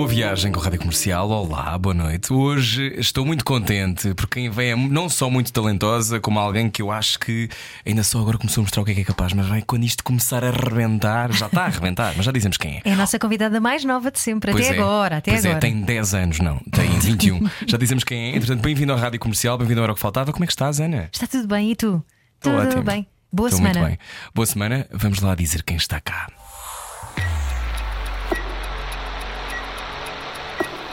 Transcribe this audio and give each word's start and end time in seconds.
Boa 0.00 0.08
viagem 0.08 0.50
com 0.50 0.58
a 0.58 0.64
Rádio 0.64 0.78
Comercial. 0.78 1.28
Olá, 1.28 1.76
boa 1.76 1.92
noite. 1.92 2.32
Hoje 2.32 2.94
estou 2.96 3.26
muito 3.26 3.44
contente 3.44 4.14
porque 4.14 4.40
quem 4.40 4.48
vem 4.48 4.70
é 4.70 4.74
não 4.74 5.10
só 5.10 5.28
muito 5.28 5.52
talentosa, 5.52 6.18
como 6.18 6.38
alguém 6.38 6.70
que 6.70 6.80
eu 6.80 6.90
acho 6.90 7.18
que 7.18 7.50
ainda 7.84 8.02
só 8.02 8.18
agora 8.18 8.38
começou 8.38 8.62
a 8.62 8.64
mostrar 8.64 8.80
o 8.80 8.86
que 8.86 8.92
é 8.92 8.94
que 8.94 9.00
é 9.02 9.04
capaz, 9.04 9.34
mas 9.34 9.46
vai 9.46 9.60
quando 9.60 9.84
isto 9.84 10.02
começar 10.02 10.42
a 10.42 10.48
arrebentar, 10.48 11.30
já 11.34 11.44
está 11.44 11.64
a 11.64 11.66
arrebentar, 11.66 12.14
mas 12.16 12.24
já 12.24 12.32
dizemos 12.32 12.56
quem 12.56 12.76
é. 12.76 12.82
É 12.82 12.92
a 12.94 12.96
nossa 12.96 13.18
convidada 13.18 13.60
mais 13.60 13.84
nova 13.84 14.10
de 14.10 14.18
sempre, 14.18 14.52
Pois 14.52 14.64
até 14.64 14.74
é. 14.74 14.80
agora, 14.80 15.16
até 15.18 15.32
pois 15.32 15.44
agora. 15.44 15.58
é, 15.58 15.60
tem 15.60 15.82
10 15.82 16.14
anos, 16.14 16.40
não, 16.40 16.58
tem 16.72 16.98
21. 16.98 17.38
já 17.66 17.76
dizemos 17.76 18.02
quem 18.02 18.32
é. 18.32 18.36
Entretanto, 18.36 18.62
bem-vindo 18.62 18.94
à 18.94 18.96
Rádio 18.96 19.20
Comercial, 19.20 19.58
bem-vindo 19.58 19.80
ao 19.80 19.84
Hora 19.84 19.92
que 19.94 20.00
Faltava. 20.00 20.32
Como 20.32 20.44
é 20.44 20.46
que 20.46 20.52
estás, 20.54 20.80
Ana? 20.80 21.10
Está 21.12 21.26
tudo 21.26 21.46
bem 21.46 21.72
e 21.72 21.76
tu? 21.76 22.02
Estou 22.36 22.54
tudo 22.54 22.68
ótimo. 22.68 22.82
bem. 22.84 23.06
Boa 23.30 23.48
Estou 23.50 23.58
semana. 23.58 23.80
Muito 23.80 23.90
bem. 23.90 23.98
Boa 24.34 24.46
semana. 24.46 24.86
Vamos 24.90 25.20
lá 25.20 25.34
dizer 25.34 25.62
quem 25.62 25.76
está 25.76 26.00
cá. 26.00 26.26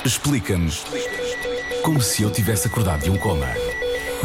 Explica-nos 0.07 0.85
como 1.83 2.01
se 2.01 2.23
eu 2.23 2.31
tivesse 2.31 2.65
acordado 2.65 3.03
de 3.03 3.09
um 3.09 3.17
coma. 3.17 3.45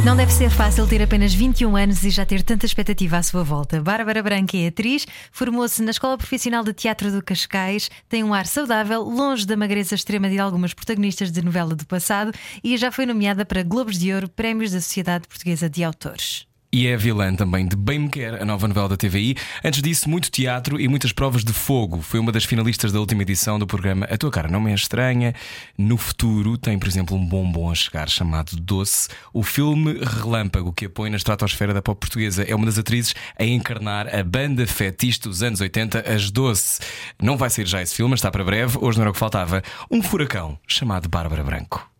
Não 0.05 0.15
deve 0.15 0.33
ser 0.33 0.49
fácil 0.49 0.87
ter 0.87 1.03
apenas 1.03 1.35
21 1.35 1.75
anos 1.75 2.05
e 2.05 2.11
já 2.11 2.25
ter 2.25 2.41
tanta 2.45 2.65
expectativa 2.65 3.17
à 3.17 3.23
sua 3.25 3.43
volta. 3.43 3.83
Bárbara 3.83 4.23
Branca 4.23 4.57
é 4.57 4.69
atriz, 4.69 5.05
formou-se 5.33 5.83
na 5.83 5.91
Escola 5.91 6.17
Profissional 6.17 6.63
de 6.63 6.73
Teatro 6.73 7.11
do 7.11 7.21
Cascais, 7.21 7.91
tem 8.09 8.23
um 8.23 8.33
ar 8.33 8.47
saudável, 8.47 9.03
longe 9.03 9.45
da 9.45 9.57
magreza 9.57 9.97
extrema 9.97 10.31
de 10.31 10.39
algumas 10.39 10.73
protagonistas 10.73 11.33
de 11.33 11.43
novela 11.43 11.75
do 11.75 11.85
passado 11.85 12.31
e 12.63 12.77
já 12.77 12.93
foi 12.93 13.05
nomeada 13.05 13.45
para 13.45 13.65
Globos 13.65 13.99
de 13.99 14.15
Ouro, 14.15 14.29
prémios 14.29 14.71
da 14.71 14.81
Sociedade 14.81 15.27
Portuguesa 15.27 15.69
de 15.69 15.83
Autores. 15.83 16.47
E 16.75 16.87
é 16.87 16.95
a 16.95 16.97
vilã 16.97 17.35
também 17.35 17.69
de 17.69 17.77
Bem 17.77 17.99
Me 17.99 18.09
Quer, 18.09 18.41
a 18.41 18.47
nova 18.47 18.67
novela 18.67 18.89
da 18.89 18.97
TVI. 18.97 19.37
Antes 19.63 19.83
disso, 19.83 20.09
muito 20.09 20.31
teatro 20.31 20.81
e 20.81 20.89
muitas 20.89 21.13
provas 21.13 21.45
de 21.45 21.53
fogo. 21.53 22.01
Foi 22.01 22.19
uma 22.19 22.33
das 22.33 22.45
finalistas 22.45 22.91
da 22.91 22.99
última 22.99 23.21
edição 23.21 23.59
do 23.59 23.67
programa 23.67 24.07
A 24.07 24.17
Tua 24.17 24.31
Cara 24.31 24.49
Não 24.49 24.59
Me 24.59 24.71
É 24.71 24.75
Estranha. 24.75 25.35
No 25.77 25.99
futuro, 25.99 26.57
tem, 26.57 26.79
por 26.79 26.89
exemplo, 26.89 27.15
um 27.15 27.27
bombom 27.27 27.71
a 27.71 27.75
chegar 27.75 28.09
chamado 28.09 28.57
Doce. 28.57 29.11
O 29.35 29.43
filme 29.43 30.01
Relâmpago, 30.03 30.73
que 30.73 30.87
apoia 30.87 31.11
na 31.11 31.19
estratosfera 31.19 31.75
da 31.75 31.83
pop 31.83 32.01
portuguesa, 32.01 32.43
é 32.43 32.55
uma 32.55 32.65
das 32.65 32.79
atrizes 32.79 33.15
a 33.39 33.45
encarnar 33.45 34.09
a 34.09 34.25
banda 34.25 34.67
fetiche 34.67 35.21
dos 35.21 35.43
anos 35.43 35.61
80, 35.61 36.11
as 36.11 36.31
Doce. 36.31 36.81
Não 37.23 37.37
vai 37.37 37.51
ser 37.51 37.67
já 37.67 37.83
esse 37.83 37.95
filme, 37.95 38.13
mas 38.13 38.21
está 38.21 38.31
para 38.31 38.43
breve. 38.43 38.79
Hoje 38.81 38.97
não 38.97 39.03
era 39.03 39.11
o 39.11 39.13
que 39.13 39.19
faltava. 39.19 39.63
Um 39.91 40.03
furacão 40.03 40.59
chamado 40.67 41.07
Bárbara 41.07 41.45
Branco. 41.45 41.92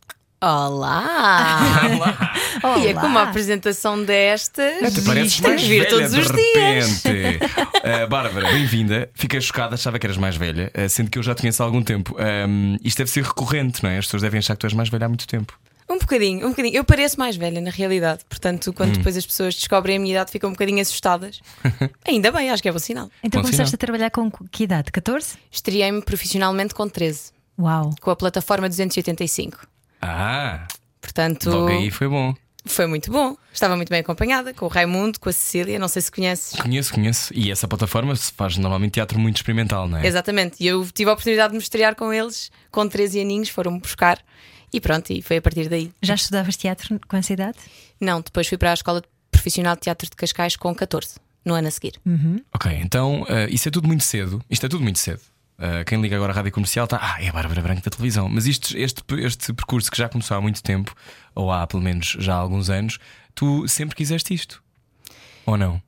Olá! 0.47 1.61
E 2.83 2.89
é 2.89 2.95
com 2.95 3.07
uma 3.07 3.21
Olá. 3.21 3.29
apresentação 3.31 4.03
destas. 4.05 4.83
Até 4.83 5.01
pareces 5.03 5.37
Tenho 5.41 5.49
mais 5.51 5.63
que 5.63 5.69
vir 5.69 5.79
velha 5.85 5.91
todos 5.91 6.11
de 6.11 6.21
os 6.21 6.27
dias. 6.33 7.03
repente. 7.05 7.45
Uh, 7.45 8.07
Bárbara, 8.11 8.51
bem-vinda. 8.53 9.09
Fiquei 9.15 9.41
chocada, 9.41 9.75
achava 9.77 10.01
que 10.01 10.07
eras 10.07 10.17
mais 10.17 10.37
velha, 10.37 10.73
uh, 10.77 10.89
sendo 10.89 11.11
que 11.11 11.19
eu 11.19 11.23
já 11.23 11.33
te 11.35 11.43
conheço 11.43 11.63
há 11.63 11.67
algum 11.67 11.81
tempo. 11.83 12.17
Um, 12.49 12.77
isto 12.83 12.99
deve 12.99 13.11
ser 13.11 13.23
recorrente, 13.23 13.85
não 13.85 13.91
é? 13.91 13.99
As 13.99 14.07
pessoas 14.07 14.23
devem 14.23 14.39
achar 14.39 14.55
que 14.55 14.61
tu 14.61 14.67
és 14.67 14.73
mais 14.75 14.89
velha 14.89 15.07
há 15.07 15.09
muito 15.09 15.29
tempo. 15.29 15.57
Um 15.89 15.99
bocadinho, 15.99 16.45
um 16.47 16.51
bocadinho. 16.51 16.75
Eu 16.75 16.83
pareço 16.85 17.19
mais 17.21 17.37
velha, 17.37 17.61
na 17.61 17.71
realidade. 17.71 18.23
Portanto, 18.29 18.71
Hum. 18.71 18.73
quando 18.73 18.97
depois 18.97 19.17
as 19.17 19.25
pessoas 19.25 19.55
descobrem 19.55 19.97
a 19.97 20.01
minha 20.01 20.15
idade, 20.17 20.33
ficam 20.33 20.51
um 20.51 20.55
bocadinho 20.55 20.81
assustadas. 20.83 21.41
Ainda 22.05 22.33
bem, 22.33 22.51
acho 22.51 22.61
que 22.63 22.69
é 22.69 22.73
bom 22.73 22.79
sinal. 22.81 23.09
Então 23.23 23.41
Bom 23.43 23.47
começaste 23.47 23.71
sinal. 23.71 23.75
a 23.77 23.79
trabalhar 23.79 24.11
com 24.11 24.29
que 24.51 24.65
idade? 24.65 24.91
14? 24.91 25.37
Estreiei-me 25.53 26.03
profissionalmente 26.03 26.75
com 26.75 26.89
13, 26.89 27.31
Uau! 27.59 27.95
com 28.01 28.11
a 28.11 28.17
plataforma 28.17 28.69
285. 28.69 29.71
Ah, 30.03 30.67
Portanto, 31.01 31.51
logo 31.51 31.69
aí 31.69 31.91
foi 31.91 32.09
bom. 32.09 32.35
foi 32.65 32.87
muito 32.87 33.11
bom. 33.11 33.37
Estava 33.53 33.77
muito 33.77 33.89
bem 33.91 34.01
acompanhada, 34.01 34.55
com 34.55 34.67
o 34.67 34.69
Raimundo, 34.69 35.19
com 35.21 35.29
a 35.29 35.33
Cecília, 35.33 35.79
não 35.79 35.89
sei 35.89 36.03
se 36.03 36.11
conheces. 36.11 36.59
Conheço, 36.59 36.93
conheço. 36.93 37.33
E 37.35 37.51
essa 37.51 37.67
plataforma 37.69 38.15
se 38.17 38.33
faz 38.33 38.57
normalmente 38.57 38.93
teatro 38.93 39.19
muito 39.19 39.37
experimental, 39.37 39.89
não 39.89 39.99
é? 39.99 40.07
Exatamente. 40.07 40.63
E 40.63 40.67
eu 40.67 40.87
tive 40.93 41.11
a 41.11 41.13
oportunidade 41.13 41.53
de 41.53 41.57
me 41.57 41.63
estrear 41.63 41.95
com 41.95 42.13
eles, 42.13 42.51
com 42.71 42.89
13 42.89 43.21
aninhos, 43.21 43.49
foram-me 43.49 43.81
buscar. 43.81 44.19
E 44.73 44.81
pronto, 44.81 45.13
e 45.13 45.21
foi 45.21 45.37
a 45.37 45.43
partir 45.43 45.69
daí. 45.69 45.93
Já 46.01 46.15
estudavas 46.15 46.57
teatro 46.57 46.99
com 47.07 47.17
essa 47.17 47.33
idade? 47.33 47.59
Não, 48.01 48.21
depois 48.21 48.49
fui 48.49 48.57
para 48.57 48.71
a 48.71 48.75
Escola 48.75 49.03
Profissional 49.31 49.75
de 49.75 49.83
Teatro 49.83 50.09
de 50.09 50.17
Cascais 50.17 50.57
com 50.57 50.75
14, 50.75 51.17
no 51.45 51.55
ano 51.55 51.69
a 51.69 51.71
seguir. 51.71 51.95
Ok, 52.55 52.73
então 52.81 53.23
uh, 53.23 53.49
isso 53.51 53.69
é 53.69 53.71
tudo 53.71 53.87
muito 53.87 54.05
cedo. 54.05 54.43
Isto 54.49 54.67
é 54.67 54.69
tudo 54.69 54.83
muito 54.83 54.99
cedo. 54.99 55.21
Uh, 55.63 55.85
quem 55.87 56.01
liga 56.03 56.17
agora 56.17 56.33
à 56.33 56.35
rádio 56.35 56.51
comercial 56.51 56.87
está, 56.87 56.99
ah, 57.01 57.23
é 57.23 57.29
a 57.29 57.33
Bárbara 57.33 57.63
Branco 57.63 57.83
da 57.83 57.91
televisão. 57.91 58.29
Mas 58.29 58.47
isto, 58.47 58.77
este, 58.77 59.01
este 59.21 59.53
percurso 59.53 59.89
que 59.89 59.97
já 59.97 60.09
começou 60.09 60.37
há 60.37 60.41
muito 60.41 60.61
tempo, 60.61 60.93
ou 61.37 61.53
há 61.53 61.65
pelo 61.69 61.81
menos 61.81 62.17
já 62.19 62.35
há 62.35 62.39
alguns 62.39 62.69
anos, 62.69 62.99
tu 63.33 63.69
sempre 63.69 63.95
quiseste 63.95 64.35
isto? 64.35 64.61
Ou 65.47 65.57
não? 65.57 65.81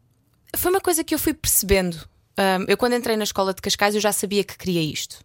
Foi 0.56 0.70
uma 0.70 0.80
coisa 0.80 1.02
que 1.02 1.12
eu 1.12 1.18
fui 1.18 1.34
percebendo. 1.34 1.96
Ahm, 2.36 2.66
eu, 2.68 2.76
quando 2.76 2.94
entrei 2.94 3.16
na 3.16 3.24
Escola 3.24 3.52
de 3.52 3.60
Cascais, 3.60 3.96
eu 3.96 4.00
já 4.00 4.12
sabia 4.12 4.44
que 4.44 4.56
queria 4.56 4.80
isto. 4.80 5.18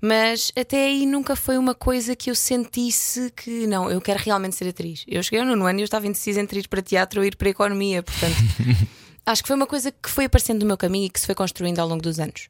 Mas 0.00 0.52
até 0.56 0.86
aí 0.86 1.06
nunca 1.06 1.36
foi 1.36 1.56
uma 1.56 1.74
coisa 1.74 2.16
que 2.16 2.30
eu 2.30 2.34
sentisse 2.34 3.32
que 3.34 3.66
não, 3.66 3.88
eu 3.90 4.00
quero 4.00 4.20
realmente 4.22 4.56
ser 4.56 4.68
atriz. 4.68 5.04
Eu 5.06 5.22
cheguei 5.22 5.44
nono 5.44 5.66
ano 5.66 5.78
e 5.78 5.82
eu 5.82 5.84
estava 5.84 6.06
indecisa 6.06 6.40
entre 6.40 6.58
ir 6.58 6.68
para 6.68 6.82
teatro 6.82 7.20
ou 7.20 7.26
ir 7.26 7.36
para 7.36 7.48
economia. 7.48 8.02
Portanto, 8.02 8.36
acho 9.24 9.42
que 9.42 9.46
foi 9.46 9.56
uma 9.56 9.66
coisa 9.66 9.92
que 9.92 10.10
foi 10.10 10.24
aparecendo 10.24 10.60
no 10.60 10.66
meu 10.66 10.76
caminho 10.76 11.06
e 11.06 11.10
que 11.10 11.18
se 11.18 11.26
foi 11.26 11.34
construindo 11.34 11.78
ao 11.78 11.88
longo 11.88 12.02
dos 12.02 12.18
anos. 12.18 12.48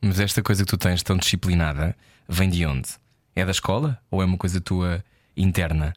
Mas 0.00 0.20
esta 0.20 0.42
coisa 0.42 0.64
que 0.64 0.70
tu 0.70 0.76
tens 0.76 1.02
tão 1.02 1.16
disciplinada 1.16 1.96
vem 2.28 2.48
de 2.48 2.64
onde? 2.66 2.88
É 3.34 3.44
da 3.44 3.50
escola 3.50 3.98
ou 4.10 4.22
é 4.22 4.24
uma 4.24 4.36
coisa 4.38 4.60
tua 4.60 5.04
interna? 5.36 5.94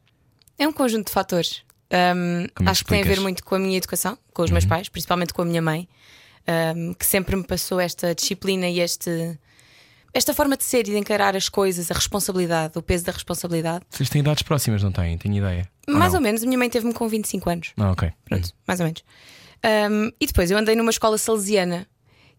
É 0.57 0.67
um 0.67 0.73
conjunto 0.73 1.07
de 1.07 1.13
fatores. 1.13 1.63
Um, 1.91 2.43
é 2.43 2.69
acho 2.69 2.83
que 2.83 2.89
tem 2.89 3.01
a 3.01 3.05
ver? 3.05 3.17
Uhum. 3.17 3.23
muito 3.23 3.43
com 3.43 3.55
a 3.55 3.59
minha 3.59 3.77
educação, 3.77 4.17
com 4.33 4.43
os 4.43 4.51
meus 4.51 4.65
pais, 4.65 4.89
principalmente 4.89 5.33
com 5.33 5.41
a 5.41 5.45
minha 5.45 5.61
mãe, 5.61 5.87
um, 6.75 6.93
que 6.93 7.05
sempre 7.05 7.35
me 7.35 7.43
passou 7.43 7.79
esta 7.79 8.13
disciplina 8.13 8.67
e 8.67 8.79
este, 8.79 9.39
esta 10.13 10.33
forma 10.33 10.55
de 10.55 10.63
ser 10.63 10.81
e 10.81 10.91
de 10.91 10.97
encarar 10.97 11.35
as 11.35 11.49
coisas, 11.49 11.89
a 11.89 11.93
responsabilidade, 11.93 12.77
o 12.77 12.81
peso 12.81 13.05
da 13.05 13.11
responsabilidade. 13.11 13.85
Vocês 13.89 14.09
têm 14.09 14.21
idades 14.21 14.43
próximas, 14.43 14.83
não 14.83 14.91
têm? 14.91 15.17
Tenho 15.17 15.35
ideia. 15.35 15.67
mais 15.87 16.13
não? 16.13 16.19
ou 16.19 16.23
menos, 16.23 16.43
a 16.43 16.45
minha 16.45 16.57
mãe 16.57 16.69
teve-me 16.69 16.93
com 16.93 17.07
25 17.07 17.49
anos. 17.49 17.71
Ah, 17.77 17.91
ok. 17.91 18.11
Pronto, 18.25 18.53
mais 18.67 18.79
ou 18.79 18.85
menos. 18.85 19.03
Um, 19.91 20.11
e 20.19 20.25
depois 20.27 20.51
eu 20.51 20.57
andei 20.57 20.75
numa 20.75 20.91
escola 20.91 21.17
salesiana, 21.17 21.87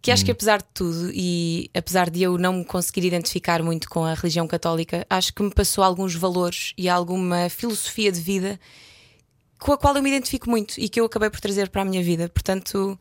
que 0.02 0.10
acho 0.10 0.24
que 0.24 0.30
apesar 0.30 0.58
de 0.58 0.68
tudo, 0.72 1.10
e 1.12 1.70
apesar 1.74 2.08
de 2.08 2.22
eu 2.22 2.38
não 2.38 2.54
me 2.54 2.64
conseguir 2.64 3.06
identificar 3.06 3.62
muito 3.62 3.88
com 3.88 4.04
a 4.04 4.14
religião 4.14 4.46
católica, 4.46 5.06
acho 5.10 5.34
que 5.34 5.42
me 5.42 5.50
passou 5.50 5.84
alguns 5.84 6.14
valores 6.14 6.72
e 6.76 6.88
alguma 6.88 7.48
filosofia 7.50 8.10
de 8.10 8.20
vida 8.20 8.58
com 9.58 9.72
a 9.72 9.78
qual 9.78 9.94
eu 9.94 10.02
me 10.02 10.08
identifico 10.08 10.48
muito 10.48 10.74
e 10.78 10.88
que 10.88 10.98
eu 10.98 11.04
acabei 11.04 11.28
por 11.28 11.40
trazer 11.40 11.68
para 11.68 11.82
a 11.82 11.84
minha 11.84 12.02
vida. 12.02 12.28
Portanto, 12.30 12.98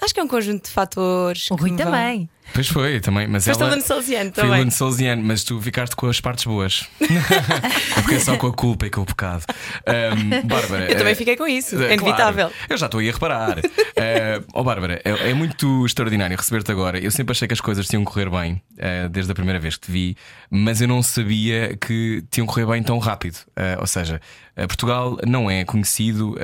acho 0.00 0.14
que 0.14 0.20
é 0.20 0.22
um 0.22 0.28
conjunto 0.28 0.64
de 0.64 0.70
fatores. 0.70 1.50
O 1.50 1.54
Rui 1.56 1.70
me 1.70 1.76
vão- 1.76 1.86
também. 1.86 2.28
Pois 2.54 2.66
foi, 2.66 2.98
também. 2.98 3.26
Mas 3.28 3.44
Foste 3.44 3.60
ela. 3.60 3.72
aluno 3.72 3.86
salesiano 3.86 4.32
Fui 4.32 4.42
também. 4.42 4.56
aluno 4.56 4.70
salesiano, 4.70 5.22
mas 5.22 5.44
tu 5.44 5.60
ficaste 5.60 5.94
com 5.94 6.06
as 6.06 6.18
partes 6.18 6.46
boas. 6.46 6.88
Eu 6.98 8.02
fiquei 8.04 8.20
só 8.20 8.38
com 8.38 8.46
a 8.46 8.52
culpa 8.54 8.86
e 8.86 8.90
com 8.90 9.02
o 9.02 9.04
pecado. 9.04 9.44
Ahm, 9.86 10.46
Bárbara. 10.46 10.90
Eu 10.90 10.96
também 10.96 11.12
eh, 11.12 11.14
fiquei 11.14 11.36
com 11.36 11.46
isso, 11.46 11.76
eh, 11.76 11.88
é 11.90 11.94
inevitável. 11.94 12.48
claro. 12.48 12.64
eu 12.70 12.76
já 12.78 12.86
estou 12.86 13.00
aí 13.00 13.10
a 13.10 13.12
reparar. 13.12 13.58
Eh, 13.96 14.40
Ó 14.54 14.62
Bárbara, 14.62 14.98
é, 15.04 15.30
é 15.30 15.34
muito 15.34 15.84
extraordinário 15.84 16.34
receber-te 16.38 16.72
agora. 16.72 16.98
Eu 16.98 17.10
sempre 17.10 17.32
achei 17.32 17.46
que 17.46 17.52
as 17.52 17.60
coisas 17.60 17.86
tinham 17.86 18.02
que 18.02 18.10
correr 18.10 18.30
bem, 18.30 18.62
eh, 18.78 19.08
desde 19.10 19.30
a 19.30 19.34
primeira 19.34 19.60
vez 19.60 19.76
que 19.76 19.86
te 19.86 19.92
vi, 19.92 20.16
mas 20.50 20.80
eu 20.80 20.88
não 20.88 21.02
sabia 21.02 21.76
que 21.78 22.24
tinham 22.30 22.46
que 22.46 22.54
correr 22.54 22.64
bem 22.66 22.82
tão 22.82 22.98
rápido. 22.98 23.36
Eh, 23.56 23.76
ou 23.78 23.86
seja, 23.86 24.22
Portugal 24.56 25.18
não 25.26 25.50
é 25.50 25.66
conhecido 25.66 26.34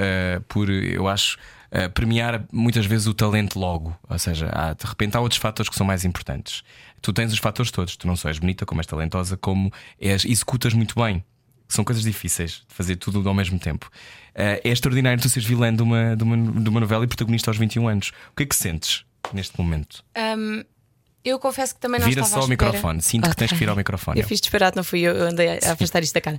por, 0.48 0.68
eu 0.68 1.08
acho. 1.08 1.38
Premiar 1.94 2.44
muitas 2.52 2.86
vezes 2.86 3.06
o 3.06 3.14
talento 3.14 3.58
logo, 3.58 3.96
ou 4.08 4.18
seja, 4.18 4.48
há, 4.52 4.72
de 4.72 4.86
repente 4.86 5.16
há 5.16 5.20
outros 5.20 5.40
fatores 5.40 5.68
que 5.68 5.76
são 5.76 5.86
mais 5.86 6.04
importantes. 6.04 6.62
Tu 7.02 7.12
tens 7.12 7.32
os 7.32 7.38
fatores 7.38 7.70
todos, 7.70 7.96
tu 7.96 8.06
não 8.06 8.16
só 8.16 8.28
és 8.28 8.38
bonita, 8.38 8.64
como 8.64 8.80
és 8.80 8.86
talentosa, 8.86 9.36
como 9.36 9.72
és, 10.00 10.24
executas 10.24 10.72
muito 10.72 10.94
bem. 11.00 11.24
São 11.68 11.84
coisas 11.84 12.04
difíceis 12.04 12.62
de 12.68 12.74
fazer 12.74 12.96
tudo 12.96 13.26
ao 13.28 13.34
mesmo 13.34 13.58
tempo. 13.58 13.90
Eh, 14.34 14.60
é 14.64 14.68
extraordinário 14.68 15.20
tu 15.20 15.28
seres 15.28 15.48
vilã 15.48 15.74
de 15.74 15.82
uma, 15.82 16.16
de, 16.16 16.22
uma, 16.22 16.36
de 16.36 16.68
uma 16.68 16.80
novela 16.80 17.04
e 17.04 17.06
protagonista 17.06 17.50
aos 17.50 17.56
21 17.56 17.88
anos. 17.88 18.12
O 18.32 18.36
que 18.36 18.42
é 18.42 18.46
que 18.46 18.54
sentes 18.54 19.04
neste 19.32 19.58
momento? 19.58 20.04
Um, 20.16 20.62
eu 21.24 21.38
confesso 21.38 21.74
que 21.74 21.80
também 21.80 21.98
não 21.98 22.06
Vira 22.06 22.20
estava 22.20 22.42
só 22.42 22.46
o 22.46 22.48
microfone. 22.48 23.00
Sinto 23.00 23.30
que 23.30 23.36
tens 23.36 23.50
que 23.50 23.58
virar 23.58 23.72
o 23.72 23.76
microfone. 23.76 24.20
Eu 24.20 24.26
fiz 24.26 24.40
disparate, 24.40 24.76
não 24.76 24.84
fui 24.84 25.00
eu, 25.00 25.14
eu 25.14 25.26
andei 25.28 25.58
a 25.58 25.72
afastar 25.72 26.02
isto 26.02 26.12
da 26.12 26.20
cara. 26.20 26.38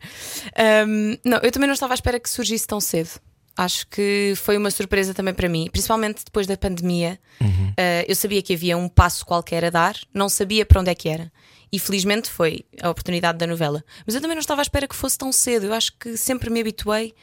Um, 0.87 1.17
não, 1.25 1.39
eu 1.39 1.51
também 1.51 1.67
não 1.67 1.73
estava 1.73 1.93
à 1.93 1.95
espera 1.95 2.19
que 2.19 2.29
surgisse 2.29 2.67
tão 2.67 2.79
cedo. 2.79 3.09
Acho 3.57 3.87
que 3.87 4.33
foi 4.35 4.57
uma 4.57 4.69
surpresa 4.69 5.13
também 5.13 5.33
para 5.33 5.47
mim, 5.47 5.69
principalmente 5.71 6.25
depois 6.25 6.45
da 6.45 6.57
pandemia. 6.57 7.17
Uhum. 7.39 7.69
Uh, 7.69 8.05
eu 8.07 8.15
sabia 8.15 8.41
que 8.41 8.53
havia 8.53 8.77
um 8.77 8.89
passo 8.89 9.25
qualquer 9.25 9.63
a 9.63 9.69
dar, 9.69 9.95
não 10.13 10.27
sabia 10.27 10.65
para 10.65 10.81
onde 10.81 10.89
é 10.89 10.95
que 10.95 11.07
era. 11.07 11.31
E 11.71 11.79
felizmente 11.79 12.29
foi 12.29 12.65
a 12.81 12.89
oportunidade 12.89 13.37
da 13.37 13.47
novela. 13.47 13.83
Mas 14.05 14.15
eu 14.15 14.21
também 14.21 14.35
não 14.35 14.41
estava 14.41 14.61
à 14.61 14.63
espera 14.63 14.87
que 14.87 14.95
fosse 14.95 15.17
tão 15.17 15.31
cedo. 15.31 15.67
Eu 15.67 15.73
acho 15.73 15.93
que 15.97 16.17
sempre 16.17 16.49
me 16.49 16.59
habituei 16.59 17.13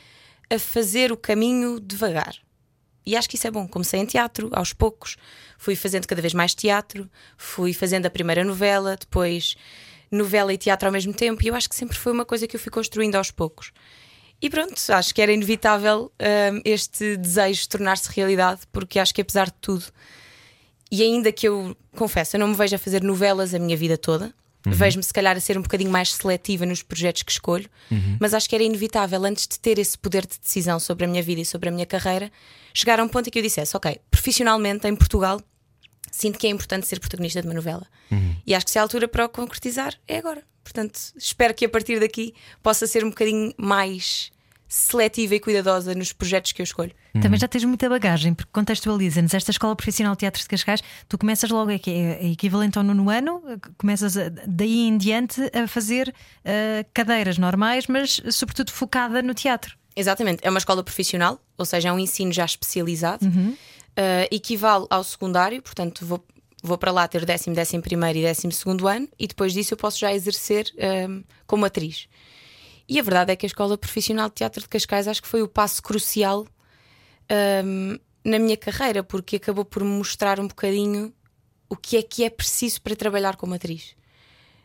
a 0.51 0.59
fazer 0.59 1.13
o 1.13 1.17
caminho 1.17 1.79
devagar. 1.79 2.35
E 3.05 3.17
acho 3.17 3.29
que 3.29 3.37
isso 3.37 3.47
é 3.47 3.51
bom. 3.51 3.67
Comecei 3.67 4.01
em 4.01 4.07
teatro, 4.07 4.49
aos 4.53 4.73
poucos, 4.73 5.17
fui 5.59 5.75
fazendo 5.75 6.07
cada 6.07 6.23
vez 6.23 6.35
mais 6.35 6.55
teatro, 6.55 7.11
fui 7.37 7.73
fazendo 7.73 8.07
a 8.07 8.11
primeira 8.11 8.45
novela, 8.45 8.97
depois 8.97 9.57
novela 10.11 10.53
e 10.53 10.59
teatro 10.59 10.87
ao 10.87 10.93
mesmo 10.93 11.13
tempo, 11.13 11.43
e 11.43 11.49
eu 11.49 11.55
acho 11.55 11.69
que 11.69 11.75
sempre 11.75 11.97
foi 11.97 12.13
uma 12.13 12.25
coisa 12.25 12.47
que 12.47 12.55
eu 12.55 12.61
fui 12.61 12.71
construindo 12.71 13.17
aos 13.17 13.31
poucos. 13.31 13.73
E 14.43 14.51
pronto, 14.51 14.75
acho 14.89 15.15
que 15.15 15.23
era 15.23 15.33
inevitável 15.33 16.11
hum, 16.21 16.61
este 16.65 17.17
desejo 17.17 17.69
tornar-se 17.69 18.11
realidade, 18.13 18.63
porque 18.73 18.99
acho 18.99 19.15
que 19.15 19.23
apesar 19.23 19.47
de 19.47 19.55
tudo, 19.61 19.85
e 20.91 21.01
ainda 21.01 21.31
que 21.31 21.47
eu 21.47 21.77
confesso, 21.97 22.35
eu 22.35 22.41
não 22.41 22.49
me 22.49 22.55
vejo 22.55 22.75
a 22.75 22.79
fazer 22.79 23.05
novelas 23.05 23.55
a 23.55 23.59
minha 23.61 23.77
vida 23.77 23.97
toda, 23.97 24.35
vejo-me 24.67 25.03
se 25.03 25.13
calhar 25.13 25.37
a 25.37 25.41
ser 25.41 25.57
um 25.57 25.63
bocadinho 25.63 25.91
mais 25.91 26.13
seletiva 26.13 26.67
nos 26.67 26.83
projetos 26.83 27.23
que 27.23 27.33
escolho, 27.33 27.71
mas 28.21 28.35
acho 28.35 28.49
que 28.49 28.55
era 28.55 28.65
inevitável, 28.65 29.25
antes 29.25 29.47
de 29.47 29.59
ter 29.61 29.79
esse 29.79 29.97
poder 29.97 30.27
de 30.27 30.39
decisão 30.41 30.81
sobre 30.81 31.05
a 31.05 31.09
minha 31.09 31.23
vida 31.23 31.41
e 31.41 31.45
sobre 31.45 31.69
a 31.69 31.73
minha 31.73 31.87
carreira, 31.87 32.31
chegar 32.75 32.99
a 32.99 33.05
um 33.05 33.09
ponto 33.09 33.29
em 33.29 33.31
que 33.31 33.39
eu 33.39 33.43
dissesse: 33.43 33.77
Ok, 33.77 34.01
profissionalmente 34.11 34.87
em 34.89 34.95
Portugal, 34.97 35.41
sinto 36.11 36.39
que 36.39 36.47
é 36.47 36.51
importante 36.51 36.87
ser 36.87 37.01
protagonista 37.01 37.41
de 37.41 37.49
uma 37.49 37.55
novela. 37.55 37.87
E 38.47 38.55
acho 38.55 38.65
que 38.67 38.73
se 38.73 38.79
a 38.79 38.83
altura 38.83 39.09
para 39.09 39.25
o 39.25 39.29
concretizar 39.29 39.95
é 40.07 40.19
agora. 40.19 40.43
Portanto, 40.63 40.99
espero 41.17 41.53
que 41.55 41.65
a 41.65 41.69
partir 41.69 41.99
daqui 41.99 42.35
possa 42.63 42.87
ser 42.87 43.05
um 43.05 43.09
bocadinho 43.11 43.53
mais 43.59 44.31
seletiva 44.69 45.35
e 45.35 45.41
cuidadosa 45.41 45.95
nos 45.95 46.13
projetos 46.15 46.53
que 46.53 46.63
eu 46.63 46.65
escolho. 46.65 46.93
Também 47.21 47.39
já 47.39 47.47
tens 47.47 47.63
muita 47.65 47.91
bagagem, 47.91 48.33
porque 48.33 48.51
contextualiza-nos 48.53 49.35
esta 49.35 49.51
Escola 49.51 49.77
Profissional 49.77 50.15
de 50.15 50.21
Teatro 50.21 50.41
de 50.41 50.49
Cascais, 50.49 50.83
tu 51.09 51.19
começas 51.19 51.51
logo, 51.51 51.71
é, 51.71 51.79
que 51.79 51.91
é 51.91 52.27
equivalente 52.31 52.79
ao 52.79 52.85
nono 52.85 53.11
ano, 53.11 53.43
começas 53.77 54.17
a- 54.17 54.31
daí 54.47 54.87
em 54.89 54.97
diante 54.97 55.43
a 55.55 55.69
fazer 55.69 56.15
ah, 56.45 56.87
cadeiras 56.95 57.37
normais, 57.37 57.87
mas 57.87 58.19
sobretudo 58.31 58.71
focada 58.73 59.21
no 59.21 59.35
teatro. 59.35 59.77
Exatamente, 59.95 60.41
é 60.43 60.49
uma 60.49 60.59
escola 60.59 60.83
profissional, 60.83 61.39
ou 61.59 61.67
seja, 61.67 61.91
é 61.91 61.93
um 61.93 61.99
ensino 61.99 62.33
já 62.33 62.47
especializado, 62.47 63.27
Uh, 63.93 64.27
equivale 64.31 64.87
ao 64.89 65.05
secundário, 65.05 65.61
portanto, 65.61 66.07
vou, 66.07 66.25
vou 66.63 66.79
para 66.79 66.91
lá 66.91 67.07
ter 67.07 67.27
décimo, 67.27 67.55
décimo 67.55 67.83
primeiro 67.83 68.19
e 68.19 68.23
décimo 68.23 68.51
segundo 68.51 68.89
ano, 68.89 69.07
e 69.19 69.27
depois 69.27 69.53
disso 69.53 69.75
eu 69.75 69.79
posso 69.79 69.99
já 69.99 70.13
exercer 70.15 70.73
um, 71.09 71.23
como 71.47 71.67
atriz. 71.67 72.09
E 72.89 72.99
a 72.99 73.03
verdade 73.03 73.33
é 73.33 73.37
que 73.37 73.45
a 73.45 73.49
Escola 73.49 73.77
Profissional 73.77 74.29
de 74.29 74.37
Teatro 74.37 74.63
de 74.63 74.69
Cascais 74.69 75.07
acho 75.07 75.23
que 75.23 75.29
foi 75.29 75.43
o 75.43 75.49
passo 75.49 75.83
crucial 75.83 76.47
um, 77.65 77.99
na 78.25 78.39
minha 78.39 78.57
carreira, 78.57 79.03
porque 79.03 79.37
acabou 79.37 79.65
por 79.65 79.83
me 79.85 79.91
mostrar 79.91 80.41
um 80.41 80.49
bocadinho 80.49 81.13
o 81.69 81.77
que 81.77 81.97
é 81.97 82.03
que 82.03 82.25
é 82.25 82.31
preciso 82.31 82.81
para 82.83 82.97
trabalhar 82.97 83.37
como 83.37 83.55
atriz. 83.55 83.95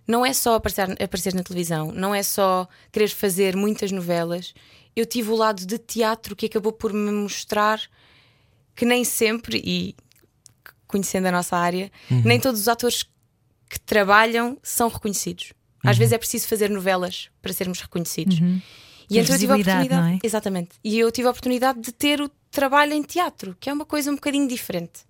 Não 0.08 0.26
é 0.26 0.34
só 0.34 0.56
aparecer, 0.56 0.92
aparecer 1.02 1.34
na 1.34 1.44
televisão, 1.44 1.92
não 1.92 2.16
é 2.16 2.24
só 2.24 2.68
querer 2.92 3.10
fazer 3.10 3.56
muitas 3.56 3.92
novelas. 3.92 4.54
Eu 4.96 5.06
tive 5.06 5.32
o 5.32 5.36
lado 5.36 5.66
de 5.66 5.78
teatro 5.78 6.36
que 6.36 6.46
acabou 6.46 6.72
por 6.72 6.94
me 6.94 7.12
mostrar 7.12 7.82
que 8.78 8.86
nem 8.86 9.04
sempre, 9.04 9.62
e 9.66 9.96
conhecendo 10.88 11.26
a 11.26 11.32
nossa 11.32 11.58
área, 11.58 11.92
nem 12.10 12.40
todos 12.40 12.62
os 12.62 12.68
atores 12.68 13.04
que 13.68 13.80
trabalham 13.80 14.58
são 14.64 14.88
reconhecidos. 14.88 15.52
Às 15.84 15.98
vezes 15.98 16.14
é 16.14 16.18
preciso 16.18 16.48
fazer 16.48 16.70
novelas 16.70 17.30
para 17.42 17.52
sermos 17.52 17.82
reconhecidos. 17.82 18.38
E 19.10 19.16
Ter 19.16 19.22
então 19.22 19.36
eu 19.36 19.40
tive 19.40 19.52
a 19.54 19.56
oportunidade. 19.56 20.16
é? 20.16 20.20
Exatamente. 20.26 20.70
E 20.84 21.00
eu 21.00 21.12
tive 21.12 21.28
a 21.28 21.32
oportunidade 21.32 21.82
de 21.82 21.92
ter 21.92 22.22
o 22.22 22.30
trabalho 22.52 22.94
em 22.94 23.02
teatro, 23.02 23.58
que 23.60 23.70
é 23.70 23.74
uma 23.74 23.86
coisa 23.86 24.12
um 24.12 24.16
bocadinho 24.16 24.48
diferente. 24.48 25.08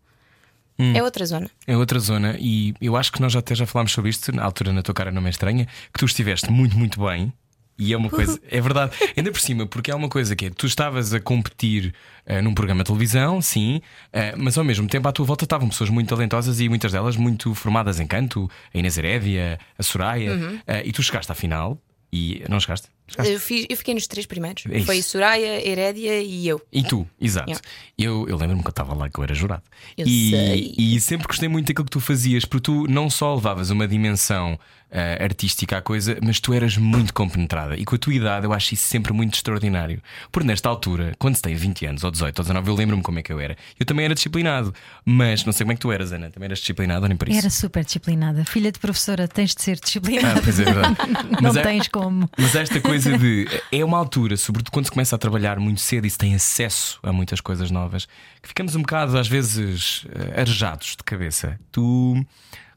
É 0.80 1.02
outra 1.02 1.26
zona. 1.26 1.50
É 1.66 1.76
outra 1.76 2.00
zona, 2.00 2.38
e 2.40 2.76
eu 2.80 2.96
acho 2.96 3.12
que 3.12 3.20
nós 3.20 3.34
já 3.34 3.40
até 3.40 3.56
já 3.56 3.66
falámos 3.66 3.92
sobre 3.92 4.12
isto 4.12 4.32
na 4.32 4.44
altura 4.44 4.72
na 4.72 4.84
tua 4.84 4.94
cara 4.94 5.12
não 5.12 5.26
é 5.26 5.30
estranha, 5.32 5.66
que 5.92 6.00
tu 6.00 6.06
estiveste 6.06 6.52
muito, 6.52 6.78
muito 6.78 7.04
bem. 7.04 7.34
E 7.80 7.94
é 7.94 7.98
uma 7.98 8.10
coisa, 8.10 8.40
é 8.50 8.60
verdade, 8.60 8.92
ainda 9.16 9.32
por 9.32 9.40
cima, 9.40 9.68
porque 9.68 9.92
é 9.92 9.96
uma 9.96 10.10
coisa 10.10 10.36
que 10.36 10.48
é, 10.48 10.50
tu 10.50 10.66
estavas 10.66 11.14
a 11.14 11.20
competir 11.20 11.94
eh, 12.26 12.42
num 12.42 12.54
programa 12.54 12.84
de 12.84 12.88
televisão, 12.88 13.42
sim, 13.42 13.82
eh, 14.12 14.34
mas 14.36 14.58
ao 14.58 14.64
mesmo 14.64 14.88
tempo 14.88 15.08
à 15.08 15.12
tua 15.12 15.26
volta 15.26 15.44
estavam 15.44 15.70
pessoas 15.70 15.90
muito 15.90 16.10
talentosas 16.10 16.60
e 16.60 16.68
muitas 16.68 16.92
delas 16.92 17.16
muito 17.16 17.54
formadas 17.54 18.00
em 18.00 18.08
canto, 18.08 18.50
a 18.74 18.78
Inês 18.78 18.98
Herédia, 18.98 19.60
a 19.78 19.84
Soraya, 19.84 20.34
Uhum. 20.34 20.60
eh, 20.66 20.84
e 20.88 20.92
tu 20.92 21.04
chegaste 21.04 21.32
à 21.32 21.36
final 21.36 21.80
e 22.12 22.44
não 22.50 22.60
chegaste? 22.60 22.88
Chegaste? 23.08 23.34
Eu, 23.34 23.40
fiz- 23.40 23.66
eu 23.70 23.78
fiquei 23.78 23.94
nos 23.94 24.06
três 24.08 24.26
primeiros. 24.26 24.64
É. 24.70 24.82
Foi 24.82 25.02
Soraya, 25.02 25.66
Herédia 25.68 26.22
e 26.22 26.48
eu. 26.48 26.62
E 26.72 26.84
tu, 26.84 27.08
exato. 27.20 27.50
Yeah. 27.50 27.68
Eu, 27.98 28.28
eu 28.28 28.38
lembro-me 28.38 28.62
que 28.62 28.68
eu 28.68 28.72
estava 28.72 28.94
lá, 28.94 29.10
que 29.10 29.18
eu 29.20 29.24
era 29.24 29.34
jurado. 29.34 29.64
Eu 29.98 30.06
e, 30.08 30.30
sei. 30.32 30.74
e 30.78 31.00
sempre 31.02 31.28
gostei 31.28 31.48
muito 31.50 31.68
daquilo 31.68 31.86
que 31.86 31.92
tu 31.92 32.00
fazias, 32.00 32.46
porque 32.46 32.64
tu 32.66 32.86
não 32.88 33.10
só 33.10 33.34
levavas 33.36 33.70
uma 33.70 33.88
dimensão 33.88 34.60
ah, 34.92 35.24
artística 35.24 35.78
à 35.78 35.82
coisa, 35.82 36.18
mas 36.24 36.40
tu 36.40 36.54
eras 36.54 36.78
muito 36.78 37.14
compenetrada. 37.14 37.76
E 37.78 37.84
com 37.86 37.96
a 37.96 37.98
tua 37.98 38.14
idade 38.14 38.46
eu 38.46 38.54
acho 38.54 38.74
isso 38.74 38.88
sempre 38.88 39.12
muito 39.14 39.34
extraordinário. 39.36 40.02
Porque 40.32 40.48
nesta 40.48 40.70
altura, 40.70 41.14
quando 41.18 41.36
se 41.36 41.42
tem 41.42 41.56
20 41.56 41.86
anos, 41.88 42.04
ou 42.04 42.12
18, 42.12 42.38
ou 42.40 42.44
19, 42.44 42.70
eu 42.70 42.76
lembro-me 42.76 43.02
como 43.04 43.20
é 43.20 43.24
que 43.24 43.32
eu 43.34 43.40
era. 43.40 43.58
Eu 43.80 43.86
também 43.86 44.06
era 44.06 44.14
disciplinado. 44.14 44.74
Mas 45.06 45.44
não 45.46 45.52
sei 45.54 45.64
como 45.66 45.72
é 45.72 45.76
que 45.76 45.82
tu 45.82 45.92
eras, 45.92 46.12
Ana. 46.12 46.30
Também 46.30 46.48
eras 46.48 46.60
disciplinado 46.60 47.02
ou 47.04 47.08
nem 47.08 47.18
por 47.18 47.28
isso? 47.30 47.38
Era 47.40 47.50
super 47.50 47.84
disciplinada. 47.86 48.46
Filha 48.46 48.72
de 48.72 48.80
professora, 48.80 49.28
tens 49.28 49.56
de 49.56 49.62
ser 49.62 49.78
Ah, 49.78 49.82
disciplinada. 49.84 50.42
pois 50.42 50.60
é 50.60 50.64
verdade. 50.66 50.96
não 51.32 51.40
Mas 51.42 51.56
é- 51.56 51.62
tens 51.64 51.88
como. 51.88 52.30
Mas 52.38 52.56
esta 52.56 52.80
coisa 52.82 52.97
de. 53.00 53.48
É 53.72 53.84
uma 53.84 53.98
altura, 53.98 54.38
sobretudo 54.38 54.72
quando 54.72 54.86
se 54.86 54.92
começa 54.92 55.16
a 55.16 55.20
trabalhar 55.20 55.60
muito 55.60 55.82
cedo 55.82 56.06
e 56.06 56.10
se 56.10 56.18
tem 56.18 56.36
acesso 56.36 57.00
a 57.04 57.12
muitas 57.12 57.42
coisas 57.42 57.72
novas, 57.72 58.08
que 58.42 58.48
ficamos 58.48 58.76
um 58.76 58.82
bocado, 58.82 59.18
às 59.18 59.28
vezes, 59.28 60.06
eh, 60.10 60.42
arejados 60.42 60.96
de 60.98 61.04
cabeça. 61.04 61.60
Tu. 61.72 62.26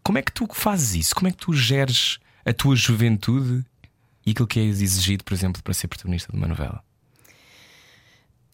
Como 0.03 0.19
é 0.19 0.23
que 0.23 0.33
tu 0.33 0.49
fazes 0.53 0.95
isso? 0.95 1.15
Como 1.15 1.29
é 1.29 1.31
que 1.31 1.39
tu 1.39 1.53
geres 1.53 2.19
a 2.45 2.53
tua 2.53 2.75
juventude 2.75 3.65
e 4.25 4.31
aquilo 4.31 4.47
que 4.47 4.59
é 4.59 4.65
exigido, 4.65 5.25
por 5.25 5.35
exemplo, 5.35 5.63
para 5.63 5.75
ser 5.75 5.89
protagonista 5.89 6.33
de 6.33 6.39
uma 6.39 6.49
novela? 6.49 6.83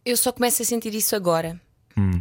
Eu 0.05 0.17
só 0.17 0.33
começo 0.33 0.63
a 0.63 0.65
sentir 0.65 0.95
isso 0.95 1.15
agora. 1.15 1.61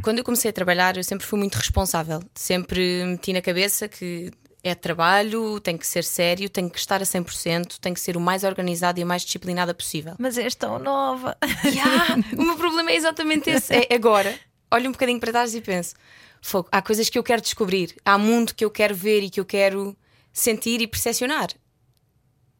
Quando 0.02 0.20
eu 0.20 0.24
comecei 0.24 0.50
a 0.50 0.54
trabalhar, 0.54 0.96
eu 0.96 1.04
sempre 1.04 1.28
fui 1.28 1.38
muito 1.38 1.56
responsável. 1.56 2.24
Sempre 2.34 3.04
meti 3.06 3.34
na 3.34 3.42
cabeça 3.42 3.90
que 3.90 4.32
é 4.66 4.74
trabalho, 4.74 5.60
tem 5.60 5.78
que 5.78 5.86
ser 5.86 6.04
sério, 6.04 6.50
tem 6.50 6.68
que 6.68 6.80
estar 6.80 7.00
a 7.00 7.06
100%, 7.06 7.78
tem 7.80 7.94
que 7.94 8.00
ser 8.00 8.18
o 8.18 8.20
mais 8.20 8.44
organizado 8.44 9.00
e 9.00 9.04
o 9.04 9.08
mais 9.08 9.22
disciplinada 9.22 9.76
possível. 9.76 10.16
Mas 10.18 10.40
és 10.40 10.56
tão 10.56 10.80
nova. 10.80 11.38
Ya, 11.66 12.18
o 12.36 12.42
meu 12.42 12.56
problema 12.58 12.90
é 12.90 12.96
exatamente 12.96 13.48
esse. 13.48 13.72
É 13.76 13.94
agora, 13.94 14.36
olho 14.72 14.90
um 14.90 14.92
bocadinho 14.92 15.20
para 15.20 15.32
trás 15.32 15.54
e 15.54 15.62
penso: 15.62 15.94
fogo, 16.42 16.68
há 16.72 16.82
coisas 16.82 17.08
que 17.10 17.20
eu 17.20 17.22
quero 17.22 17.44
descobrir, 17.44 17.96
há 18.04 18.18
mundo 18.18 18.56
que 18.56 18.66
eu 18.66 18.72
quero 18.72 18.96
ver 18.96 19.22
e 19.22 19.30
que 19.30 19.40
eu 19.40 19.46
quero 19.46 19.96
sentir 20.34 20.82
e 20.82 20.88
percepcionar. 20.88 21.50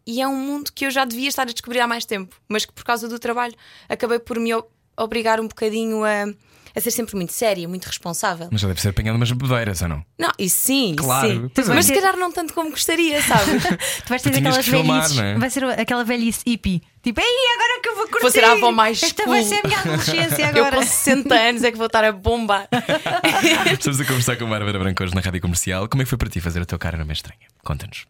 E 0.06 0.22
é 0.22 0.28
um 0.28 0.36
mundo 0.36 0.72
que 0.72 0.86
eu 0.86 0.92
já 0.92 1.06
devia 1.06 1.28
estar 1.28 1.42
a 1.50 1.52
descobrir 1.52 1.80
há 1.80 1.88
mais 1.88 2.06
tempo, 2.06 2.40
mas 2.48 2.66
que 2.66 2.72
por 2.72 2.84
causa 2.84 3.10
do 3.10 3.18
trabalho 3.18 3.56
acabei 3.90 4.20
por 4.20 4.40
me 4.40 4.52
obrigar 4.96 5.40
um 5.40 5.48
bocadinho 5.48 6.04
a, 6.04 6.28
a 6.76 6.82
ser 6.82 6.92
sempre 6.92 7.16
muito 7.16 7.32
séria, 7.32 7.68
muito 7.68 7.86
responsável. 7.86 8.50
Mas 8.52 8.60
já 8.62 8.68
deve 8.68 8.82
ser 8.82 8.90
apanhado 8.90 9.16
umas 9.16 9.32
bebedeiras, 9.32 9.82
ou 9.82 9.88
não? 9.88 10.06
Não, 10.20 10.32
isso 10.38 10.58
sim, 10.60 10.94
Claro, 10.98 11.28
sim. 11.56 11.62
é. 11.72 11.74
Mas 11.74 11.86
se 11.86 11.94
calhar 11.94 12.18
não 12.18 12.32
tanto 12.32 12.54
como 12.54 12.70
gostaria, 12.72 13.22
sabe? 13.22 13.52
Tu 14.06 14.10
vais 14.10 14.22
ter 14.22 14.32
Tu 14.32 14.38
aquelas 14.40 14.68
velhices. 14.68 15.18
é? 15.18 15.36
Vai 15.38 15.50
ser 15.50 15.64
aquela 15.66 16.04
velhice 16.04 16.42
hippie. 16.46 16.82
Tipo, 17.02 17.22
ei, 17.22 17.26
agora 17.56 17.82
que 17.82 17.90
eu 17.90 17.96
vou 17.96 18.04
curtir. 18.08 18.22
Vou 18.22 18.32
ser 18.32 18.44
a 18.44 18.52
avó 18.54 18.72
mais 18.72 19.02
Esta 19.02 19.26
vai 19.28 19.42
cool. 19.42 19.50
ser 19.50 19.60
a 19.64 19.68
minha 19.68 19.80
adolescência 19.80 20.42
eu 20.56 20.66
agora. 20.66 20.78
com 20.78 20.82
60 20.84 21.36
anos 21.36 21.64
é 21.64 21.72
que 21.72 21.78
vou 21.78 21.86
estar 21.88 22.04
a 22.04 22.12
bombar. 22.12 22.68
Estamos 23.72 24.00
a 24.02 24.06
conversar 24.06 24.36
com 24.38 24.46
a 24.46 24.50
Bárbara 24.50 24.80
Branco 24.80 25.04
hoje 25.04 25.14
na 25.14 25.22
rádio 25.22 25.40
comercial. 25.40 25.88
Como 25.88 26.02
é 26.02 26.06
que 26.06 26.10
foi 26.10 26.18
para 26.18 26.30
ti 26.30 26.42
fazer 26.42 26.62
a 26.62 26.66
tua 26.66 26.80
cara 26.80 26.98
é 27.08 27.12
estranha? 27.14 27.40
Conta-nos. 27.64 28.06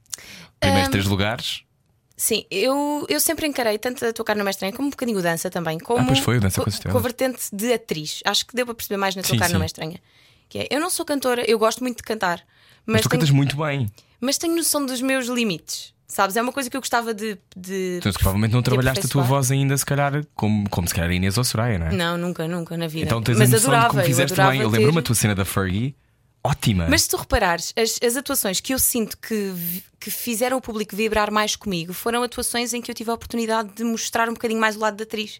Primeiros 0.59 0.89
três 0.89 1.05
lugares. 1.05 1.64
Sim, 2.17 2.45
eu, 2.49 3.05
eu 3.09 3.19
sempre 3.19 3.45
encarei 3.45 3.77
tanto 3.77 4.05
a 4.05 4.13
tocar 4.13 4.35
no 4.35 4.49
Estranha 4.49 4.71
como 4.71 4.87
um 4.87 4.91
bocadinho 4.91 5.21
dança 5.21 5.49
também. 5.49 5.77
Como 5.77 5.99
Ah, 5.99 6.05
pois 6.05 6.19
foi, 6.19 6.39
dança 6.39 6.61
co- 6.63 6.91
com 6.91 6.97
a 6.97 7.01
vertente 7.01 7.41
de 7.51 7.73
atriz. 7.73 8.21
Acho 8.25 8.45
que 8.45 8.55
deu 8.55 8.65
para 8.65 8.73
perceber 8.75 8.97
mais 8.97 9.15
na 9.15 9.21
tocar 9.21 9.47
sim. 9.49 9.53
no 9.53 9.63
Estranha. 9.65 9.99
Que 10.47 10.59
é, 10.59 10.67
eu 10.71 10.79
não 10.79 10.89
sou 10.89 11.05
cantora, 11.05 11.43
eu 11.49 11.59
gosto 11.59 11.81
muito 11.81 11.97
de 11.97 12.03
cantar, 12.03 12.37
Mas, 12.85 12.93
mas, 12.93 13.01
tu 13.01 13.09
tenho, 13.09 13.19
cantas 13.21 13.29
muito 13.35 13.57
bem. 13.57 13.87
mas 14.21 14.37
tenho 14.37 14.55
noção 14.55 14.85
dos 14.85 15.01
meus 15.01 15.27
limites. 15.27 15.93
Sabes? 16.07 16.37
É 16.37 16.41
uma 16.41 16.53
coisa 16.53 16.69
que 16.69 16.77
eu 16.77 16.81
gostava 16.81 17.13
de. 17.15 17.35
de 17.57 17.97
Portanto, 17.99 18.19
provavelmente 18.19 18.51
não 18.53 18.61
trabalhaste 18.61 19.07
a 19.07 19.09
tua 19.09 19.23
voz 19.23 19.49
ainda, 19.51 19.75
se 19.75 19.83
calhar, 19.85 20.23
como, 20.35 20.69
como 20.69 20.87
se 20.87 20.93
calhar 20.93 21.11
Inês 21.11 21.35
ou 21.37 21.43
Soraya, 21.43 21.79
não 21.79 21.87
é? 21.87 21.91
Não, 21.93 22.15
nunca, 22.17 22.47
nunca 22.47 22.77
na 22.77 22.87
vida. 22.87 23.07
Então 23.07 23.21
tens 23.23 23.39
mas 23.39 23.49
a 23.49 23.53
noção 23.53 23.71
adorava, 23.71 23.87
de 23.89 23.95
como 23.95 24.05
fizeste 24.05 24.35
bem. 24.37 24.61
Eu 24.61 24.69
lembro-me 24.69 24.93
ter- 24.93 24.99
a 24.99 25.01
tua 25.01 25.15
cena 25.15 25.33
da 25.35 25.43
Fergie, 25.43 25.95
ótima. 26.45 26.87
Mas 26.89 27.03
se 27.03 27.09
tu 27.09 27.17
reparares, 27.17 27.73
as, 27.75 27.99
as 28.01 28.15
atuações 28.15 28.59
que 28.59 28.73
eu 28.73 28.79
sinto 28.79 29.17
que, 29.17 29.53
que 29.99 30.11
fizeram 30.11 30.57
o 30.57 30.61
público 30.61 30.95
vibrar 30.95 31.31
mais 31.31 31.55
comigo 31.55 31.93
foram 31.93 32.23
atuações 32.23 32.73
em 32.73 32.81
que 32.81 32.91
eu 32.91 32.95
tive 32.95 33.11
a 33.11 33.13
oportunidade 33.13 33.69
de 33.73 33.83
mostrar 33.83 34.29
um 34.29 34.33
bocadinho 34.33 34.59
mais 34.59 34.75
o 34.75 34.79
lado 34.79 34.95
da 34.97 35.03
atriz. 35.03 35.39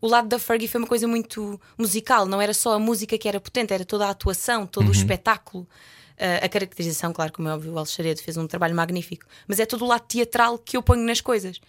O 0.00 0.08
lado 0.08 0.28
da 0.28 0.38
Fergie 0.38 0.66
foi 0.66 0.80
uma 0.80 0.88
coisa 0.88 1.06
muito 1.06 1.60
musical, 1.78 2.26
não 2.26 2.40
era 2.40 2.52
só 2.52 2.72
a 2.72 2.78
música 2.78 3.16
que 3.16 3.28
era 3.28 3.40
potente, 3.40 3.72
era 3.72 3.84
toda 3.84 4.06
a 4.06 4.10
atuação, 4.10 4.66
todo 4.66 4.88
o 4.88 4.92
espetáculo. 4.92 5.68
Uh, 6.12 6.44
a 6.44 6.48
caracterização, 6.48 7.12
claro, 7.12 7.32
como 7.32 7.48
é 7.48 7.54
óbvio, 7.54 7.72
o 7.72 7.78
Alexaredo 7.78 8.20
fez 8.22 8.36
um 8.36 8.46
trabalho 8.46 8.74
magnífico, 8.74 9.24
mas 9.46 9.58
é 9.58 9.66
todo 9.66 9.84
o 9.84 9.88
lado 9.88 10.02
teatral 10.02 10.58
que 10.58 10.76
eu 10.76 10.82
ponho 10.82 11.02
nas 11.04 11.20
coisas. 11.20 11.60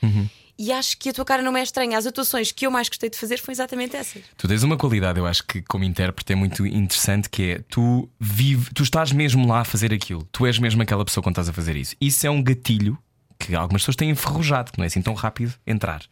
E 0.58 0.72
acho 0.72 0.98
que 1.00 1.10
a 1.10 1.14
tua 1.14 1.26
cara 1.26 1.42
não 1.42 1.58
é 1.58 1.64
estranha. 1.64 1.98
As 1.98 2.06
atuações 2.06 2.52
que 2.52 2.66
eu 2.68 2.72
mais 2.72 2.88
gostei 2.88 3.10
de 3.10 3.18
fazer 3.18 3.38
foi 3.38 3.54
exatamente 3.54 3.96
essas. 3.96 4.22
Tu 4.38 4.48
tens 4.48 4.62
uma 4.62 4.78
qualidade, 4.78 5.20
eu 5.20 5.26
acho 5.26 5.44
que 5.46 5.64
como 5.64 5.84
intérprete 5.84 6.34
é 6.34 6.36
muito 6.36 6.66
interessante 6.66 7.30
que 7.30 7.44
é 7.54 7.60
tu 7.68 8.08
vive, 8.20 8.72
tu 8.74 8.84
estás 8.84 9.12
mesmo 9.12 9.48
lá 9.48 9.62
a 9.62 9.66
fazer 9.66 9.92
aquilo. 9.94 10.28
Tu 10.32 10.46
és 10.46 10.60
mesmo 10.60 10.82
aquela 10.84 11.04
pessoa 11.04 11.24
quando 11.24 11.34
estás 11.34 11.50
a 11.50 11.54
fazer 11.54 11.76
isso. 11.76 11.96
Isso 12.00 12.28
é 12.28 12.30
um 12.30 12.42
gatilho 12.42 12.98
que 13.40 13.56
algumas 13.56 13.82
pessoas 13.82 13.96
têm 13.96 14.10
enferrujado, 14.10 14.72
que 14.72 14.78
não 14.78 14.84
é 14.84 14.88
assim 14.88 15.02
tão 15.02 15.14
rápido 15.14 15.54
entrar. 15.66 16.04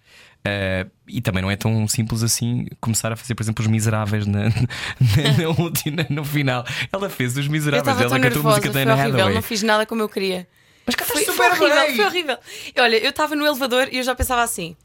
Uh, 0.42 0.90
e 1.08 1.22
também 1.22 1.42
não 1.42 1.52
é 1.52 1.56
tão 1.56 1.88
simples 1.88 2.24
assim 2.24 2.66
começar 2.80 3.12
a 3.12 3.16
fazer, 3.16 3.36
por 3.36 3.44
exemplo, 3.44 3.64
os 3.64 3.70
miseráveis 3.70 4.26
na, 4.26 4.46
na, 4.50 5.38
na 5.38 5.50
última, 5.50 6.06
no 6.10 6.26
final. 6.26 6.66
Ela 6.92 7.10
fez 7.10 7.38
os 7.38 7.48
miseráveis, 7.48 8.02
ela 8.02 8.20
cantou 8.20 8.42
a 8.42 8.46
música 8.46 8.68
da 8.68 8.74
foi 8.74 8.82
Anne 8.82 8.92
horrível, 8.92 9.16
Hathaway. 9.16 9.36
não 9.36 9.42
fiz 9.42 9.62
nada 9.62 9.86
como 9.86 10.02
eu 10.02 10.10
queria. 10.10 10.48
Mas 10.86 10.96
Foi, 10.96 11.06
cantaste 11.06 11.26
foi 11.26 11.34
super 11.34 11.52
horrível, 11.52 11.86
bem. 11.86 11.96
foi 11.96 12.06
horrível. 12.06 12.38
Olha, 12.80 12.98
eu 12.98 13.10
estava 13.12 13.36
no 13.36 13.46
elevador 13.46 13.88
e 13.92 13.98
eu 13.98 14.04
já 14.04 14.16
pensava 14.16 14.42
assim, 14.42 14.76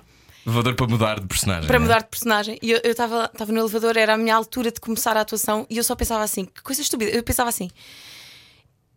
Elevador 0.46 0.74
para 0.76 0.86
mudar 0.86 1.18
de 1.20 1.26
personagem. 1.26 1.66
para 1.66 1.78
né? 1.78 1.82
mudar 1.84 1.98
de 2.02 2.06
personagem, 2.08 2.58
e 2.62 2.70
eu 2.70 2.80
estava 2.84 3.30
no 3.48 3.58
elevador, 3.58 3.96
era 3.96 4.14
a 4.14 4.16
minha 4.18 4.36
altura 4.36 4.70
de 4.70 4.78
começar 4.78 5.16
a 5.16 5.22
atuação, 5.22 5.66
e 5.68 5.76
eu 5.76 5.82
só 5.82 5.96
pensava 5.96 6.22
assim, 6.22 6.44
que 6.44 6.62
coisa 6.62 6.80
estúpida. 6.80 7.10
Eu 7.10 7.22
pensava 7.22 7.48
assim, 7.48 7.68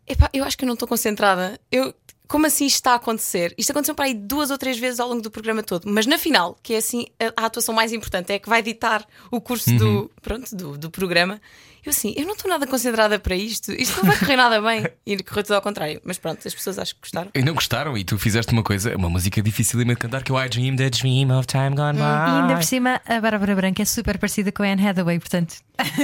epá, 0.08 0.30
eu 0.32 0.44
acho 0.44 0.56
que 0.56 0.64
eu 0.64 0.68
não 0.68 0.74
estou 0.76 0.88
concentrada. 0.88 1.60
Eu, 1.72 1.94
como 2.30 2.46
assim 2.46 2.66
isto 2.68 2.76
está 2.76 2.92
a 2.92 2.96
acontecer? 2.96 3.54
Isto 3.58 3.72
aconteceu 3.72 3.96
para 3.96 4.06
aí 4.06 4.14
duas 4.14 4.52
ou 4.52 4.58
três 4.58 4.78
vezes 4.78 5.00
ao 5.00 5.10
longo 5.10 5.22
do 5.22 5.32
programa 5.32 5.64
todo, 5.64 5.90
mas 5.92 6.06
na 6.06 6.18
final, 6.18 6.58
que 6.62 6.76
é 6.76 6.78
assim 6.78 7.08
a, 7.20 7.44
a 7.44 7.46
atuação 7.48 7.74
mais 7.74 7.92
importante, 7.92 8.32
é 8.32 8.36
a 8.36 8.40
que 8.40 8.48
vai 8.48 8.62
ditar 8.62 9.06
o 9.32 9.42
curso 9.42 9.72
Uhum. 9.72 9.78
do, 9.78 10.12
pronto, 10.22 10.56
do, 10.56 10.78
do 10.78 10.92
programa. 10.92 11.42
Eu 11.86 11.92
assim, 11.92 12.14
eu 12.18 12.26
não 12.26 12.34
estou 12.34 12.50
nada 12.50 12.68
concentrada 12.68 13.18
para 13.20 13.36
isto, 13.36 13.72
isto 13.72 13.98
não 13.98 14.06
vai 14.06 14.18
correr 14.20 14.36
nada 14.36 14.62
bem. 14.62 14.86
E 15.06 15.18
correu 15.24 15.44
tudo 15.44 15.56
ao 15.56 15.62
contrário. 15.62 16.02
Mas 16.04 16.18
pronto, 16.18 16.46
as 16.48 16.54
pessoas 16.54 16.78
acho 16.78 16.96
que 16.96 17.02
gostaram. 17.02 17.32
E 17.34 17.42
não 17.42 17.54
gostaram, 17.54 17.98
e 17.98 18.04
tu 18.04 18.18
fizeste 18.20 18.52
uma 18.52 18.64
coisa, 18.64 18.96
uma 18.98 19.10
música 19.10 19.42
difícil 19.42 19.84
de 19.84 19.96
cantar 19.96 20.24
que 20.24 20.32
é 20.32 20.36
o 20.36 20.44
I 20.44 20.50
Dream 20.50 20.76
the 20.76 20.90
Dream 20.90 21.30
of 21.38 21.48
Time 21.48 21.76
Gone 21.76 21.94
By. 21.98 22.04
E 22.04 22.42
ainda 22.42 22.56
por 22.56 22.64
cima, 22.64 23.02
a 23.06 23.22
Bárbara 23.22 23.56
Branca 23.56 23.82
é 23.82 23.86
super 23.86 24.18
parecida 24.18 24.52
com 24.52 24.64
a 24.64 24.68
Anne 24.68 24.88
Hathaway, 24.88 25.20
portanto. 25.20 25.56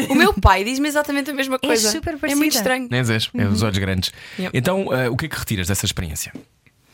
O 0.10 0.16
meu 0.16 0.34
pai 0.34 0.64
diz-me 0.64 0.88
exatamente 0.88 1.30
a 1.32 1.34
mesma 1.34 1.58
É 1.62 1.68
coisa. 1.68 1.92
super 1.92 2.14
é 2.14 2.18
parecida. 2.18 2.40
muito 2.40 2.56
estranho. 2.56 2.88
Nem 2.90 3.00
és, 3.02 3.30
é 3.34 3.46
os 3.48 3.62
olhos 3.62 3.78
grandes. 3.78 4.12
Yep. 4.40 4.58
Então, 4.58 4.86
uh, 4.88 5.12
o 5.12 5.18
que 5.18 5.26
é 5.26 5.30
que 5.30 5.38
retiras 5.38 5.68
dessa 5.68 5.86
experiência? 5.86 6.32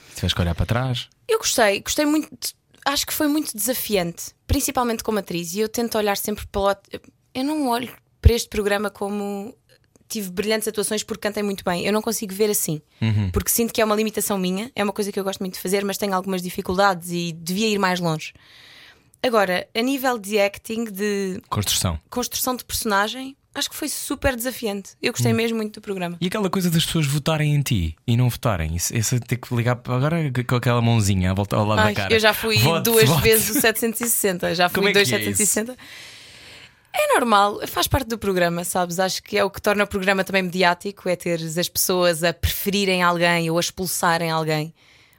Se 0.09 0.15
tiveres 0.15 0.33
que 0.33 0.41
olhar 0.41 0.55
para 0.55 0.65
trás, 0.65 1.07
Eu 1.27 1.37
gostei, 1.37 1.79
gostei 1.81 2.05
muito. 2.05 2.29
Acho 2.83 3.05
que 3.05 3.13
foi 3.13 3.27
muito 3.27 3.55
desafiante, 3.55 4.33
principalmente 4.47 5.03
como 5.03 5.19
atriz. 5.19 5.53
E 5.53 5.59
eu 5.59 5.69
tento 5.69 5.97
olhar 5.97 6.17
sempre 6.17 6.45
para 6.47 6.61
o. 6.61 6.75
Eu 7.33 7.43
não 7.43 7.67
olho 7.69 7.91
para 8.31 8.35
este 8.37 8.47
programa 8.47 8.89
como 8.89 9.53
tive 10.07 10.29
brilhantes 10.29 10.65
atuações 10.67 11.03
porque 11.03 11.27
cantei 11.27 11.43
muito 11.43 11.65
bem. 11.65 11.85
Eu 11.85 11.91
não 11.91 12.01
consigo 12.01 12.33
ver 12.33 12.49
assim, 12.49 12.81
porque 13.33 13.49
sinto 13.49 13.73
que 13.73 13.81
é 13.81 13.85
uma 13.85 13.95
limitação 13.95 14.37
minha. 14.37 14.71
É 14.73 14.83
uma 14.83 14.93
coisa 14.93 15.11
que 15.11 15.19
eu 15.19 15.23
gosto 15.23 15.41
muito 15.41 15.55
de 15.55 15.59
fazer, 15.59 15.83
mas 15.83 15.97
tenho 15.97 16.13
algumas 16.13 16.41
dificuldades 16.41 17.11
e 17.11 17.33
devia 17.33 17.67
ir 17.67 17.77
mais 17.77 17.99
longe. 17.99 18.31
Agora, 19.21 19.67
a 19.75 19.81
nível 19.81 20.17
de 20.17 20.39
acting, 20.39 20.85
de 20.85 21.41
construção. 21.49 21.99
construção 22.09 22.55
de 22.55 22.63
personagem, 22.63 23.35
acho 23.53 23.69
que 23.69 23.75
foi 23.75 23.89
super 23.89 24.33
desafiante. 24.35 24.91
Eu 25.01 25.11
gostei 25.11 25.33
mesmo 25.33 25.57
muito 25.57 25.75
do 25.75 25.81
programa. 25.81 26.17
E 26.21 26.27
aquela 26.27 26.49
coisa 26.49 26.71
das 26.71 26.85
pessoas 26.85 27.05
votarem 27.05 27.53
em 27.53 27.61
ti 27.61 27.95
e 28.07 28.15
não 28.15 28.29
votarem, 28.29 28.75
isso, 28.77 28.95
isso 28.95 29.19
ter 29.19 29.35
que 29.35 29.53
ligar 29.53 29.79
agora 29.89 30.31
com 30.47 30.55
aquela 30.55 30.81
mãozinha 30.81 31.31
à 31.31 31.33
volta 31.33 31.57
ao 31.57 31.65
lado 31.65 31.79
Ai, 31.79 31.93
da 31.93 32.01
cara. 32.03 32.13
eu 32.13 32.19
já 32.19 32.33
fui 32.33 32.57
Vote, 32.59 32.85
duas 32.85 33.09
vote. 33.09 33.23
vezes 33.23 33.49
o 33.49 33.59
760, 33.59 34.55
já 34.55 34.69
Como 34.69 34.83
fui 34.83 34.91
é 34.91 34.93
dois 34.93 35.11
é 35.11 35.17
760. 35.17 35.77
É 36.93 37.13
normal, 37.13 37.65
faz 37.67 37.87
parte 37.87 38.07
do 38.07 38.17
programa, 38.17 38.63
sabes? 38.63 38.99
Acho 38.99 39.23
que 39.23 39.37
é 39.37 39.43
o 39.43 39.49
que 39.49 39.61
torna 39.61 39.83
o 39.83 39.87
programa 39.87 40.23
também 40.23 40.43
mediático, 40.43 41.07
é 41.07 41.15
ter 41.15 41.39
as 41.41 41.69
pessoas 41.69 42.23
a 42.23 42.33
preferirem 42.33 43.01
alguém 43.01 43.49
ou 43.49 43.57
a 43.57 43.61
expulsarem 43.61 44.29
alguém. 44.29 44.73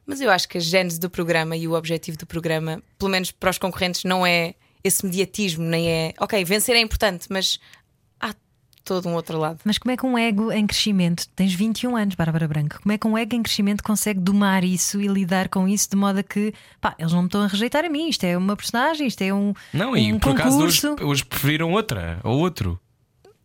Mas 0.05 0.21
eu 0.21 0.31
acho 0.31 0.49
que 0.49 0.59
a 0.59 0.61
gênese 0.61 1.00
do 1.00 1.09
programa 1.09 1.57
e 1.57 1.67
o 1.67 1.73
objetivo 1.73 2.19
do 2.19 2.26
programa, 2.26 2.83
pelo 2.99 3.11
menos 3.11 3.31
para 3.31 3.50
os 3.50 3.59
concorrentes, 3.59 4.05
não 4.05 4.26
é 4.26 4.55
esse 4.85 5.05
mediatismo, 5.05 5.64
nem 5.64 5.88
é. 5.88 6.14
Ok, 6.19 6.45
vencer 6.45 6.76
é 6.76 6.81
importante, 6.81 7.26
mas 7.31 7.59
todo 8.85 9.09
um 9.09 9.15
outro 9.15 9.39
lado. 9.39 9.61
Mas 9.65 9.79
como 9.79 9.91
é 9.93 9.97
que 9.97 10.05
um 10.07 10.17
ego 10.19 10.51
em 10.53 10.67
crescimento, 10.67 11.27
tens 11.37 11.55
21 11.55 11.97
anos, 11.97 12.15
Bárbara 12.15 12.47
Branco, 12.49 12.81
como 12.83 12.93
é 12.93 12.99
que 12.99 13.07
um 13.07 13.17
ego 13.17 13.35
em 13.37 13.43
crescimento 13.43 13.83
consegue 13.83 14.21
domar 14.21 14.65
isso 14.65 15.01
e 15.01 15.07
lidar 15.09 15.49
com 15.49 15.67
isso 15.69 15.89
de 15.91 15.97
modo 15.97 16.19
a 16.19 16.23
que, 16.23 16.53
pá, 16.81 16.95
eles 16.99 17.12
não 17.12 17.23
me 17.23 17.29
estão 17.29 17.43
a 17.43 17.47
rejeitar 17.47 17.85
a 17.85 17.89
mim, 17.89 18.09
isto 18.09 18.25
é 18.25 18.37
uma 18.37 18.57
personagem, 18.57 19.07
isto 19.07 19.23
é 19.23 19.33
um, 19.33 19.55
Não, 19.73 19.97
e 19.97 20.12
um 20.12 20.19
por 20.19 20.33
acaso 20.33 20.59
hoje, 20.59 20.81
concurso. 20.83 21.07
hoje 21.07 21.25
preferiram 21.25 21.73
outra 21.73 22.21
ou 22.25 22.39
outro. 22.39 22.79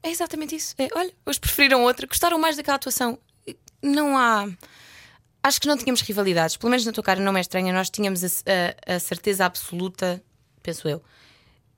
É 0.04 0.10
exatamente 0.12 0.56
isso. 0.56 0.74
É, 0.78 0.88
olha, 0.96 1.12
hoje 1.26 1.40
preferiram 1.40 1.84
outra, 1.84 2.08
gostaram 2.08 2.40
mais 2.40 2.56
daquela 2.56 2.76
atuação. 2.78 3.18
Não 3.82 4.18
há. 4.18 4.48
Acho 5.44 5.62
que 5.62 5.68
não 5.68 5.78
tínhamos 5.78 6.02
rivalidades, 6.02 6.58
pelo 6.58 6.70
menos 6.72 6.86
na 6.86 6.92
tua 6.92 7.04
cara 7.04 7.20
não 7.22 7.36
é 7.38 7.42
estranha. 7.42 7.72
Nós 7.74 7.90
tínhamos 7.90 8.24
a, 8.24 8.28
a- 8.88 8.96
a 8.96 9.00
certeza 9.00 9.46
absoluta, 9.46 10.22
penso 10.64 10.88
eu, 10.88 11.02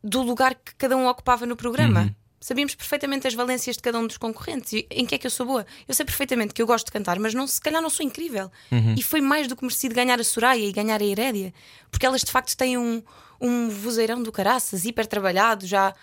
do 0.04 0.22
lugar 0.22 0.56
que 0.56 0.74
cada 0.78 0.96
um 0.98 1.08
ocupava 1.08 1.46
no 1.46 1.56
programa. 1.56 2.16
Sabíamos 2.40 2.74
perfeitamente 2.74 3.28
as 3.28 3.34
valências 3.34 3.76
de 3.76 3.82
cada 3.82 4.00
um 4.00 4.08
dos 4.08 4.18
concorrentes 4.18 4.74
e 4.74 4.88
em 4.92 5.06
que 5.06 5.16
é 5.16 5.18
que 5.18 5.28
eu 5.28 5.32
sou 5.32 5.46
boa. 5.46 5.66
Eu 5.88 5.94
sei 5.94 6.06
perfeitamente 6.06 6.54
que 6.54 6.62
eu 6.62 6.68
gosto 6.68 6.86
de 6.86 6.92
cantar, 6.92 7.20
mas 7.20 7.34
não, 7.34 7.46
se 7.46 7.60
calhar 7.60 7.82
não 7.82 7.90
sou 7.90 8.06
incrível. 8.06 8.52
E 8.98 9.04
foi 9.04 9.22
mais 9.22 9.48
do 9.48 9.56
que 9.56 9.64
merecido 9.64 9.94
ganhar 9.94 10.20
a 10.20 10.24
Soraya 10.24 10.64
e 10.66 10.72
ganhar 10.72 11.02
a 11.02 11.06
Herédia, 11.06 11.54
porque 11.92 12.06
elas 12.06 12.22
de 12.22 12.32
facto 12.32 12.56
têm 12.56 12.78
um, 12.78 13.04
um 13.42 13.70
vozeirão 13.70 14.24
do 14.24 14.32
caraças, 14.32 14.86
hiper 14.86 15.06
trabalhado, 15.06 15.66
já 15.66 15.94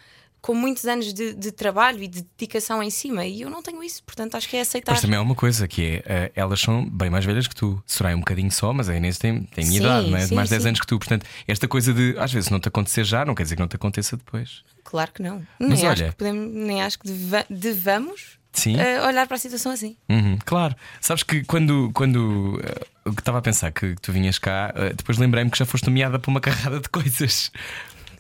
com 0.46 0.54
muitos 0.54 0.84
anos 0.84 1.12
de, 1.12 1.34
de 1.34 1.50
trabalho 1.50 2.00
e 2.02 2.06
de 2.06 2.22
dedicação 2.38 2.80
em 2.80 2.90
cima. 2.90 3.26
E 3.26 3.40
eu 3.40 3.50
não 3.50 3.62
tenho 3.62 3.82
isso, 3.82 4.00
portanto 4.04 4.36
acho 4.36 4.48
que 4.48 4.56
é 4.56 4.60
aceitar. 4.60 4.92
Mas 4.92 5.00
também 5.00 5.18
há 5.18 5.22
uma 5.22 5.34
coisa 5.34 5.66
que 5.66 5.82
é, 5.82 6.02
eh, 6.06 6.32
elas 6.36 6.60
são 6.60 6.88
bem 6.88 7.10
mais 7.10 7.24
velhas 7.24 7.48
que 7.48 7.54
tu. 7.54 7.82
Soraya 7.84 8.14
um 8.14 8.20
bocadinho 8.20 8.52
só, 8.52 8.72
mas 8.72 8.88
a 8.88 8.96
Inês 8.96 9.18
tem, 9.18 9.42
tem 9.42 9.64
a 9.64 9.66
minha 9.66 9.80
Sim, 9.80 9.86
idade, 9.86 10.14
é? 10.14 10.26
sim, 10.28 10.34
mais 10.36 10.48
10 10.48 10.62
sim. 10.62 10.68
anos 10.68 10.80
que 10.80 10.86
tu. 10.86 10.98
Portanto, 10.98 11.26
esta 11.48 11.66
coisa 11.66 11.92
de 11.92 12.14
às 12.16 12.32
vezes 12.32 12.48
não 12.48 12.60
te 12.60 12.68
acontecer 12.68 13.04
já, 13.04 13.24
não 13.24 13.34
quer 13.34 13.42
dizer 13.42 13.56
que 13.56 13.60
não 13.60 13.68
te 13.68 13.74
aconteça 13.74 14.16
depois. 14.16 14.62
Claro 14.88 15.10
que 15.12 15.22
não. 15.22 15.44
Mas 15.58 15.68
nem, 15.80 15.88
acho 15.88 16.02
olha- 16.02 16.10
que 16.12 16.16
podemos, 16.16 16.54
nem 16.54 16.82
acho 16.82 16.98
que 17.00 17.08
deva- 17.10 17.44
devamos 17.50 18.38
Sim. 18.52 18.78
eh, 18.78 19.02
olhar 19.02 19.26
para 19.26 19.34
a 19.36 19.38
situação 19.38 19.72
assim. 19.72 19.96
Uhum, 20.08 20.38
claro. 20.44 20.76
Sabes 21.00 21.22
que 21.24 21.44
quando, 21.44 21.90
quando 21.92 22.60
eu 23.04 23.12
estava 23.12 23.38
a 23.38 23.42
pensar 23.42 23.72
que 23.72 23.96
tu 24.00 24.12
vinhas 24.12 24.38
cá, 24.38 24.72
eh, 24.76 24.92
depois 24.94 25.18
lembrei-me 25.18 25.50
que 25.50 25.58
já 25.58 25.66
foste 25.66 25.86
nomeada 25.86 26.18
para 26.20 26.30
uma 26.30 26.40
carrada 26.70 26.78
de 26.80 26.88
coisas. 26.88 27.50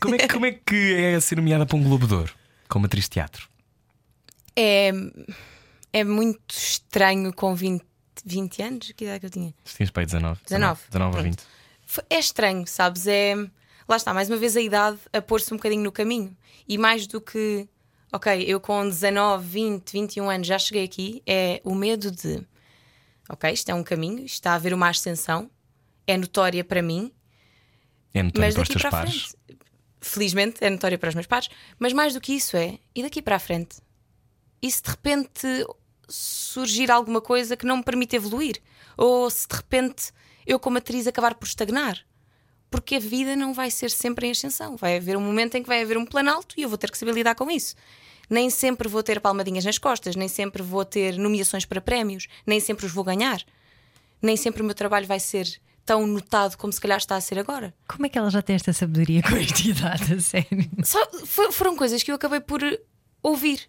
Como 0.00 0.14
é, 0.16 0.18
que- 0.18 0.28
como 0.28 0.44
é 0.46 0.52
que 0.52 0.94
é 0.94 1.20
ser 1.20 1.36
nomeada 1.36 1.64
para 1.64 1.76
um 1.76 1.84
Globo 1.84 2.06
de 2.06 2.14
Ouro? 2.14 2.34
Como 2.68 2.84
atriz 2.86 3.04
de 3.04 3.10
teatro? 3.10 3.48
É, 4.56 4.90
é 5.92 6.02
muito 6.04 6.40
estranho 6.50 7.32
com 7.32 7.54
20, 7.54 7.84
20 8.24 8.62
anos. 8.62 8.92
Que 8.96 9.04
idade 9.04 9.16
é 9.16 9.20
que 9.20 9.26
eu 9.26 9.30
tinha? 9.30 9.54
Tinhas 9.64 9.90
para 9.90 10.02
aí 10.02 10.06
19. 10.06 10.40
19, 10.44 10.80
19 10.90 11.04
ou 11.06 11.10
pronto. 11.12 11.24
20. 11.24 11.42
Foi- 11.86 12.04
É 12.10 12.18
estranho, 12.18 12.66
sabes? 12.66 13.06
É, 13.06 13.36
lá 13.88 13.96
está, 13.96 14.12
mais 14.12 14.28
uma 14.28 14.36
vez 14.36 14.56
a 14.56 14.60
idade 14.60 14.98
a 15.12 15.20
pôr-se 15.22 15.52
um 15.52 15.56
bocadinho 15.56 15.82
no 15.82 15.92
caminho. 15.92 16.36
E 16.68 16.76
mais 16.78 17.06
do 17.06 17.20
que, 17.20 17.68
ok, 18.12 18.44
eu 18.46 18.60
com 18.60 18.86
19, 18.88 19.46
20, 19.46 19.92
21 19.92 20.30
anos 20.30 20.46
já 20.46 20.58
cheguei 20.58 20.84
aqui, 20.84 21.22
é 21.26 21.60
o 21.64 21.74
medo 21.74 22.10
de, 22.10 22.46
ok, 23.28 23.50
isto 23.52 23.68
é 23.70 23.74
um 23.74 23.82
caminho, 23.84 24.18
isto 24.24 24.34
está 24.34 24.52
a 24.52 24.54
haver 24.54 24.74
uma 24.74 24.88
ascensão, 24.88 25.50
é 26.06 26.16
notória 26.16 26.64
para 26.64 26.82
mim, 26.82 27.12
É 28.14 28.22
notório 28.22 28.40
mas 28.46 28.54
para 28.54 28.62
os 28.62 28.68
daqui 28.68 28.80
teus 28.80 28.90
pares. 28.90 29.22
frente. 29.22 29.36
Felizmente 30.00 30.64
é 30.64 30.70
notória 30.70 30.98
para 30.98 31.08
os 31.08 31.14
meus 31.14 31.26
pares, 31.26 31.48
mas 31.78 31.92
mais 31.92 32.14
do 32.14 32.20
que 32.20 32.32
isso 32.32 32.56
é, 32.56 32.78
e 32.94 33.02
daqui 33.02 33.20
para 33.20 33.36
a 33.36 33.40
frente? 33.40 33.78
E 34.62 34.70
se 34.70 34.82
de 34.82 34.90
repente 34.90 35.46
surgir 36.08 36.90
alguma 36.90 37.20
coisa 37.20 37.56
que 37.56 37.66
não 37.66 37.78
me 37.78 37.82
permite 37.82 38.14
evoluir? 38.14 38.60
Ou 38.96 39.28
se 39.28 39.48
de 39.48 39.56
repente 39.56 40.12
eu, 40.46 40.60
como 40.60 40.78
atriz, 40.78 41.06
acabar 41.08 41.34
por 41.34 41.46
estagnar? 41.46 42.05
Porque 42.76 42.96
a 42.96 43.00
vida 43.00 43.34
não 43.34 43.52
vai 43.54 43.70
ser 43.70 43.90
sempre 43.90 44.26
em 44.26 44.30
ascensão. 44.30 44.76
Vai 44.76 44.96
haver 44.98 45.16
um 45.16 45.20
momento 45.20 45.54
em 45.56 45.62
que 45.62 45.68
vai 45.68 45.82
haver 45.82 45.96
um 45.96 46.04
planalto 46.04 46.54
e 46.58 46.62
eu 46.62 46.68
vou 46.68 46.76
ter 46.78 46.90
que 46.90 46.98
saber 46.98 47.12
lidar 47.14 47.34
com 47.34 47.50
isso. 47.50 47.74
Nem 48.28 48.50
sempre 48.50 48.88
vou 48.88 49.02
ter 49.02 49.20
palmadinhas 49.20 49.64
nas 49.64 49.78
costas, 49.78 50.14
nem 50.16 50.28
sempre 50.28 50.62
vou 50.62 50.84
ter 50.84 51.16
nomeações 51.16 51.64
para 51.64 51.80
prémios, 51.80 52.26
nem 52.46 52.60
sempre 52.60 52.84
os 52.86 52.92
vou 52.92 53.02
ganhar. 53.04 53.40
Nem 54.20 54.36
sempre 54.36 54.62
o 54.62 54.64
meu 54.64 54.74
trabalho 54.74 55.06
vai 55.06 55.20
ser 55.20 55.46
tão 55.84 56.06
notado 56.06 56.56
como 56.56 56.72
se 56.72 56.80
calhar 56.80 56.98
está 56.98 57.14
a 57.16 57.20
ser 57.20 57.38
agora. 57.38 57.72
Como 57.88 58.04
é 58.06 58.08
que 58.08 58.18
ela 58.18 58.28
já 58.30 58.42
tem 58.42 58.56
esta 58.56 58.72
sabedoria 58.72 59.22
com 59.28 59.36
esta 59.36 59.62
idade, 59.68 60.14
a 60.14 60.20
sério? 60.20 60.68
Só 60.84 60.98
fo- 61.24 61.52
foram 61.52 61.76
coisas 61.76 62.02
que 62.02 62.10
eu 62.10 62.16
acabei 62.16 62.40
por 62.40 62.62
eh, 62.62 62.80
ouvir. 63.22 63.68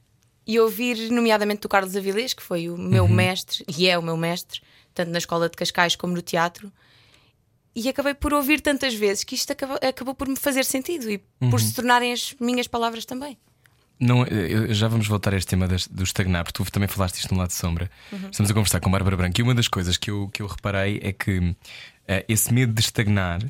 E 0.50 0.60
ouvir, 0.60 1.12
nomeadamente, 1.12 1.62
do 1.62 1.70
Carlos 1.70 1.96
Avilés, 1.96 2.34
que 2.34 2.42
foi 2.42 2.70
o 2.70 2.78
meu 2.78 3.06
mestre, 3.08 3.66
e 3.78 3.88
é 3.90 3.98
o 3.98 4.02
meu 4.02 4.16
mestre, 4.16 4.62
tanto 4.94 5.12
na 5.12 5.18
escola 5.18 5.50
de 5.50 5.58
Cascais 5.58 5.96
como 5.96 6.14
no 6.14 6.22
teatro. 6.22 6.72
E 7.80 7.88
acabei 7.88 8.16
por 8.16 8.34
ouvir 8.34 8.60
tantas 8.60 8.96
vezes 8.96 9.24
que 9.24 9.36
isto 9.36 9.52
acabou, 9.52 9.78
acabou 9.88 10.16
por 10.16 10.28
me 10.28 10.36
fazer 10.36 10.66
sentido 10.66 11.12
e 11.12 11.20
por 11.52 11.62
se 11.62 11.74
tornarem 11.76 12.12
as 12.12 12.34
minhas 12.42 12.68
palavras 12.68 13.06
também. 13.06 13.38
Não, 14.00 14.26
eu- 14.26 14.74
já 14.74 14.88
vamos 14.88 15.08
voltar 15.08 15.34
a 15.34 15.38
este 15.38 15.48
tema 15.50 15.68
das- 15.68 15.88
do 15.88 16.04
estagnar, 16.04 16.44
porque 16.44 16.64
tu 16.64 16.72
também 16.72 16.88
falaste 16.90 17.18
isto 17.20 17.32
no 17.34 17.40
lado 17.40 17.50
de 17.50 17.54
sombra. 17.56 17.90
Estamos 18.32 18.50
a 18.50 18.54
conversar 18.54 18.80
com 18.80 18.90
Bárbara 18.90 19.16
Branco 19.16 19.40
e 19.40 19.44
uma 19.44 19.54
das 19.54 19.68
coisas 19.68 19.96
que 19.96 20.10
eu, 20.10 20.28
que 20.30 20.42
eu 20.42 20.48
reparei 20.48 21.00
é 21.04 21.12
que 21.14 21.56
eh, 22.08 22.26
esse 22.28 22.52
medo 22.54 22.74
de 22.74 22.82
estagnar 22.82 23.42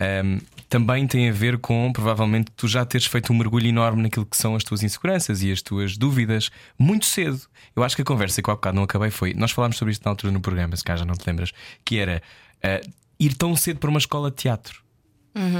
ehm, 0.00 0.38
também 0.68 1.06
tem 1.06 1.28
a 1.28 1.32
ver 1.32 1.56
com 1.58 1.92
provavelmente 1.92 2.50
tu 2.56 2.66
já 2.68 2.84
teres 2.84 3.06
feito 3.06 3.32
um 3.32 3.36
mergulho 3.36 3.66
enorme 3.68 4.02
naquilo 4.02 4.26
que 4.26 4.36
são 4.36 4.54
as 4.56 4.62
tuas 4.64 4.82
inseguranças 4.82 5.42
e 5.42 5.50
as 5.52 5.62
tuas 5.62 5.96
dúvidas 5.96 6.50
muito 6.78 7.06
cedo. 7.06 7.40
Eu 7.74 7.82
acho 7.84 7.94
que 7.96 8.02
a 8.02 8.04
conversa 8.04 8.42
que 8.42 8.48
eu 8.50 8.52
há 8.52 8.56
bocado 8.56 8.76
não 8.76 8.82
acabei 8.82 9.10
foi. 9.10 9.32
Nós 9.34 9.52
falámos 9.52 9.76
sobre 9.76 9.92
isto 9.92 10.04
na 10.04 10.10
altura 10.10 10.32
no 10.32 10.40
programa, 10.40 10.76
se 10.76 10.82
cá 10.84 10.96
já 10.96 11.04
não 11.04 11.14
te 11.14 11.26
lembras, 11.26 11.52
que 11.84 11.98
era 11.98 12.22
eh, 12.62 12.80
ir 13.18 13.34
tão 13.34 13.54
cedo 13.56 13.78
para 13.78 13.90
uma 13.90 13.98
escola 13.98 14.30
de 14.30 14.36
teatro. 14.36 14.82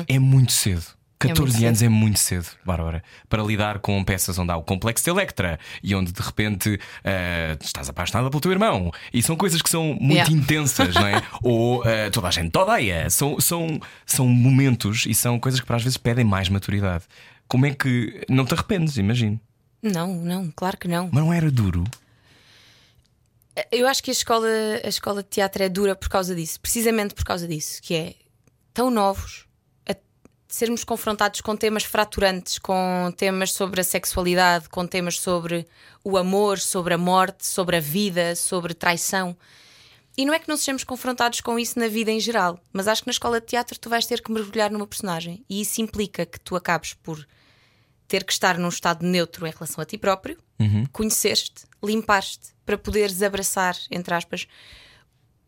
É 0.08 0.18
muito 0.18 0.52
cedo. 0.52 0.84
14 1.18 1.52
muito 1.52 1.66
anos 1.66 1.82
é 1.82 1.88
muito 1.88 2.18
cedo, 2.18 2.46
Bárbara, 2.64 3.02
para 3.26 3.42
lidar 3.42 3.78
com 3.78 4.04
peças 4.04 4.38
onde 4.38 4.52
há 4.52 4.56
o 4.56 4.62
complexo 4.62 5.02
de 5.04 5.10
Electra 5.10 5.58
e 5.82 5.94
onde 5.94 6.12
de 6.12 6.20
repente 6.20 6.78
eh, 7.02 7.56
estás 7.58 7.88
apaixonada 7.88 8.28
pelo 8.28 8.40
teu 8.40 8.52
irmão. 8.52 8.92
E 9.14 9.22
são 9.22 9.34
coisas 9.34 9.62
que 9.62 9.70
são 9.70 9.94
muito 9.98 10.12
Yeah. 10.12 10.32
intensas, 10.32 10.94
não 10.94 11.06
é? 11.06 11.22
Ou 11.42 11.82
eh, 11.86 12.10
toda 12.10 12.28
a 12.28 12.30
gente 12.30 12.50
te 12.50 12.58
odeia. 12.58 13.08
São, 13.08 13.40
são, 13.40 13.80
são 14.04 14.28
momentos 14.28 15.06
e 15.06 15.14
são 15.14 15.38
coisas 15.40 15.58
que 15.58 15.66
para 15.66 15.76
às 15.76 15.82
vezes 15.82 15.96
pedem 15.96 16.25
mais 16.25 16.50
maturidade. 16.50 17.04
Como 17.48 17.64
é 17.64 17.70
que. 17.75 18.22
Não 18.28 18.44
te 18.44 18.52
arrependes, 18.52 18.98
imagino. 18.98 19.40
Não, 19.82 20.14
não, 20.16 20.50
claro 20.54 20.76
que 20.76 20.86
não. 20.88 21.08
Mas 21.10 21.25
não 21.25 21.32
era 21.32 21.50
duro. 21.50 21.84
Eu 23.70 23.88
acho 23.88 24.02
que 24.02 24.10
a 24.10 24.12
escola, 24.12 24.46
a 24.84 24.88
escola 24.88 25.22
de 25.22 25.30
teatro 25.30 25.62
é 25.62 25.68
dura 25.68 25.96
por 25.96 26.08
causa 26.08 26.34
disso, 26.34 26.60
precisamente 26.60 27.14
por 27.14 27.25
causa 27.25 27.48
disso, 27.48 27.80
que 27.82 27.94
é 27.94 28.14
tão 28.75 28.90
novos, 28.90 29.46
a 29.88 29.94
sermos 30.46 30.84
confrontados 30.84 31.40
com 31.40 31.56
temas 31.56 31.84
fraturantes, 31.84 32.58
com 32.58 33.10
temas 33.16 33.52
sobre 33.52 33.80
a 33.80 33.84
sexualidade, 33.84 34.68
com 34.68 34.86
temas 34.86 35.18
sobre 35.18 35.66
o 36.04 36.18
amor, 36.18 36.58
sobre 36.58 36.92
a 36.92 36.98
morte, 36.98 37.46
sobre 37.46 37.76
a 37.76 37.80
vida, 37.80 38.36
sobre 38.36 38.75
traição. 38.75 39.34
E 40.18 40.26
não 40.26 40.34
é 40.34 40.38
que 40.38 40.48
não 40.48 40.56
sejamos 40.56 40.84
confrontados 40.84 41.40
com 41.40 41.58
isso 41.58 41.78
na 41.78 41.88
vida 41.88 42.10
em 42.10 42.20
geral, 42.20 42.60
mas 42.72 42.88
acho 42.88 43.02
que 43.02 43.08
na 43.08 43.12
escola 43.12 43.40
de 43.40 43.46
teatro 43.46 43.78
tu 43.78 43.88
vais 43.88 44.04
ter 44.06 44.22
que 44.22 44.32
mergulhar 44.32 44.70
numa 44.70 44.86
personagem 44.86 45.44
e 45.48 45.62
isso 45.62 45.80
implica 45.80 46.26
que 46.26 46.40
tu 46.40 46.56
acabes 46.56 46.92
por 46.92 47.26
ter 48.06 48.22
que 48.22 48.32
estar 48.32 48.58
num 48.58 48.68
estado 48.68 49.04
neutro 49.04 49.46
em 49.46 49.50
relação 49.50 49.82
a 49.82 49.84
ti 49.84 49.98
próprio, 49.98 50.38
conheceste, 50.92 51.64
limpaste, 51.82 52.55
para 52.66 52.76
poderes 52.76 53.23
abraçar, 53.23 53.76
entre 53.90 54.12
aspas, 54.12 54.46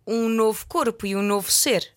um 0.07 0.29
novo 0.29 0.65
corpo 0.67 1.07
e 1.07 1.15
um 1.15 1.23
novo 1.23 1.51
ser. 1.51 1.95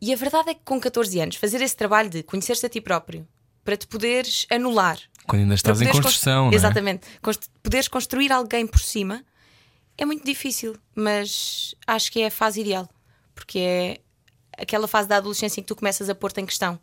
E 0.00 0.12
a 0.12 0.16
verdade 0.16 0.50
é 0.50 0.54
que 0.54 0.62
com 0.64 0.80
14 0.80 1.20
anos, 1.20 1.36
fazer 1.36 1.60
esse 1.62 1.76
trabalho 1.76 2.10
de 2.10 2.22
conhecer-te 2.22 2.66
a 2.66 2.68
ti 2.68 2.80
próprio, 2.80 3.26
para 3.64 3.76
te 3.76 3.86
poderes 3.86 4.46
anular, 4.50 4.98
Quando 5.26 5.42
ainda 5.42 5.54
estás 5.54 5.80
em 5.80 5.86
construção, 6.02 6.44
cons- 6.44 6.50
não 6.50 6.52
é? 6.52 6.54
Exatamente. 6.56 7.06
Const- 7.22 7.48
Poderes 7.62 7.88
construir 7.88 8.32
alguém 8.32 8.66
por 8.66 8.80
cima 8.80 9.24
é 9.98 10.04
muito 10.04 10.24
difícil, 10.24 10.76
mas 10.94 11.74
acho 11.86 12.10
que 12.12 12.20
é 12.22 12.26
a 12.26 12.30
fase 12.30 12.60
ideal. 12.60 12.88
Porque 13.34 13.58
é 13.58 14.00
aquela 14.56 14.86
fase 14.88 15.08
da 15.08 15.16
adolescência 15.16 15.60
em 15.60 15.62
que 15.62 15.68
tu 15.68 15.76
começas 15.76 16.08
a 16.08 16.14
pôr-te 16.14 16.40
em 16.40 16.46
questão. 16.46 16.78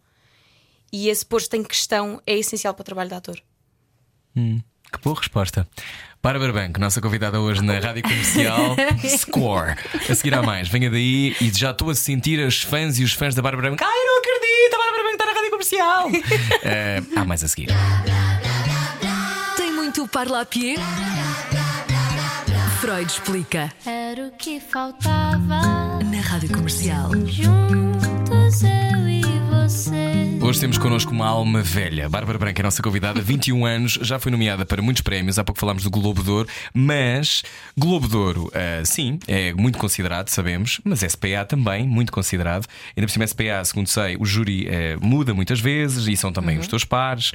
E 0.92 1.10
esse 1.10 1.25
pôr-te 1.25 1.56
em 1.58 1.63
questão 1.63 2.22
é 2.28 2.36
essencial 2.38 2.74
para 2.74 2.82
o 2.82 2.86
trabalho 2.86 3.10
de 3.10 3.16
ator. 3.16 3.42
Que 4.94 5.00
boa 5.04 5.18
resposta. 5.18 5.68
Bárbara 6.22 6.54
Banco, 6.54 6.80
nossa 6.80 7.02
convidada 7.02 7.40
hoje 7.42 7.62
na 7.62 7.80
Rádio 7.80 8.04
Comercial 8.04 8.76
Score. 9.18 9.76
A 10.10 10.16
seguir 10.16 10.34
há 10.36 10.42
mais, 10.42 10.70
venha 10.70 10.90
daí 10.90 11.36
e 11.42 11.50
já 11.50 11.72
estou 11.72 11.90
a 11.90 11.96
sentir 11.96 12.40
as 12.46 12.62
fãs 12.62 12.98
e 13.00 13.04
os 13.04 13.12
fãs 13.14 13.36
da 13.36 13.42
Bárbara 13.42 13.72
Banco. 13.72 13.84
Ai, 13.84 14.04
não 14.06 14.20
acredito, 14.20 14.76
a 14.76 14.78
Bárbara 14.78 15.04
Banco 15.04 15.14
está 15.16 15.26
na 15.26 15.34
Rádio 15.34 15.50
Comercial. 15.52 16.10
Eh, 16.66 17.02
há 17.16 17.26
mais 17.26 17.44
a 17.44 17.48
seguir. 17.50 17.68
Tem 19.58 19.74
muito 19.74 20.08
parlapié? 20.08 20.76
Freud 22.84 23.10
explica 23.10 23.72
Era 23.86 24.28
o 24.28 24.32
que 24.32 24.60
faltava. 24.60 26.00
na 26.04 26.20
Rádio 26.22 26.50
Comercial. 26.54 27.12
Juntos 27.25 28.62
eu 28.62 29.08
e 29.08 29.22
você. 29.50 30.38
Hoje 30.42 30.60
temos 30.60 30.78
connosco 30.78 31.13
uma 31.13 31.25
alma 31.28 31.62
velha. 31.62 32.10
Bárbara 32.10 32.38
Branca 32.38 32.60
é 32.60 32.63
a 32.63 32.66
nossa 32.66 32.84
convidada, 32.84 33.22
21 33.24 33.66
anos, 33.66 33.94
já 34.02 34.20
foi 34.20 34.34
nomeada 34.34 34.66
para 34.66 34.82
muitos 34.82 35.02
prémios. 35.02 35.40
Há 35.40 35.46
pouco 35.46 35.62
falámos 35.62 35.82
do 35.84 35.90
Globo 35.90 36.22
de 36.22 36.30
Ouro, 36.30 36.50
mas 36.74 37.44
Globo 37.78 38.06
de 38.10 38.18
Ouro, 38.18 38.52
ah, 38.54 38.84
sim, 38.84 39.18
é 39.30 39.54
muito 39.54 39.80
considerado, 39.80 40.28
sabemos, 40.28 40.82
mas 40.84 41.00
SPA 41.00 41.46
também, 41.48 41.88
muito 41.88 42.12
considerado. 42.12 42.68
Ainda 42.98 43.08
por 43.08 43.13
cima, 43.13 43.25
SPA, 43.25 43.63
segundo 43.63 43.88
sei, 43.88 44.18
o 44.20 44.25
júri 44.25 44.68
eh, 44.68 44.98
muda 45.02 45.34
muitas 45.34 45.62
vezes 45.62 46.06
e 46.10 46.18
são 46.18 46.34
também 46.34 46.56
Uhum. 46.58 46.62
os 46.63 46.68
teus 46.68 46.84
pares. 46.84 47.32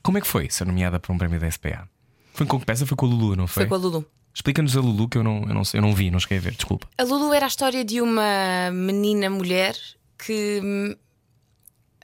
Como 0.00 0.16
é 0.16 0.20
que 0.20 0.28
foi 0.28 0.48
ser 0.48 0.64
nomeada 0.64 1.00
para 1.00 1.12
um 1.12 1.18
prémio 1.18 1.40
da 1.40 1.50
SPA? 1.50 1.88
Foi 2.34 2.46
com 2.46 2.60
que 2.60 2.64
peça? 2.66 2.86
Foi 2.86 2.96
com 2.96 3.06
a 3.06 3.08
Lulu, 3.08 3.34
não 3.36 3.46
foi? 3.48 3.66
Foi 3.66 3.68
com 3.68 3.74
a 3.74 3.78
Lulu. 3.78 4.06
Explica-nos 4.34 4.76
a 4.76 4.80
Lulu 4.80 5.08
que 5.08 5.18
eu 5.18 5.22
não, 5.22 5.42
eu, 5.42 5.54
não, 5.54 5.62
eu 5.74 5.82
não 5.82 5.94
vi, 5.94 6.10
não 6.10 6.18
cheguei 6.18 6.38
a 6.38 6.40
ver, 6.40 6.54
desculpa. 6.54 6.88
A 6.96 7.02
Lulu 7.02 7.32
era 7.34 7.44
a 7.46 7.48
história 7.48 7.84
de 7.84 8.00
uma 8.00 8.70
menina 8.72 9.28
mulher 9.28 9.76
que. 10.18 10.96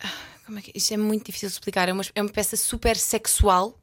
ah, 0.03 0.11
Como 0.47 0.59
é 0.59 0.63
que. 0.63 0.73
Isto 0.75 0.95
é 0.95 0.97
muito 0.97 1.25
difícil 1.27 1.49
de 1.49 1.55
explicar. 1.55 1.89
É 1.89 1.93
uma, 1.93 2.03
é 2.15 2.23
uma 2.23 2.31
peça 2.31 2.57
super 2.57 2.97
sexual. 2.97 3.79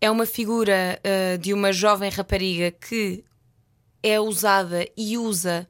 É 0.00 0.10
uma 0.10 0.26
figura 0.26 1.00
ah, 1.04 1.36
de 1.36 1.52
uma 1.52 1.72
jovem 1.72 2.10
rapariga 2.10 2.70
que 2.72 3.22
é 4.02 4.18
usada 4.18 4.86
e 4.96 5.16
usa 5.16 5.68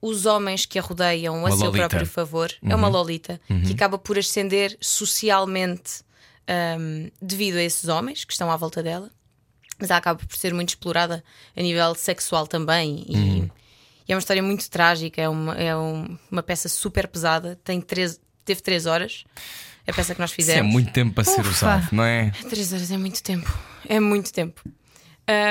os 0.00 0.26
homens 0.26 0.66
que 0.66 0.78
a 0.78 0.82
rodeiam 0.82 1.36
a 1.36 1.38
Uma 1.38 1.50
seu 1.56 1.66
lolita. 1.66 1.88
próprio 1.88 2.06
favor. 2.10 2.52
É 2.62 2.74
uma 2.74 2.88
lolita 2.88 3.40
que 3.66 3.72
acaba 3.72 3.96
por 3.96 4.18
ascender 4.18 4.76
socialmente 4.80 6.02
hum, 6.78 7.08
devido 7.22 7.56
a 7.56 7.62
esses 7.62 7.88
homens 7.88 8.24
que 8.24 8.32
estão 8.32 8.50
à 8.50 8.56
volta 8.56 8.82
dela 8.82 9.10
mas 9.82 9.90
ela 9.90 9.98
acaba 9.98 10.18
por 10.24 10.36
ser 10.36 10.54
muito 10.54 10.70
explorada 10.70 11.22
a 11.56 11.60
nível 11.60 11.94
sexual 11.94 12.46
também. 12.46 13.04
E, 13.08 13.16
Uhum. 13.16 13.50
e 14.08 14.12
é 14.12 14.14
uma 14.14 14.20
história 14.20 14.42
muito 14.42 14.70
trágica, 14.70 15.20
é 15.20 15.28
uma, 15.28 15.54
é 15.56 15.76
um- 15.76 16.16
uma 16.30 16.42
peça 16.42 16.68
super 16.68 17.06
pesada, 17.08 17.58
tem 17.64 17.80
três, 17.80 18.18
teve 18.44 18.60
três 18.62 18.86
horas. 18.86 19.24
A 19.86 19.92
peça 19.92 20.14
que 20.14 20.20
nós 20.20 20.30
Isso 20.30 20.36
fizemos. 20.36 20.60
é 20.60 20.72
muito 20.72 20.92
tempo 20.92 21.12
para 21.14 21.24
ser 21.24 21.40
Ufa. 21.40 21.50
usado, 21.50 21.88
não 21.90 22.04
é? 22.04 22.30
Três 22.48 22.72
horas 22.72 22.90
é 22.90 22.96
muito 22.96 23.20
tempo. 23.22 23.52
É 23.88 23.98
muito 23.98 24.32
tempo. 24.32 24.62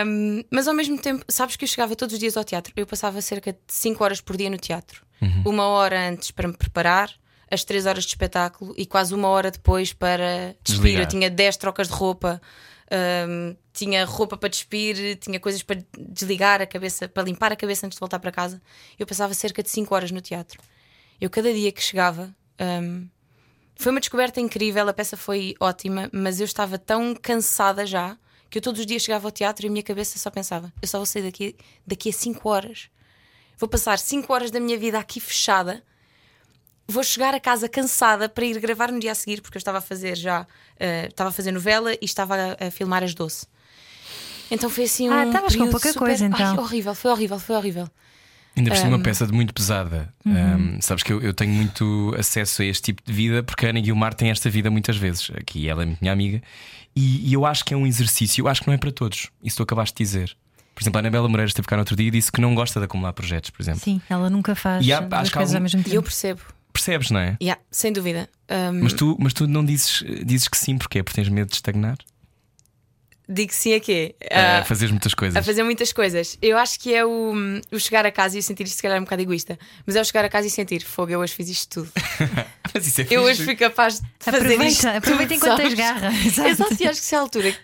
Um, 0.06 0.44
mas 0.52 0.68
ao 0.68 0.74
mesmo 0.74 0.98
tempo, 0.98 1.24
sabes 1.30 1.56
que 1.56 1.64
eu 1.66 1.68
chegava 1.68 1.96
todos 1.96 2.14
os 2.14 2.20
dias 2.20 2.36
ao 2.38 2.44
teatro. 2.44 2.72
Eu 2.76 2.86
passava 2.88 3.22
cerca 3.22 3.52
de 3.54 3.60
5 3.68 4.04
horas 4.04 4.22
por 4.22 4.38
dia 4.38 4.50
no 4.50 4.58
teatro. 4.58 5.04
Uma 5.46 5.68
hora 5.68 6.10
antes 6.10 6.32
para 6.32 6.48
me 6.48 6.58
preparar, 6.58 7.12
as 7.50 7.64
3 7.64 7.86
horas 7.86 8.04
de 8.06 8.10
espetáculo 8.10 8.74
e 8.78 8.86
quase 8.88 9.14
uma 9.14 9.28
hora 9.28 9.52
depois 9.52 9.94
para 9.94 10.56
despir. 10.64 10.82
Desligar. 10.82 11.02
Eu 11.04 11.08
tinha 11.08 11.30
10 11.30 11.58
trocas 11.58 11.88
de 11.90 11.94
roupa, 11.94 12.42
um, 13.28 13.56
tinha 13.74 14.06
roupa 14.06 14.38
para 14.38 14.50
despir, 14.50 15.18
tinha 15.18 15.40
coisas 15.40 15.64
para 15.64 15.84
desligar 15.98 16.62
a 16.62 16.66
cabeça, 16.66 17.08
para 17.08 17.24
limpar 17.24 17.52
a 17.52 17.56
cabeça 17.56 17.86
antes 17.86 17.96
de 17.96 18.00
voltar 18.00 18.20
para 18.20 18.32
casa. 18.32 18.62
Eu 19.00 19.08
passava 19.08 19.34
cerca 19.34 19.64
de 19.64 19.70
5 19.70 19.94
horas 19.96 20.12
no 20.12 20.22
teatro. 20.22 20.62
Eu, 21.20 21.30
cada 21.30 21.54
dia 21.54 21.72
que 21.72 21.82
chegava, 21.82 22.36
um, 22.60 23.08
foi 23.76 23.92
uma 23.92 24.00
descoberta 24.00 24.40
incrível, 24.40 24.88
a 24.88 24.94
peça 24.94 25.16
foi 25.16 25.56
ótima, 25.60 26.10
mas 26.12 26.40
eu 26.40 26.46
estava 26.46 26.78
tão 26.78 27.16
cansada 27.16 27.86
já 27.86 28.18
que 28.50 28.58
eu 28.58 28.62
todos 28.62 28.82
os 28.82 28.86
dias 28.86 29.02
chegava 29.02 29.28
ao 29.28 29.32
teatro 29.32 29.66
e 29.66 29.70
a 29.70 29.72
minha 29.72 29.84
cabeça 29.84 30.20
só 30.20 30.30
pensava: 30.30 30.72
eu 30.82 30.88
só 30.88 30.98
vou 30.98 31.06
sair 31.06 31.24
daqui, 31.24 31.56
daqui 31.88 32.10
a 32.10 32.14
5 32.14 32.50
horas. 32.50 32.90
Vou 33.58 33.70
passar 33.70 33.98
5 33.98 34.32
horas 34.34 34.52
da 34.52 34.60
minha 34.60 34.78
vida 34.78 35.00
aqui 35.00 35.20
fechada. 35.20 35.84
Vou 36.88 37.04
chegar 37.04 37.34
a 37.34 37.40
casa 37.40 37.70
cansada 37.70 38.28
para 38.28 38.44
ir 38.44 38.60
gravar 38.60 38.92
no 38.92 39.00
dia 39.00 39.14
a 39.14 39.16
seguir, 39.16 39.42
porque 39.42 39.58
eu 39.58 39.60
estava 39.60 39.78
a 39.78 39.82
fazer 39.82 40.18
já, 40.18 40.46
eh, 40.78 41.08
estava 41.08 41.30
a 41.30 41.32
fazer 41.34 41.52
novela 41.52 41.94
e 41.94 42.00
estava 42.02 42.36
a, 42.36 42.68
a 42.68 42.72
filmar 42.72 43.04
as 43.04 43.14
doce. 43.14 43.48
Então 44.52 44.70
foi 44.70 44.84
assim 44.84 45.10
um. 45.10 45.14
Ah, 45.14 45.26
estavas 45.26 45.56
com 45.56 45.70
pouca 45.70 45.88
super- 45.92 46.00
coisa, 46.08 46.26
então. 46.26 46.52
Ai, 46.52 46.58
horrível, 46.58 46.94
foi 46.94 47.12
horrível, 47.12 47.40
foi 47.40 47.56
horrível. 47.56 47.88
Ainda 48.56 48.70
por 48.70 48.76
cima, 48.78 48.90
uma 48.90 48.98
Um, 48.98 49.02
peça 49.02 49.26
de 49.26 49.32
muito 49.32 49.54
pesada. 49.54 50.14
Uhum. 50.26 50.76
Um, 50.78 50.82
sabes 50.82 51.04
que 51.04 51.14
eu, 51.14 51.22
eu 51.22 51.34
tenho 51.34 51.54
muito 51.54 52.14
acesso 52.20 52.62
a 52.62 52.66
este 52.66 52.84
tipo 52.84 53.02
de 53.06 53.14
vida 53.14 53.42
porque 53.42 53.66
a 53.66 53.70
Ana 53.70 53.80
Guilmar 53.80 54.14
tem 54.14 54.30
esta 54.30 54.50
vida 54.50 54.70
muitas 54.70 54.98
vezes. 54.98 55.32
Aqui 55.36 55.70
ela 55.70 55.84
é 55.84 55.98
minha 56.02 56.12
amiga. 56.12 56.42
E, 56.94 57.30
e 57.30 57.34
eu 57.34 57.46
acho 57.46 57.64
que 57.64 57.74
é 57.74 57.78
um 57.78 57.88
exercício, 57.88 58.42
eu 58.44 58.50
acho 58.50 58.60
que 58.62 58.68
não 58.68 58.74
é 58.74 58.78
para 58.78 58.92
todos. 58.92 59.30
Isso 59.42 59.56
tu 59.56 59.64
acabaste 59.64 59.96
de 59.98 60.04
dizer. 60.04 60.36
Por 60.76 60.84
exemplo, 60.84 60.98
a 60.98 61.00
Anabela 61.00 61.30
Moreira 61.30 61.48
esteve 61.48 61.66
cá 61.68 61.78
no 61.78 61.82
outro 61.84 61.96
dia 61.96 62.08
e 62.08 62.12
disse 62.12 62.30
que 62.30 62.42
não 62.42 62.54
gosta 62.54 62.78
de 62.80 62.86
acumular 62.86 63.14
projetos, 63.14 63.50
por 63.52 63.62
exemplo. 63.62 63.80
Sim, 63.82 64.02
ela 64.10 64.30
nunca 64.30 64.54
faz 64.54 64.86
E 64.86 64.92
há- 64.92 65.00
duas 65.00 65.22
acho 65.22 65.32
coisas 65.32 65.54
algum- 65.54 65.58
ao 65.58 65.62
mesmo 65.64 65.80
E 65.80 65.84
eu 65.84 65.90
tempo. 65.92 66.04
percebo. 66.04 66.42
Percebes, 66.74 67.10
não 67.12 67.20
é? 67.20 67.38
Yeah, 67.42 67.62
sem 67.72 67.92
dúvida. 67.94 68.30
Um, 68.50 68.84
Mas 68.84 68.94
tu, 68.94 69.18
mas 69.20 69.32
tu 69.34 69.48
não 69.48 69.64
dizes, 69.64 70.04
dizes 70.26 70.48
que 70.50 70.58
sim, 70.58 70.78
porque 70.78 71.00
é 71.00 71.04
porque 71.04 71.16
tens 71.22 71.30
medo 71.30 71.50
de 71.50 71.56
estagnar? 71.56 71.98
Digo 73.34 73.54
sim 73.54 73.74
a 73.74 73.80
quê? 73.80 74.14
A 74.30 74.60
Ah, 74.60 74.66
fazeres 74.66 74.92
muitas 74.92 75.14
coisas. 75.14 75.38
A 75.38 75.42
fazer 75.44 75.64
muitas 75.64 75.94
coisas. 75.94 76.38
Eu 76.42 76.58
acho 76.58 76.78
que 76.80 76.94
é 76.94 77.06
o, 77.06 77.34
o 77.72 77.80
chegar 77.80 78.06
a 78.06 78.12
casa 78.12 78.36
e 78.36 78.40
eu 78.40 78.44
sentir 78.44 78.64
isto, 78.64 78.76
se 78.76 78.82
calhar, 78.82 78.98
é 78.98 79.00
um 79.00 79.04
bocado 79.06 79.22
egoísta. 79.22 79.58
Mas 79.86 79.96
é 79.96 80.02
o 80.02 80.04
chegar 80.06 80.26
a 80.26 80.30
casa 80.30 80.48
e 80.48 80.50
sentir, 80.50 80.84
fogo, 80.84 81.12
eu 81.12 81.20
hoje 81.20 81.34
fiz 81.34 81.48
isto 81.48 81.70
tudo. 81.82 81.92
Mas 82.74 82.86
isso 82.88 83.02
é 83.02 83.08
Eu 83.10 83.22
hoje 83.22 83.44
fui 83.46 83.56
capaz 83.56 84.00
de 84.02 84.08
fazer 84.20 84.38
Aproveita, 84.38 84.66
isto. 84.66 84.88
aproveita 84.88 85.34
enquanto 85.36 85.58
tens 85.58 85.74
garra. 85.74 86.12
Exato. 86.26 86.50
Exato, 86.50 86.84
e 86.84 86.88
acho 86.88 87.00
que 87.00 87.06
se 87.06 87.16
é 87.16 87.18
a 87.18 87.22
altura, 87.22 87.56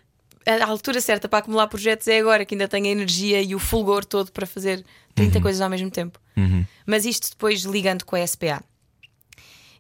a 0.46 0.66
altura 0.66 1.02
certa 1.02 1.28
para 1.28 1.40
acumular 1.40 1.68
projetos 1.68 2.08
é 2.08 2.18
agora, 2.20 2.46
que 2.46 2.56
ainda 2.56 2.68
tenho 2.68 2.86
a 2.86 2.90
energia 2.90 3.42
e 3.42 3.54
o 3.54 3.60
fulgor 3.60 4.06
todo 4.06 4.32
para 4.32 4.46
fazer 4.48 4.86
30 5.16 5.42
coisas 5.42 5.60
ao 5.62 5.70
mesmo 5.70 5.92
tempo. 5.92 6.18
Mas 6.86 7.04
isto 7.06 7.30
depois 7.32 7.64
ligando 7.64 8.06
com 8.06 8.16
a 8.16 8.26
SPA. 8.26 8.64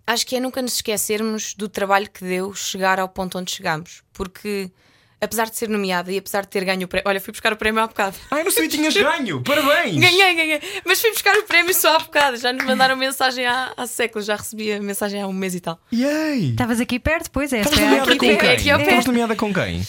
Acho 0.06 0.26
que 0.26 0.36
é 0.38 0.40
nunca 0.40 0.62
nos 0.62 0.76
esquecermos 0.76 1.54
do 1.54 1.68
trabalho 1.70 2.10
que 2.10 2.24
deu 2.24 2.54
chegar 2.54 3.00
ao 3.00 3.10
ponto 3.10 3.38
onde 3.38 3.52
chegamos. 3.52 4.02
Porque, 4.14 4.72
apesar 5.20 5.50
de 5.50 5.56
ser 5.56 5.70
nomeada 5.70 6.12
e 6.12 6.18
apesar 6.18 6.42
de 6.42 6.48
ter 6.48 6.64
ganho 6.64 6.86
o 6.86 6.88
prémio. 6.88 7.08
Olha, 7.08 7.20
fui 7.20 7.32
buscar 7.32 7.52
o 7.54 7.56
prémio 7.56 7.82
há 7.82 7.88
bocado. 7.88 8.16
Ai, 8.32 8.44
não 8.44 8.52
sei, 8.52 8.68
tinhas 8.68 8.96
ganho! 8.96 9.42
Parabéns! 9.46 9.98
Ganhei, 9.98 10.36
ganhei. 10.36 10.62
Mas 10.86 11.02
fui 11.02 11.12
buscar 11.12 11.36
o 11.38 11.44
prémio 11.44 11.74
só 11.74 11.96
há 11.96 12.00
bocado. 12.00 12.38
Já 12.38 12.54
nos 12.54 12.64
mandaram 12.66 12.96
mensagem 12.96 13.46
há, 13.46 13.74
há 13.76 13.88
séculos. 13.88 14.26
Já 14.26 14.36
recebi 14.36 14.72
a 14.72 14.82
mensagem 14.82 15.22
há 15.22 15.28
um 15.28 15.34
mês 15.34 15.56
e 15.56 15.60
tal. 15.60 15.80
Yay! 15.94 16.52
Estavas 16.52 16.80
aqui 16.80 17.00
perto, 17.00 17.32
pois 17.32 17.52
é. 17.54 17.62
Estavas 17.62 17.80
SPA 17.80 17.86
nomeada 17.90 18.12
aqui 18.14 18.20
com 18.20 18.38
quem? 18.38 18.50
é. 18.50 18.56
Estavas 18.56 19.06
nomeada 19.06 19.36
com 19.36 19.54
quem? 19.54 19.88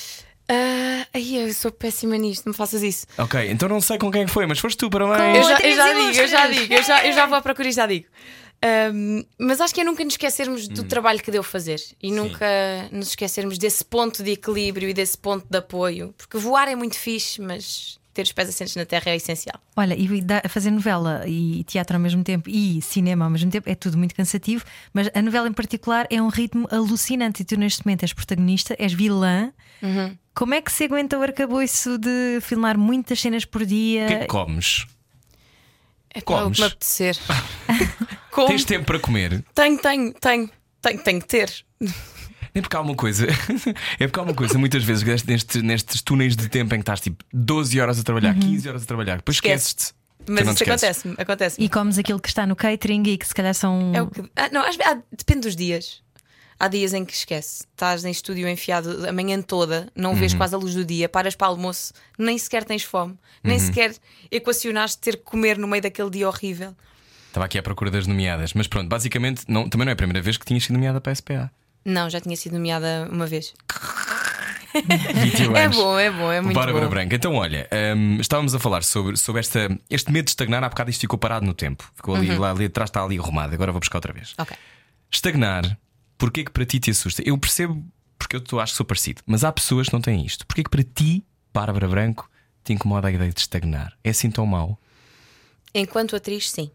Ah, 0.50 1.06
ai, 1.12 1.36
eu 1.36 1.52
sou 1.52 1.70
péssima 1.70 2.16
nisto, 2.16 2.46
não 2.46 2.52
me 2.52 2.56
faças 2.56 2.82
isso. 2.82 3.06
Ok, 3.18 3.50
então 3.50 3.68
não 3.68 3.82
sei 3.82 3.98
com 3.98 4.10
quem 4.10 4.22
é 4.22 4.26
foi, 4.26 4.46
mas 4.46 4.58
foste 4.58 4.78
tu, 4.78 4.88
parabéns! 4.88 5.36
Eu 5.36 5.42
já, 5.42 5.60
eu 5.60 5.76
já 5.76 5.92
digo, 5.92 6.18
eu 6.20 6.26
já 6.28 6.46
digo, 6.46 6.72
eu 6.74 6.82
já, 6.82 7.06
eu 7.06 7.12
já 7.12 7.26
vou 7.26 7.36
à 7.36 7.42
procura 7.42 7.68
e 7.68 7.72
já 7.72 7.86
digo. 7.86 8.06
Um, 8.92 9.24
mas 9.38 9.60
acho 9.60 9.72
que 9.72 9.80
é 9.80 9.84
nunca 9.84 10.02
nos 10.02 10.14
esquecermos 10.14 10.66
do 10.66 10.82
trabalho 10.82 11.22
que 11.22 11.30
deu 11.30 11.44
fazer 11.44 11.80
e 12.02 12.10
nunca 12.10 12.46
nos 12.90 13.10
esquecermos 13.10 13.56
desse 13.56 13.84
ponto 13.84 14.22
de 14.22 14.32
equilíbrio 14.32 14.88
e 14.88 14.94
desse 14.94 15.16
ponto 15.16 15.46
de 15.48 15.58
apoio, 15.58 16.12
porque 16.18 16.38
voar 16.38 16.66
é 16.66 16.74
muito 16.74 16.96
fixe, 16.98 17.40
mas 17.40 17.98
ter 18.12 18.22
os 18.22 18.32
pés 18.32 18.48
assentes 18.48 18.74
na 18.74 18.84
terra 18.84 19.12
é 19.12 19.16
essencial. 19.16 19.60
Olha, 19.76 19.94
e 19.94 20.08
fazer 20.48 20.72
novela 20.72 21.22
e 21.24 21.62
teatro 21.64 21.96
ao 21.96 22.02
mesmo 22.02 22.24
tempo 22.24 22.50
e 22.50 22.82
cinema 22.82 23.26
ao 23.26 23.30
mesmo 23.30 23.48
tempo 23.48 23.70
é 23.70 23.76
tudo 23.76 23.96
muito 23.96 24.12
cansativo, 24.12 24.64
mas 24.92 25.08
a 25.14 25.22
novela 25.22 25.46
em 25.46 25.52
particular 25.52 26.08
é 26.10 26.20
um 26.20 26.28
ritmo 26.28 26.66
alucinante 26.68 27.42
e 27.42 27.44
tu 27.44 27.56
neste 27.56 27.86
momento 27.86 28.02
és 28.02 28.12
protagonista, 28.12 28.74
és 28.76 28.92
vilã. 28.92 29.52
Como 30.34 30.52
é 30.52 30.60
que 30.60 30.72
se 30.72 30.84
aguenta 30.84 31.16
o 31.16 31.22
arcabouço 31.22 31.96
de 31.96 32.40
filmar 32.40 32.76
muitas 32.76 33.20
cenas 33.20 33.44
por 33.44 33.64
dia? 33.64 34.04
O 34.04 34.08
que 34.08 34.14
é 34.14 34.18
que 34.20 34.26
comes? 34.26 34.86
É 36.10 36.20
para 36.20 36.34
o 36.34 36.42
Comes? 36.42 36.56
que 36.56 36.62
me 36.62 36.66
apetecer. 36.66 37.16
Como? 38.38 38.48
Tens 38.48 38.64
tempo 38.64 38.84
para 38.86 38.98
comer? 38.98 39.44
Tenho, 39.54 39.78
tenho, 39.78 40.12
tenho, 40.14 40.50
tenho, 40.80 40.98
tenho 41.02 41.20
que 41.20 41.26
ter. 41.26 41.52
É 42.54 42.60
porque 42.62 42.76
há 42.76 42.80
uma 42.80 42.94
coisa, 42.96 43.26
é 44.00 44.06
porque 44.06 44.18
há 44.18 44.22
uma 44.22 44.34
coisa, 44.34 44.58
muitas 44.58 44.82
vezes 44.82 45.22
nestes, 45.22 45.62
nestes 45.62 46.00
túneis 46.02 46.34
de 46.34 46.48
tempo 46.48 46.74
em 46.74 46.78
que 46.78 46.82
estás 46.82 46.98
tipo 46.98 47.22
12 47.32 47.78
horas 47.80 48.00
a 48.00 48.02
trabalhar, 48.02 48.34
15 48.34 48.68
horas 48.68 48.82
a 48.82 48.86
trabalhar, 48.86 49.16
depois 49.18 49.36
Esquece. 49.36 49.68
esqueces-te. 49.68 49.94
Mas 50.28 50.48
isso 50.48 50.64
acontece-me, 50.64 51.14
acontece 51.18 51.62
E 51.62 51.68
comes 51.68 51.98
aquilo 51.98 52.18
que 52.18 52.28
está 52.28 52.46
no 52.46 52.56
catering 52.56 53.02
e 53.06 53.18
que 53.18 53.26
se 53.28 53.34
calhar 53.34 53.54
são. 53.54 53.92
É 53.94 54.02
o 54.02 54.08
que. 54.08 54.22
Ah, 54.34 54.48
não, 54.50 54.62
às 54.62 54.76
vezes, 54.76 54.92
ah, 54.92 54.98
depende 55.16 55.40
dos 55.42 55.54
dias. 55.54 56.02
Há 56.58 56.66
dias 56.68 56.94
em 56.94 57.04
que 57.04 57.12
esquece. 57.12 57.64
Estás 57.70 58.04
em 58.04 58.10
estúdio 58.10 58.48
enfiado 58.48 59.06
a 59.08 59.12
manhã 59.12 59.40
toda, 59.40 59.88
não 59.94 60.14
vês 60.16 60.32
Uhum. 60.32 60.38
quase 60.38 60.54
a 60.54 60.58
luz 60.58 60.74
do 60.74 60.84
dia, 60.84 61.08
paras 61.08 61.36
para 61.36 61.46
almoço, 61.48 61.92
nem 62.18 62.36
sequer 62.38 62.64
tens 62.64 62.82
fome, 62.82 63.16
nem 63.44 63.58
Uhum. 63.58 63.66
sequer 63.66 63.94
equacionaste 64.32 64.98
ter 64.98 65.16
que 65.18 65.22
comer 65.22 65.58
no 65.58 65.68
meio 65.68 65.82
daquele 65.82 66.10
dia 66.10 66.26
horrível. 66.28 66.74
Estava 67.38 67.46
aqui 67.46 67.56
à 67.56 67.62
procura 67.62 67.88
das 67.88 68.04
nomeadas, 68.04 68.52
mas 68.52 68.66
pronto, 68.66 68.88
basicamente 68.88 69.44
não, 69.46 69.68
também 69.68 69.84
não 69.84 69.90
é 69.90 69.92
a 69.92 69.96
primeira 69.96 70.20
vez 70.20 70.36
que 70.36 70.44
tinhas 70.44 70.64
sido 70.64 70.72
nomeada 70.72 71.00
para 71.00 71.12
a 71.12 71.14
SPA. 71.14 71.48
Não, 71.84 72.10
já 72.10 72.20
tinha 72.20 72.36
sido 72.36 72.54
nomeada 72.54 73.08
uma 73.12 73.28
vez. 73.28 73.54
21 74.74 75.56
É 75.56 75.68
bom, 75.68 75.98
é 75.98 76.10
bom, 76.10 76.32
é 76.32 76.40
muito 76.40 76.56
Bárbara 76.56 76.84
bom. 76.86 76.90
Branca, 76.90 77.14
então 77.14 77.34
olha, 77.36 77.68
hum, 77.96 78.18
estávamos 78.20 78.56
a 78.56 78.58
falar 78.58 78.82
sobre, 78.82 79.16
sobre 79.16 79.38
esta, 79.38 79.68
este 79.88 80.10
medo 80.10 80.24
de 80.24 80.30
estagnar. 80.32 80.64
Há 80.64 80.68
bocado 80.68 80.90
isto 80.90 81.00
ficou 81.00 81.16
parado 81.16 81.46
no 81.46 81.54
tempo. 81.54 81.88
Ficou 81.94 82.16
ali, 82.16 82.28
Uhum. 82.32 82.40
lá 82.40 82.50
ali 82.50 82.64
atrás, 82.64 82.90
está 82.90 83.04
ali 83.04 83.16
arrumado. 83.20 83.54
Agora 83.54 83.70
vou 83.70 83.78
buscar 83.80 83.98
outra 83.98 84.12
vez. 84.12 84.34
Ok. 84.36 84.56
Estagnar, 85.08 85.78
porquê 86.18 86.42
que 86.44 86.50
para 86.50 86.66
ti 86.66 86.80
te 86.80 86.90
assusta? 86.90 87.22
Eu 87.24 87.38
percebo 87.38 87.84
porque 88.18 88.34
eu 88.34 88.40
tô- 88.40 88.58
acho 88.58 88.72
que 88.72 88.76
sou 88.78 88.84
parecido, 88.86 89.22
mas 89.24 89.44
há 89.44 89.52
pessoas 89.52 89.86
que 89.86 89.92
não 89.92 90.00
têm 90.00 90.26
isto. 90.26 90.44
Porquê 90.44 90.64
que 90.64 90.70
para 90.70 90.82
ti, 90.82 91.24
Bárbara 91.54 91.86
Branco, 91.86 92.28
te 92.64 92.72
incomoda 92.72 93.06
a 93.06 93.12
ideia 93.12 93.30
de 93.32 93.38
estagnar? 93.40 93.92
É 94.02 94.10
assim 94.10 94.28
tão 94.28 94.44
mau? 94.44 94.76
Enquanto 95.72 96.16
atriz, 96.16 96.50
sim. 96.50 96.70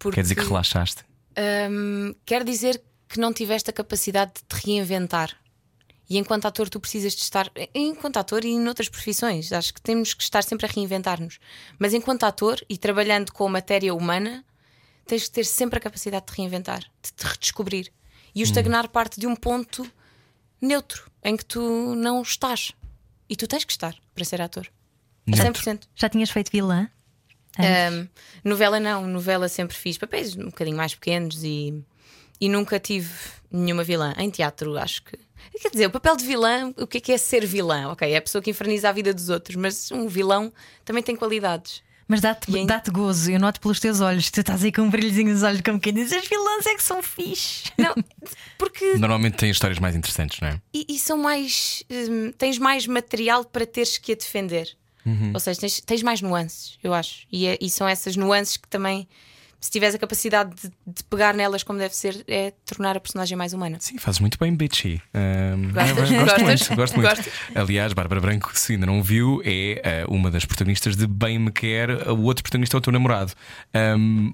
Porque, 0.00 0.16
Quer 0.16 0.22
dizer 0.22 0.34
que 0.34 0.44
relaxaste? 0.44 1.04
hum, 1.70 2.14
quer 2.26 2.42
dizer 2.42 2.82
que 3.08 3.20
não 3.20 3.32
tiveste 3.32 3.70
a 3.70 3.72
capacidade 3.72 4.32
de 4.34 4.42
te 4.42 4.66
reinventar. 4.66 5.36
E 6.08 6.18
enquanto 6.18 6.46
ator, 6.46 6.68
tu 6.68 6.80
precisas 6.80 7.12
de 7.14 7.20
estar. 7.22 7.48
Enquanto 7.72 8.16
ator 8.16 8.44
e 8.44 8.58
noutras 8.58 8.88
profissões, 8.88 9.52
acho 9.52 9.72
que 9.72 9.80
temos 9.80 10.12
que 10.12 10.22
estar 10.24 10.42
sempre 10.42 10.66
a 10.66 10.68
reinventar-nos. 10.68 11.38
Mas 11.78 11.94
enquanto 11.94 12.24
ator 12.24 12.60
e 12.68 12.76
trabalhando 12.76 13.32
com 13.32 13.48
matéria 13.48 13.94
humana, 13.94 14.44
tens 15.06 15.24
que 15.24 15.30
ter 15.30 15.44
sempre 15.44 15.78
a 15.78 15.80
capacidade 15.80 16.26
de 16.26 16.32
te 16.32 16.36
reinventar, 16.38 16.80
de 16.80 17.12
te 17.12 17.24
redescobrir. 17.24 17.92
E 18.34 18.42
o 18.42 18.44
estagnar 18.44 18.88
parte 18.88 19.20
de 19.20 19.26
um 19.28 19.36
ponto 19.36 19.88
neutro, 20.60 21.08
em 21.22 21.36
que 21.36 21.44
tu 21.44 21.94
não 21.94 22.22
estás. 22.22 22.72
E 23.28 23.36
tu 23.36 23.46
tens 23.46 23.64
que 23.64 23.70
estar 23.72 23.94
para 24.14 24.24
ser 24.24 24.40
ator. 24.42 24.66
A 25.28 25.30
Neutro. 25.30 25.62
100%. 25.62 25.82
Já 25.94 26.08
tinhas 26.08 26.30
feito 26.30 26.50
vilã? 26.50 26.88
Um, 27.58 28.08
novela 28.44 28.78
não, 28.80 29.06
novela 29.06 29.48
sempre 29.48 29.76
fiz 29.76 29.98
papéis 29.98 30.36
um 30.36 30.46
bocadinho 30.46 30.76
mais 30.76 30.94
pequenos 30.94 31.42
e, 31.42 31.74
e 32.40 32.48
nunca 32.48 32.78
tive 32.78 33.10
nenhuma 33.50 33.82
vilã. 33.84 34.14
Em 34.16 34.30
teatro, 34.30 34.78
acho 34.78 35.02
que. 35.02 35.18
Quer 35.60 35.70
dizer, 35.70 35.86
o 35.86 35.90
papel 35.90 36.16
de 36.16 36.24
vilã, 36.24 36.72
o 36.78 36.86
que 36.86 36.98
é 36.98 37.00
que 37.00 37.12
é 37.12 37.18
ser 37.18 37.44
vilã? 37.44 37.88
Ok, 37.92 38.10
é 38.10 38.16
a 38.16 38.22
pessoa 38.22 38.40
que 38.40 38.50
inferniza 38.50 38.88
a 38.88 38.92
vida 38.92 39.12
dos 39.12 39.28
outros, 39.28 39.56
mas 39.56 39.90
um 39.90 40.06
vilão 40.06 40.52
também 40.84 41.02
tem 41.02 41.16
qualidades. 41.16 41.82
Mas 42.06 42.20
dá-te 42.20 42.50
E 42.50 42.58
em- 42.58 42.66
dá 42.66 42.82
gozo, 42.90 43.30
eu 43.30 43.38
noto 43.38 43.60
pelos 43.60 43.78
teus 43.78 44.00
olhos, 44.00 44.30
tu 44.30 44.40
estás 44.40 44.64
aí 44.64 44.72
com 44.72 44.82
um 44.82 44.90
brilhozinho 44.90 45.32
nos 45.32 45.42
olhos, 45.44 45.60
como 45.60 45.78
quem 45.78 45.92
diz, 45.94 46.12
as 46.12 46.26
vilãs 46.26 46.66
é 46.66 46.74
que 46.74 46.82
são 46.82 47.00
fixe. 47.02 47.70
Não, 47.78 47.94
porque. 48.58 48.94
Normalmente 48.98 49.36
tem 49.36 49.50
histórias 49.50 49.78
mais 49.78 49.94
interessantes, 49.94 50.40
não 50.40 50.48
é? 50.48 50.60
E, 50.74 50.86
e 50.88 50.98
são 50.98 51.16
mais. 51.18 51.84
hum, 51.90 52.32
tens 52.36 52.58
mais 52.58 52.86
material 52.86 53.44
para 53.44 53.64
teres 53.66 53.96
que 53.98 54.12
a 54.12 54.14
defender. 54.16 54.76
Ou 55.34 55.40
seja, 55.40 55.60
tens, 55.60 55.80
tens 55.80 56.02
mais 56.02 56.20
nuances, 56.20 56.78
eu 56.82 56.92
acho. 56.94 57.26
E, 57.32 57.46
é- 57.46 57.58
e 57.60 57.68
são 57.70 57.88
essas 57.88 58.16
nuances 58.16 58.56
que 58.56 58.68
também, 58.68 59.08
se 59.60 59.70
tiveres 59.70 59.94
a 59.94 59.98
capacidade 59.98 60.54
de, 60.54 60.70
de 60.86 61.04
pegar 61.04 61.34
nelas 61.34 61.62
como 61.62 61.78
deve 61.78 61.94
ser, 61.94 62.24
é 62.28 62.52
tornar 62.64 62.96
a 62.96 63.00
personagem 63.00 63.36
mais 63.36 63.52
humana. 63.52 63.76
Sim, 63.80 63.98
fazes 63.98 64.20
muito 64.20 64.38
bem, 64.38 64.54
bitchy. 64.54 65.00
Um, 65.14 65.72
Gostas? 65.72 65.94
gosto 65.96 66.14
Gostas? 66.14 66.42
muito, 66.42 66.76
gosto 66.76 66.94
muito. 67.00 67.08
Gostas? 67.08 67.32
Aliás, 67.54 67.92
Bárbara 67.92 68.20
Branco, 68.20 68.50
se 68.54 68.72
ainda 68.74 68.86
não 68.86 69.02
viu, 69.02 69.40
é 69.44 70.04
uh, 70.08 70.14
uma 70.14 70.30
das 70.30 70.44
protagonistas 70.44 70.96
de 70.96 71.06
Bem 71.06 71.38
Me 71.38 71.50
Quer, 71.52 72.08
o 72.10 72.22
outro 72.22 72.42
protagonista 72.42 72.76
é 72.76 72.78
o 72.78 72.80
teu 72.80 72.92
namorado. 72.92 73.32
Um, 73.98 74.32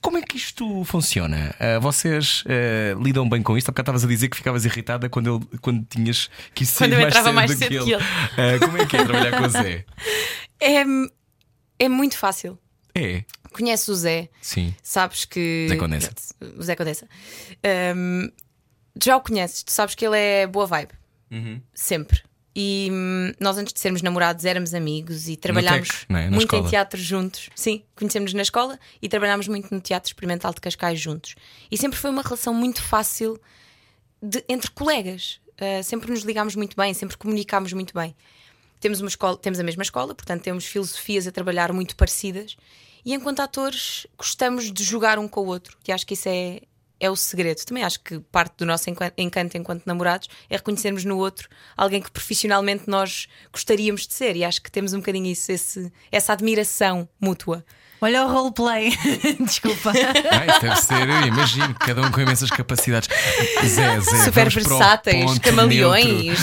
como 0.00 0.18
é 0.18 0.22
que 0.22 0.36
isto 0.36 0.84
funciona? 0.84 1.54
Uh, 1.58 1.80
vocês 1.80 2.42
uh, 2.42 3.02
lidam 3.02 3.28
bem 3.28 3.42
com 3.42 3.56
isto? 3.56 3.68
Bocado 3.68 3.84
estavas 3.84 4.04
a 4.04 4.08
dizer 4.08 4.28
que 4.28 4.36
ficavas 4.36 4.64
irritada 4.64 5.08
quando, 5.08 5.36
ele, 5.36 5.58
quando 5.60 5.84
tinhas 5.84 6.30
que 6.54 6.64
ir 6.64 6.66
sair 6.66 6.88
Quando 6.88 6.92
eu 6.92 7.00
mais 7.00 7.08
entrava 7.08 7.26
cedo 7.26 7.34
mais 7.34 7.50
do 7.50 7.56
cedo 7.56 7.84
que 7.84 7.92
ele. 7.92 7.96
Uh, 7.96 8.60
como 8.60 8.78
é 8.78 8.86
que 8.86 8.96
é 8.96 9.04
trabalhar 9.04 9.38
com 9.38 9.46
o 9.46 9.48
Zé? 9.48 9.84
É, 10.58 10.84
é 11.78 11.86
muito 11.86 12.16
fácil. 12.16 12.58
É, 12.94 13.24
Conheces 13.52 13.88
o 13.88 13.94
Zé, 13.94 14.28
sim. 14.40 14.74
sabes 14.82 15.24
que. 15.24 15.66
Zé 15.68 15.76
Condessa. 15.76 16.12
O 16.58 16.62
Zé 16.62 16.76
Condessa. 16.76 17.08
Hum, 17.94 18.30
já 19.02 19.16
o 19.16 19.20
conheces, 19.20 19.62
tu 19.62 19.72
sabes 19.72 19.94
que 19.94 20.04
ele 20.04 20.16
é 20.16 20.46
boa 20.46 20.66
vibe. 20.66 20.92
Uhum. 21.30 21.60
Sempre. 21.74 22.22
E 22.58 22.88
hum, 22.90 23.32
nós, 23.38 23.58
antes 23.58 23.74
de 23.74 23.78
sermos 23.80 24.00
namorados, 24.00 24.46
éramos 24.46 24.72
amigos 24.72 25.28
e 25.28 25.36
trabalhámos 25.36 25.88
TEC, 25.90 26.06
é? 26.08 26.12
Na 26.24 26.30
muito 26.30 26.44
escola. 26.46 26.66
em 26.66 26.70
teatro 26.70 26.98
juntos. 26.98 27.50
Sim, 27.54 27.82
conhecemos-nos 27.94 28.32
na 28.32 28.40
escola 28.42 28.80
e 29.02 29.10
trabalhámos 29.10 29.46
muito 29.46 29.74
no 29.74 29.78
Teatro 29.78 30.08
Experimental 30.08 30.54
de 30.54 30.60
Cascais 30.62 30.98
juntos. 30.98 31.34
E 31.70 31.76
sempre 31.76 31.98
foi 31.98 32.08
uma 32.10 32.22
relação 32.22 32.54
muito 32.54 32.82
fácil 32.82 33.38
de- 34.22 34.42
entre 34.48 34.70
colegas. 34.70 35.38
Uh, 35.60 35.82
sempre 35.84 36.10
nos 36.10 36.22
ligámos 36.22 36.54
muito 36.54 36.74
bem, 36.76 36.94
sempre 36.94 37.16
comunicámos 37.18 37.74
muito 37.74 37.92
bem. 37.92 38.16
Temos, 38.80 39.00
uma 39.00 39.08
escola, 39.08 39.36
temos 39.36 39.58
a 39.60 39.62
mesma 39.62 39.82
escola, 39.82 40.14
portanto 40.14 40.42
temos 40.42 40.64
filosofias 40.64 41.26
a 41.26 41.32
trabalhar 41.32 41.72
muito 41.74 41.94
parecidas. 41.94 42.56
E 43.04 43.12
enquanto 43.14 43.40
atores, 43.40 44.06
gostamos 44.16 44.72
de 44.72 44.82
jogar 44.82 45.18
um 45.18 45.28
com 45.28 45.40
o 45.42 45.46
outro. 45.46 45.76
E 45.86 45.92
acho 45.92 46.06
que 46.06 46.14
isso 46.14 46.28
é, 46.28 46.60
é 46.98 47.10
o 47.10 47.16
segredo. 47.16 47.64
Também 47.64 47.82
acho 47.84 48.00
que 48.00 48.18
parte 48.32 48.54
do 48.58 48.66
nosso 48.66 48.88
encan- 48.90 49.12
encanto 49.18 49.56
enquanto 49.56 49.84
namorados 49.86 50.28
é 50.48 50.56
reconhecermos 50.56 51.04
no 51.04 51.16
outro 51.18 51.48
alguém 51.76 52.00
que 52.00 52.10
profissionalmente 52.10 52.84
nós 52.86 53.26
gostaríamos 53.52 54.06
de 54.06 54.14
ser. 54.14 54.36
E 54.36 54.44
acho 54.44 54.62
que 54.62 54.70
temos 54.70 54.92
um 54.92 54.98
bocadinho 54.98 55.26
isso, 55.26 55.50
esse- 55.52 55.92
essa 56.10 56.32
admiração 56.32 57.08
mútua. 57.20 57.64
Olha 57.98 58.26
o 58.26 58.30
roleplay, 58.30 58.90
desculpa. 59.40 59.90
Ah, 60.30 60.46
isso 60.46 60.60
deve 60.60 60.76
ser, 60.82 61.08
eu 61.08 61.26
imagino, 61.28 61.74
cada 61.76 62.02
um 62.02 62.10
com 62.10 62.20
imensas 62.20 62.50
capacidades. 62.50 63.08
Zé, 63.66 64.00
Zé, 64.00 64.24
Super 64.24 64.50
vamos 64.50 64.54
para 64.54 64.74
o 64.74 64.78
versáteis, 64.78 65.24
ponto 65.24 65.40
camaleões. 65.40 66.38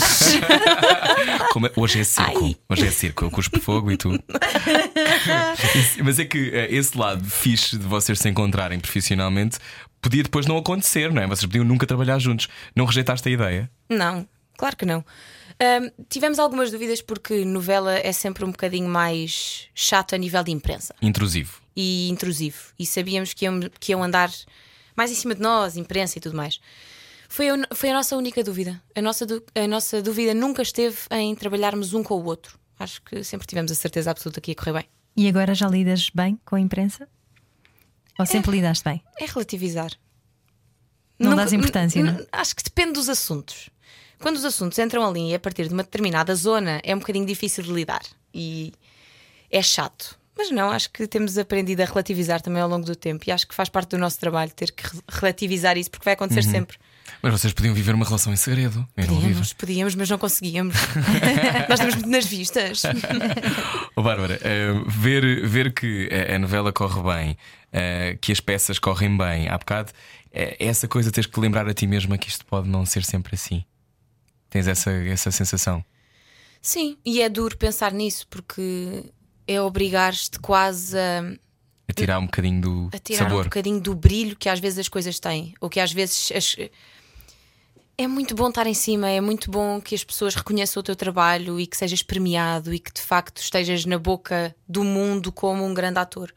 Como 1.52 1.68
é- 1.68 1.72
Hoje 1.76 2.00
é 2.00 2.04
circo. 2.04 2.46
Ai. 2.46 2.56
Hoje 2.70 2.88
é 2.88 2.92
circo. 2.92 3.26
Eu 3.26 3.30
cuspo 3.32 3.60
fogo 3.60 3.92
e 3.92 3.98
tudo. 3.98 4.20
Mas 6.04 6.18
é 6.20 6.26
que 6.26 6.50
eh, 6.54 6.68
esse 6.72 6.98
lado 6.98 7.24
fixe 7.24 7.78
de 7.78 7.86
vocês 7.86 8.18
se 8.20 8.28
encontrarem 8.30 8.80
profissionalmente 8.80 9.58
podia 10.04 10.22
depois 10.24 10.46
não 10.46 10.58
acontecer, 10.58 11.12
não 11.12 11.22
é? 11.22 11.28
Vocês 11.28 11.46
podiam 11.46 11.66
nunca 11.66 11.88
trabalhar 11.88 12.20
juntos. 12.20 12.48
Não 12.76 12.86
rejeitaste 12.86 13.28
a 13.28 13.32
ideia? 13.32 13.72
Não, 13.90 14.28
claro 14.58 14.76
que 14.78 14.86
não. 14.86 15.04
Ahm, 15.60 15.90
tivemos 16.10 16.40
algumas 16.40 16.72
dúvidas 16.72 17.02
porque 17.02 17.46
novela 17.46 17.94
é 17.98 18.12
sempre 18.12 18.44
um 18.44 18.52
bocadinho 18.52 18.90
mais 18.90 19.68
chato 19.74 20.14
a 20.16 20.18
nível 20.18 20.44
de 20.44 20.52
imprensa 20.52 20.94
Intrusivo. 21.02 21.62
e 21.76 22.10
intrusivo. 22.10 22.58
E 22.78 22.86
sabíamos 22.86 23.34
que 23.34 23.46
iam, 23.46 23.60
que 23.80 23.92
iam 23.92 24.04
andar 24.04 24.30
mais 24.96 25.12
em 25.12 25.16
cima 25.16 25.34
de 25.36 25.42
nós, 25.42 25.78
imprensa 25.78 26.18
e 26.18 26.22
tudo 26.22 26.36
mais. 26.36 26.60
Foi 27.30 27.50
a, 27.50 27.56
foi 27.74 27.90
a 27.90 27.94
nossa 27.94 28.16
única 28.16 28.44
dúvida. 28.44 28.82
A 28.96 29.02
nossa, 29.02 29.26
a 29.56 29.68
nossa 29.68 30.02
dúvida 30.02 30.34
nunca 30.34 30.62
esteve 30.62 30.98
em 31.12 31.34
trabalharmos 31.36 31.94
um 31.94 32.04
com 32.04 32.16
o 32.16 32.26
outro. 32.26 32.60
Acho 32.78 33.02
que 33.02 33.24
sempre 33.24 33.48
tivemos 33.48 33.72
a 33.72 33.76
certeza 33.76 34.12
absoluta 34.12 34.42
que 34.42 34.52
ia 34.52 34.56
correr 34.56 34.74
bem. 34.74 34.86
E 35.16 35.28
agora 35.28 35.54
já 35.56 35.68
lidas 35.68 36.10
bem 36.14 36.40
com 36.46 36.56
a 36.56 36.60
imprensa? 36.60 37.08
Ou 38.20 38.26
sempre 38.26 38.52
lidaste 38.52 38.84
bem? 38.84 39.04
É 39.20 39.26
relativizar. 39.26 39.92
Não 41.20 41.32
Nunca- 41.32 41.42
dás 41.44 41.54
importância, 41.54 42.04
não? 42.04 42.26
Acho 42.32 42.56
que 42.56 42.64
depende 42.64 42.94
dos 42.94 43.10
assuntos. 43.10 43.70
Quando 44.20 44.36
os 44.38 44.46
assuntos 44.46 44.78
entram 44.80 45.06
ali 45.06 45.32
e 45.32 45.36
a 45.36 45.40
partir 45.40 45.68
de 45.68 45.74
uma 45.74 45.84
determinada 45.84 46.34
zona 46.36 46.80
é 46.84 46.96
um 46.96 47.00
bocadinho 47.00 47.26
difícil 47.26 47.64
de 47.64 47.72
lidar 47.72 48.02
e 48.34 48.72
é 49.52 49.62
chato. 49.62 50.18
Mas 50.36 50.50
não, 50.50 50.72
acho 50.72 50.90
que 50.92 51.06
temos 51.08 51.38
aprendido 51.38 51.82
a 51.82 51.86
relativizar 51.86 52.42
também 52.42 52.62
ao 52.62 52.68
longo 52.70 52.86
do 52.86 52.96
tempo 52.96 53.24
e 53.28 53.32
acho 53.32 53.48
que 53.48 53.54
faz 53.54 53.70
parte 53.70 53.90
do 53.90 53.98
nosso 53.98 54.20
trabalho 54.20 54.52
ter 54.52 54.72
que 54.72 54.84
re- 54.84 55.02
relativizar 55.10 55.78
isso 55.78 55.92
porque 55.92 56.06
vai 56.06 56.14
acontecer 56.16 56.42
sempre. 56.52 56.78
Mas 57.26 57.40
vocês 57.40 57.54
podiam 57.54 57.74
viver 57.74 57.96
uma 57.96 58.04
relação 58.06 58.34
em 58.34 58.36
segredo. 58.36 58.86
Podíamos, 58.96 59.54
podíamos, 59.54 59.96
mas 59.96 60.10
não 60.10 60.18
conseguíamos. 60.18 60.76
Nós 61.70 61.80
estamos 61.80 61.96
muito 61.96 62.10
nas 62.10 62.26
vistas. 62.26 62.84
Ô 63.96 64.02
Bárbara, 64.04 64.38
eh, 64.44 64.74
ver, 64.88 65.48
ver 65.48 65.74
que 65.74 66.10
a, 66.12 66.36
a 66.36 66.40
novela 66.40 66.74
corre 66.74 67.02
bem, 67.02 67.38
eh, 67.72 68.18
que 68.20 68.34
as 68.34 68.42
peças 68.42 68.78
correm 68.78 69.16
bem, 69.18 69.48
há 69.48 69.58
bocado, 69.58 69.94
é 70.34 70.58
essa 70.68 70.86
coisa 70.86 71.12
tens 71.14 71.26
que 71.26 71.40
lembrar 71.40 71.66
a 71.70 71.74
ti 71.74 71.88
mesma 71.88 72.18
que 72.18 72.28
isto 72.28 72.46
pode 72.46 72.68
não 72.68 72.86
ser 72.86 73.06
sempre 73.06 73.36
assim. 73.36 73.64
Tens 74.50 74.68
essa, 74.68 74.92
essa 74.92 75.32
sensação. 75.32 75.84
Sim, 76.62 76.98
e 77.06 77.22
é 77.22 77.30
duro 77.30 77.56
pensar 77.58 77.94
nisso 77.94 78.28
porque 78.30 79.06
é 79.48 79.62
obrigar-te 79.62 80.38
quase 80.40 80.98
a, 80.98 81.22
A 81.88 81.94
tirar 81.94 82.20
um 82.20 82.26
bocadinho 82.26 82.60
do 82.62 82.90
a 82.94 83.00
tirar 83.00 83.26
um 83.26 83.30
sabor. 83.30 83.44
bocadinho 83.46 83.80
do 83.80 83.96
brilho 83.96 84.36
que 84.36 84.50
às 84.50 84.60
vezes 84.60 84.80
as 84.80 84.90
coisas 84.90 85.20
têm. 85.22 85.54
Ou 85.62 85.70
que 85.70 85.80
às 85.80 85.94
vezes. 85.94 86.30
as- 86.36 86.58
É 87.98 88.08
muito 88.08 88.34
bom 88.34 88.50
estar 88.50 88.66
em 88.66 88.74
cima, 88.74 89.08
é 89.10 89.22
muito 89.22 89.52
bom 89.52 89.80
que 89.80 89.94
as 89.94 90.04
pessoas 90.04 90.34
reconheçam 90.34 90.82
o 90.82 90.84
teu 90.84 90.96
trabalho 90.96 91.60
e 91.60 91.68
que 91.68 91.78
sejas 91.78 92.02
premiado 92.02 92.74
e 92.74 92.80
que 92.80 92.92
de 92.92 93.02
facto 93.02 93.38
estejas 93.40 93.86
na 93.86 94.00
boca 94.00 94.56
do 94.68 94.84
mundo 94.84 95.32
como 95.32 95.64
um 95.64 95.74
grande 95.74 96.00
ator. 96.00 96.34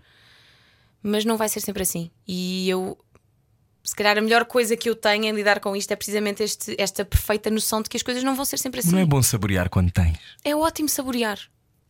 Mas 1.02 1.24
não 1.24 1.36
vai 1.38 1.48
ser 1.48 1.60
sempre 1.60 1.82
assim. 1.82 2.10
E 2.26 2.68
eu. 2.68 2.98
Se 3.82 3.94
calhar 3.94 4.18
a 4.18 4.20
melhor 4.20 4.44
coisa 4.44 4.76
que 4.76 4.90
eu 4.90 4.96
tenho 4.96 5.24
em 5.24 5.32
lidar 5.32 5.60
com 5.60 5.74
isto 5.76 5.92
é 5.92 5.96
precisamente 5.96 6.42
este- 6.42 6.74
esta 6.76 7.04
perfeita 7.04 7.48
noção 7.50 7.80
de 7.80 7.88
que 7.88 7.96
as 7.96 8.02
coisas 8.02 8.22
não 8.24 8.34
vão 8.34 8.44
ser 8.44 8.58
sempre 8.58 8.80
assim 8.80 8.90
Não 8.90 8.98
é 8.98 9.06
bom 9.06 9.22
saborear 9.22 9.70
quando 9.70 9.92
tens. 9.92 10.18
é 10.44 10.54
ótimo 10.56 10.88
saborear. 10.88 11.38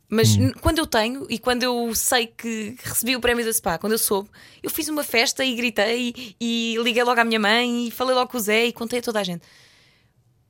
Mas 0.09 0.37
n- 0.37 0.55
quando 0.61 0.79
eu 0.79 0.87
tenho 0.87 1.27
e 1.29 1.39
quando 1.39 1.63
eu 1.65 1.93
sei 1.95 2.29
que 2.29 2.77
recebi 2.83 3.17
o 3.17 3.21
prémio 3.21 3.45
da 3.45 3.53
SPA, 3.53 3.77
quando 3.79 3.93
eu 3.95 3.99
soube, 3.99 4.29
eu 4.63 4.71
fiz 4.71 4.89
uma 4.89 5.03
festa 5.03 5.45
e 5.45 5.55
gritei 5.57 6.15
e, 6.41 6.77
liguei 6.81 7.03
logo 7.03 7.21
à 7.21 7.25
minha 7.25 7.41
mãe 7.41 7.89
e 7.89 7.91
falei 7.91 8.15
logo 8.15 8.31
com 8.31 8.37
o 8.39 8.41
Zé 8.41 8.67
e 8.67 8.73
contei 8.73 9.01
a 9.01 9.03
toda 9.03 9.19
a 9.21 9.25
gente. 9.25 9.43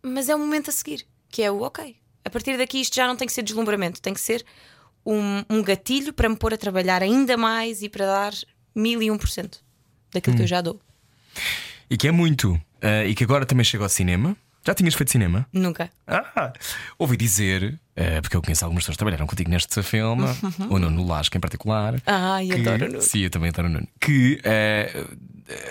Mas 0.02 0.28
é 0.28 0.34
o 0.34 0.38
momento 0.38 0.68
a 0.68 0.72
seguir, 0.72 1.06
que 1.30 1.42
é 1.42 1.50
o 1.50 1.62
ok. 1.62 1.96
A 2.24 2.30
partir 2.30 2.56
daqui 2.58 2.80
isto 2.80 2.94
já 2.94 3.06
não 3.06 3.16
tem 3.16 3.26
que 3.26 3.32
ser 3.32 3.42
deslumbramento, 3.42 4.00
tem 4.02 4.12
que 4.12 4.20
ser 4.20 4.44
um, 5.04 5.42
um 5.48 5.62
gatilho 5.62 6.12
para 6.12 6.28
me 6.28 6.36
pôr 6.36 6.52
a 6.52 6.58
trabalhar 6.58 7.02
ainda 7.02 7.36
mais 7.36 7.82
e 7.82 7.88
para 7.88 8.04
dar 8.06 8.34
mil 8.74 9.00
e 9.02 9.10
um 9.10 9.16
por 9.16 9.28
cento 9.28 9.64
daquilo 10.12 10.36
que 10.36 10.42
eu 10.42 10.46
já 10.46 10.60
dou. 10.60 10.78
E 11.88 11.96
que 11.96 12.08
é 12.08 12.12
muito. 12.12 12.60
eh, 12.80 13.08
e 13.08 13.14
que 13.14 13.24
agora 13.24 13.46
também 13.46 13.64
chega 13.64 13.84
ao 13.84 13.88
cinema. 13.88 14.36
Já 14.66 14.74
tinhas 14.74 14.94
feito 14.94 15.10
cinema? 15.12 15.46
Nunca. 15.52 15.90
Ah, 16.06 16.52
ouvi 16.98 17.16
dizer, 17.16 17.78
eh, 17.94 18.20
porque 18.20 18.36
eu 18.36 18.42
conheço 18.42 18.64
algumas 18.64 18.82
pessoas 18.82 18.94
que 18.96 18.98
trabalharam 18.98 19.26
contigo 19.26 19.48
neste 19.50 19.80
filme, 19.82 20.24
o 20.68 20.78
Nuno 20.78 21.06
Lasca 21.06 21.38
em 21.38 21.40
particular. 21.40 22.00
Ai, 22.04 22.48
que- 22.48 22.54
adoro 22.54 22.84
o 22.86 22.88
Nuno. 22.88 23.02
Sim, 23.02 23.20
eu 23.20 23.30
também 23.30 23.50
adoro 23.50 23.68
o 23.68 23.70
Nuno. 23.70 23.86
Que 24.00 24.40
eh, 24.42 25.06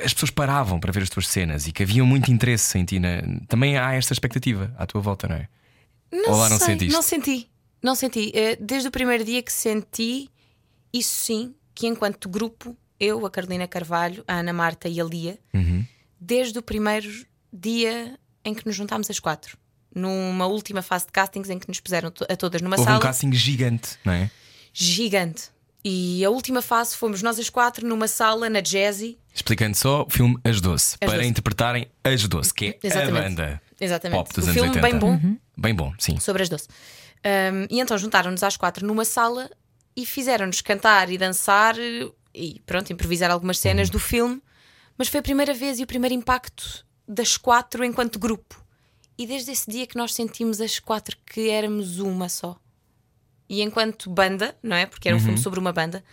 as 0.05 0.13
pessoas 0.13 0.29
paravam 0.31 0.79
para 0.79 0.91
ver 0.93 1.03
as 1.03 1.09
tuas 1.09 1.27
cenas 1.27 1.67
e 1.67 1.71
que 1.73 1.83
havia 1.83 2.03
muito 2.05 2.31
interesse 2.31 2.77
em 2.77 2.85
ti. 2.85 2.99
na- 2.99 3.21
Também 3.47 3.77
há 3.77 3.93
esta 3.93 4.13
expectativa 4.13 4.73
à 4.77 4.85
tua 4.85 5.01
volta, 5.01 5.27
não 5.27 5.35
é? 5.35 5.47
Não 6.11 6.31
Ou 6.31 6.37
lá 6.37 6.47
não 6.49 6.57
sentiste? 6.57 6.93
Não 6.93 7.01
senti. 7.01 7.49
Não 7.83 7.95
senti. 7.95 8.31
Eh, 8.33 8.55
Desde 8.61 8.87
o 8.87 8.91
primeiro 8.91 9.25
dia 9.25 9.43
que 9.43 9.51
senti, 9.51 10.29
isso 10.93 11.25
sim, 11.25 11.53
que 11.73 11.85
enquanto 11.87 12.29
grupo, 12.29 12.77
eu, 12.97 13.25
a 13.25 13.29
Carolina 13.29 13.67
Carvalho, 13.67 14.23
a 14.25 14.35
Ana 14.35 14.53
Marta 14.53 14.87
e 14.87 15.01
a 15.01 15.03
Lia, 15.03 15.37
Uhum. 15.53 15.83
desde 16.19 16.57
o 16.57 16.61
primeiro 16.61 17.09
dia 17.51 18.17
em 18.45 18.53
que 18.53 18.65
nos 18.65 18.75
juntámos 18.75 19.09
as 19.09 19.19
quatro, 19.19 19.57
numa 19.93 20.45
última 20.45 20.81
fase 20.81 21.07
de 21.07 21.11
castings 21.11 21.49
em 21.49 21.57
que 21.59 21.67
nos 21.67 21.79
puseram 21.79 22.13
a 22.29 22.35
todas 22.35 22.61
numa 22.61 22.77
Houve 22.77 22.83
um 22.83 22.93
sala 22.93 23.01
casting 23.01 23.33
gigante, 23.33 23.97
não 24.05 24.13
é? 24.13 24.29
gigante. 24.71 25.49
E 25.83 26.25
a 26.25 26.29
última 26.29 26.61
fase 26.61 26.95
fomos 26.95 27.21
nós 27.21 27.37
as 27.39 27.49
quatro 27.49 27.87
numa 27.87 28.07
sala 28.07 28.49
na 28.49 28.59
Jazzy. 28.59 29.19
Explicando 29.33 29.75
só 29.77 30.03
o 30.03 30.09
filme 30.09 30.37
As 30.43 30.59
Doce, 30.59 30.95
As 30.99 31.07
para 31.07 31.17
Doce. 31.17 31.27
interpretarem 31.27 31.87
As 32.03 32.27
Doce, 32.27 32.53
que 32.53 32.65
é 32.65 32.79
Exatamente. 32.87 33.17
a 33.17 33.21
banda 33.21 33.61
Exatamente. 33.79 34.17
pop 34.17 34.33
dos 34.33 34.45
o 34.45 34.49
anos 34.49 34.53
filme 34.53 34.69
80. 34.77 34.87
bem 34.87 34.99
bom. 34.99 35.37
Bem 35.57 35.75
bom, 35.75 35.93
sim. 35.99 36.19
sobre 36.19 36.43
as 36.43 36.49
doce. 36.49 36.67
Um, 37.23 37.67
e 37.69 37.79
então 37.79 37.97
juntaram-nos 37.97 38.43
às 38.43 38.57
quatro 38.57 38.85
numa 38.85 39.05
sala 39.05 39.49
e 39.95 40.05
fizeram-nos 40.05 40.61
cantar 40.61 41.09
e 41.09 41.17
dançar 41.17 41.75
e 42.33 42.61
pronto, 42.65 42.91
improvisar 42.91 43.31
algumas 43.31 43.57
cenas 43.57 43.89
do 43.89 43.99
filme. 43.99 44.41
Mas 44.97 45.07
foi 45.07 45.19
a 45.19 45.23
primeira 45.23 45.53
vez 45.53 45.79
e 45.79 45.83
o 45.83 45.87
primeiro 45.87 46.13
impacto 46.13 46.84
das 47.07 47.37
quatro 47.37 47.83
enquanto 47.83 48.19
grupo. 48.19 48.63
E 49.17 49.25
desde 49.25 49.51
esse 49.51 49.69
dia 49.69 49.87
que 49.87 49.95
nós 49.95 50.13
sentimos 50.13 50.59
as 50.59 50.79
quatro 50.79 51.17
que 51.25 51.49
éramos 51.49 51.99
uma 51.99 52.27
só. 52.27 52.57
E 53.47 53.61
enquanto 53.61 54.09
banda, 54.09 54.57
não 54.61 54.75
é? 54.75 54.85
Porque 54.85 55.07
era 55.07 55.15
um 55.15 55.19
filme 55.19 55.37
sobre 55.37 55.59
uma 55.59 55.71
banda. 55.71 56.03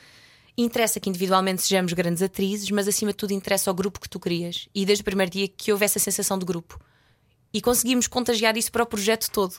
Interessa 0.56 1.00
que 1.00 1.08
individualmente 1.08 1.62
sejamos 1.62 1.92
grandes 1.94 2.22
atrizes, 2.22 2.70
mas 2.70 2.86
acima 2.86 3.10
de 3.10 3.16
tudo 3.16 3.32
interessa 3.32 3.70
ao 3.70 3.74
grupo 3.74 3.98
que 3.98 4.08
tu 4.08 4.20
querias. 4.20 4.68
E 4.74 4.84
desde 4.84 5.02
o 5.02 5.04
primeiro 5.04 5.32
dia 5.32 5.48
que 5.48 5.72
houve 5.72 5.84
essa 5.84 5.98
sensação 5.98 6.38
de 6.38 6.44
grupo. 6.44 6.78
E 7.52 7.60
conseguimos 7.60 8.06
contagiar 8.06 8.56
isso 8.56 8.70
para 8.70 8.82
o 8.82 8.86
projeto 8.86 9.30
todo. 9.30 9.54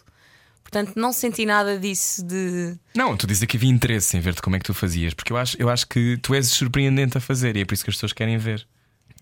Portanto, 0.64 0.94
não 0.96 1.12
senti 1.12 1.46
nada 1.46 1.78
disso 1.78 2.24
de. 2.24 2.78
Não, 2.96 3.18
tu 3.18 3.28
dizes 3.28 3.46
que 3.46 3.58
havia 3.58 3.70
interesse 3.70 4.16
em 4.16 4.22
ver-te 4.22 4.42
como 4.42 4.56
é 4.56 4.60
que 4.60 4.66
tu 4.66 4.74
fazias, 4.74 5.14
porque 5.14 5.34
eu 5.34 5.38
acho, 5.38 5.58
eu 5.60 5.70
acho 5.70 5.86
que 5.88 6.18
tu 6.18 6.34
és 6.34 6.48
surpreendente 6.48 7.18
a 7.18 7.22
fazer 7.22 7.58
e 7.58 7.62
é 7.62 7.66
por 7.66 7.74
isso 7.74 7.84
que 7.84 7.90
as 7.90 7.96
pessoas 7.96 8.14
querem 8.14 8.38
ver. 8.38 8.66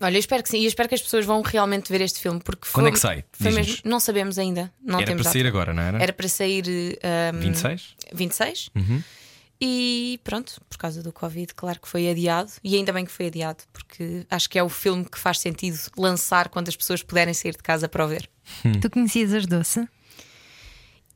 Olha, 0.02 0.16
eu 0.16 0.20
espero 0.20 0.42
que 0.42 0.48
sim. 0.48 0.58
E 0.58 0.64
eu 0.64 0.68
espero 0.68 0.88
que 0.88 0.94
as 0.94 1.00
pessoas 1.02 1.24
vão 1.24 1.40
realmente 1.42 1.90
ver 1.90 2.00
este 2.00 2.20
filme. 2.20 2.40
Porque 2.40 2.66
Quando 2.72 2.84
foi, 2.84 2.90
é 2.90 2.92
que 2.92 2.98
sai? 2.98 3.24
Foi 3.32 3.50
mesmo, 3.52 3.76
não 3.84 4.00
sabemos 4.00 4.38
ainda. 4.38 4.72
Não 4.82 4.98
Era 4.98 5.06
temos 5.06 5.22
para 5.22 5.32
sair 5.32 5.42
data. 5.44 5.48
agora, 5.56 5.74
não 5.74 5.82
era? 5.82 6.02
Era 6.02 6.12
para 6.12 6.28
sair 6.28 6.64
um, 7.34 7.38
26? 7.40 7.94
26. 8.12 8.70
Uhum. 8.74 9.02
E 9.64 10.18
pronto, 10.24 10.60
por 10.68 10.76
causa 10.76 11.02
do 11.04 11.12
Covid, 11.12 11.54
claro 11.54 11.80
que 11.80 11.88
foi 11.88 12.10
adiado. 12.10 12.50
E 12.64 12.74
ainda 12.74 12.92
bem 12.92 13.04
que 13.04 13.12
foi 13.12 13.26
adiado, 13.28 13.62
porque 13.72 14.26
acho 14.28 14.50
que 14.50 14.58
é 14.58 14.62
o 14.62 14.68
filme 14.68 15.04
que 15.04 15.16
faz 15.18 15.38
sentido 15.38 15.78
lançar 15.96 16.48
quando 16.48 16.68
as 16.68 16.74
pessoas 16.74 17.00
puderem 17.02 17.32
sair 17.32 17.52
de 17.52 17.62
casa 17.62 17.88
para 17.88 18.04
o 18.04 18.08
ver. 18.08 18.28
Tu 18.80 18.90
conhecias 18.90 19.32
as 19.32 19.46
doce? 19.46 19.88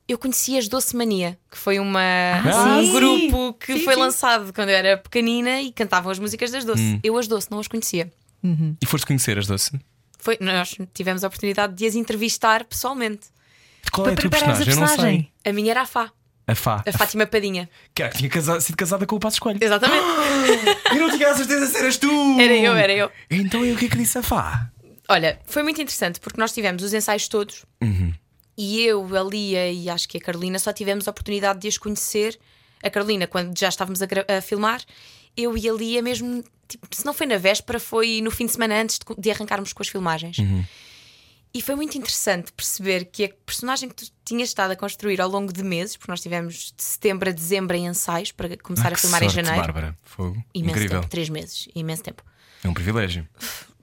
Eu 0.07 0.17
conheci 0.17 0.57
as 0.57 0.69
Doce 0.69 0.95
Mania, 0.95 1.37
que 1.51 1.57
foi 1.57 1.79
uma, 1.79 1.99
Ah, 1.99 2.77
um 2.79 2.85
sim. 2.85 2.93
grupo 2.93 3.53
que 3.59 3.79
foi 3.79 3.93
lançado 3.97 4.53
quando 4.53 4.69
eu 4.69 4.75
era 4.77 4.95
pequenina 4.95 5.61
e 5.61 5.69
cantavam 5.73 6.09
as 6.09 6.17
músicas 6.17 6.49
das 6.49 6.63
Doce. 6.63 6.81
Hum. 6.81 6.99
Eu 7.03 7.17
as 7.17 7.27
Doce 7.27 7.51
não 7.51 7.59
as 7.59 7.67
conhecia. 7.67 8.09
E 8.43 8.85
foste 8.85 9.05
conhecer 9.05 9.37
as 9.37 9.47
doce? 9.47 9.71
Foi, 10.19 10.37
nós 10.41 10.75
tivemos 10.93 11.23
a 11.23 11.27
oportunidade 11.27 11.73
de 11.73 11.85
as 11.85 11.95
entrevistar 11.95 12.63
pessoalmente. 12.65 13.27
Qual 13.91 14.07
é 14.07 14.13
a 14.13 14.15
tua 14.15 14.29
preparares 14.29 14.61
a 14.61 14.65
personagem? 14.65 14.73
Eu 14.73 14.79
não 14.79 14.87
sei. 14.87 14.95
personagem. 14.97 15.31
A 15.45 15.53
minha 15.53 15.71
era 15.71 15.81
a 15.81 15.85
Fá, 15.85 16.11
A 16.47 16.55
Fá. 16.55 16.83
a 16.85 16.91
Fátima 16.91 17.25
Padinha. 17.25 17.69
Que 17.93 18.03
era 18.03 18.11
que 18.11 18.17
tinha 18.17 18.29
casa- 18.29 18.59
sido 18.59 18.75
casada 18.75 19.05
com 19.05 19.15
o 19.15 19.19
Passo 19.19 19.35
Escolho. 19.35 19.57
Exatamente. 19.61 20.03
E 20.93 20.99
não 20.99 21.09
tinha 21.11 21.29
a 21.31 21.35
certeza 21.35 21.67
se 21.67 21.77
eras 21.77 21.97
tu! 21.97 22.09
Era 22.39 22.53
eu, 22.53 22.73
era 22.75 22.93
eu. 22.93 23.11
Então 23.29 23.65
e 23.65 23.71
o 23.73 23.77
que 23.77 23.85
é 23.85 23.89
que 23.89 23.97
disse 23.97 24.17
a 24.17 24.23
Fá? 24.23 24.69
Olha, 25.09 25.39
foi 25.45 25.63
muito 25.63 25.81
interessante 25.81 26.19
porque 26.19 26.39
nós 26.39 26.51
tivemos 26.53 26.83
os 26.83 26.93
ensaios 26.93 27.27
todos 27.27 27.65
Uhum. 27.81 28.13
e 28.57 28.81
eu, 28.81 29.05
a 29.17 29.23
Lia 29.23 29.71
e 29.71 29.89
acho 29.89 30.07
que 30.09 30.17
a 30.17 30.21
Carolina 30.21 30.57
só 30.59 30.73
tivemos 30.73 31.07
a 31.07 31.11
oportunidade 31.11 31.59
de 31.59 31.67
as 31.67 31.77
conhecer. 31.77 32.37
A 32.83 32.89
Carolina, 32.89 33.25
quando 33.27 33.57
já 33.57 33.69
estávamos 33.69 34.01
a, 34.01 34.05
a 34.37 34.41
filmar, 34.41 34.81
eu 35.37 35.55
e 35.57 35.69
a 35.69 35.73
Lia, 35.73 36.01
mesmo, 36.01 36.43
tipo, 36.67 36.87
se 36.91 37.05
não 37.05 37.13
foi 37.13 37.27
na 37.27 37.37
véspera, 37.37 37.79
foi 37.79 38.19
no 38.21 38.31
fim 38.31 38.45
de 38.47 38.53
semana 38.53 38.81
antes 38.81 38.97
de, 38.99 39.21
de 39.21 39.31
arrancarmos 39.31 39.71
com 39.71 39.81
as 39.83 39.87
filmagens. 39.87 40.39
Uhum. 40.39 40.65
E 41.53 41.61
foi 41.61 41.75
muito 41.75 41.97
interessante 41.97 42.51
perceber 42.51 43.05
que 43.05 43.23
a 43.25 43.29
personagem 43.45 43.87
que 43.89 43.95
tu 43.95 44.11
tinhas 44.25 44.49
estado 44.49 44.71
a 44.71 44.75
construir 44.75 45.19
ao 45.21 45.29
longo 45.29 45.51
de 45.53 45.63
meses, 45.63 45.95
porque 45.95 46.11
nós 46.11 46.21
tivemos 46.21 46.73
de 46.75 46.83
setembro 46.83 47.29
a 47.29 47.31
dezembro 47.31 47.75
em 47.75 47.87
ensaios 47.87 48.31
para 48.31 48.55
começar 48.57 48.91
Ah, 48.91 48.93
a 48.93 48.97
filmar 48.97 49.23
em 49.23 49.29
sorte, 49.29 49.35
janeiro. 49.45 49.61
Bárbara. 49.65 49.97
Fogo. 50.03 50.43
Imenso 50.53 50.75
Incrível. 50.75 50.99
tempo, 51.01 51.09
três 51.09 51.29
meses, 51.29 51.67
imenso 51.73 52.03
tempo. 52.03 52.21
É 52.63 52.67
um 52.67 52.73
privilégio. 52.73 53.27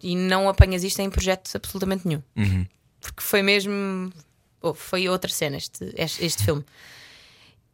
E 0.03 0.14
não 0.14 0.49
apanhas 0.49 0.85
isto 0.85 1.01
em 1.01 1.09
projeto 1.09 1.51
absolutamente 1.55 2.07
nenhum. 2.07 2.23
Uhum. 2.37 2.67
Porque 3.01 3.23
foi 3.23 3.43
mesmo. 3.43 4.12
oh, 4.61 4.75
foi 4.75 5.09
outra 5.09 5.31
cena 5.31 5.57
este, 5.57 5.93
este, 5.97 6.25
este 6.25 6.45
filme. 6.45 6.64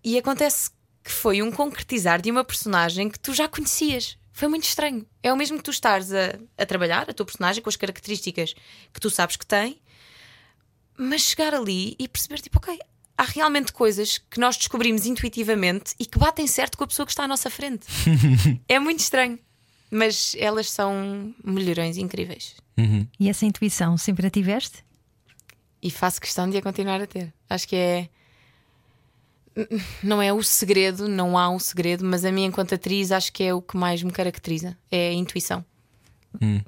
E 0.05 0.17
acontece 0.17 0.71
que 1.03 1.11
foi 1.11 1.43
um 1.43 1.51
concretizar 1.51 2.21
de 2.21 2.31
uma 2.31 2.45
personagem 2.45 3.09
que 3.09 3.19
tu 3.19 3.33
já 3.35 3.49
conhecias. 3.49 4.19
Foi 4.33 4.49
muito 4.49 4.65
estranho. 4.65 5.07
É 5.23 5.33
o 5.33 5.37
mesmo 5.37 5.59
que 5.59 5.65
tu 5.65 5.71
estares 5.71 6.13
a, 6.13 6.39
a 6.57 6.67
trabalhar, 6.67 7.09
a 7.09 7.13
tua 7.13 7.27
personagem, 7.27 7.63
com 7.63 7.69
as 7.69 7.77
características 7.77 8.55
que 8.93 9.01
tu 9.01 9.11
sabes 9.11 9.37
que 9.37 9.47
tem, 9.47 9.81
mas 10.97 11.23
chegar 11.23 11.55
ali 11.55 11.97
e 11.99 12.07
perceber, 12.07 12.41
tipo, 12.41 12.59
ok, 12.59 12.79
há 13.17 13.25
realmente 13.25 13.73
coisas 13.73 14.19
que 14.19 14.41
nós 14.41 14.57
descobrimos 14.57 15.05
intuitivamente 15.07 15.95
e 15.99 16.07
que 16.07 16.19
batem 16.19 16.47
certo 16.47 16.79
com 16.79 16.85
a 16.85 16.87
pessoa 16.87 17.05
que 17.05 17.13
está 17.13 17.25
à 17.25 17.29
nossa 17.29 17.51
frente. 17.51 17.87
é 18.69 18.79
muito 18.79 19.01
estranho. 19.01 19.39
Mas 19.91 20.37
elas 20.39 20.71
são 20.71 21.35
melhorões 21.45 21.97
incríveis. 21.97 22.55
E 23.19 23.29
essa 23.29 23.45
intuição 23.45 23.99
sempre 23.99 24.27
a 24.27 24.31
tiveste? 24.31 24.85
E 25.83 25.91
faço 25.91 26.21
questão 26.21 26.49
de 26.49 26.57
a 26.57 26.63
continuar 26.63 27.01
a 27.01 27.07
ter. 27.07 27.33
Acho 27.49 27.67
que 27.67 27.77
é. 27.77 28.09
Não 30.03 30.21
é 30.23 30.33
o 30.33 30.43
segredo, 30.43 31.09
não 31.09 31.37
há 31.39 31.49
um 31.51 31.59
segredo, 31.59 32.05
mas 32.05 32.25
a 32.25 32.33
mim, 32.33 32.45
enquanto 32.45 32.75
atriz, 32.75 33.11
acho 33.13 33.33
que 33.33 33.43
é 33.43 33.53
o 33.55 33.61
que 33.63 33.77
mais 33.77 34.03
me 34.03 34.11
caracteriza: 34.13 34.77
é 34.91 35.09
a 35.11 35.13
intuição. 35.13 35.65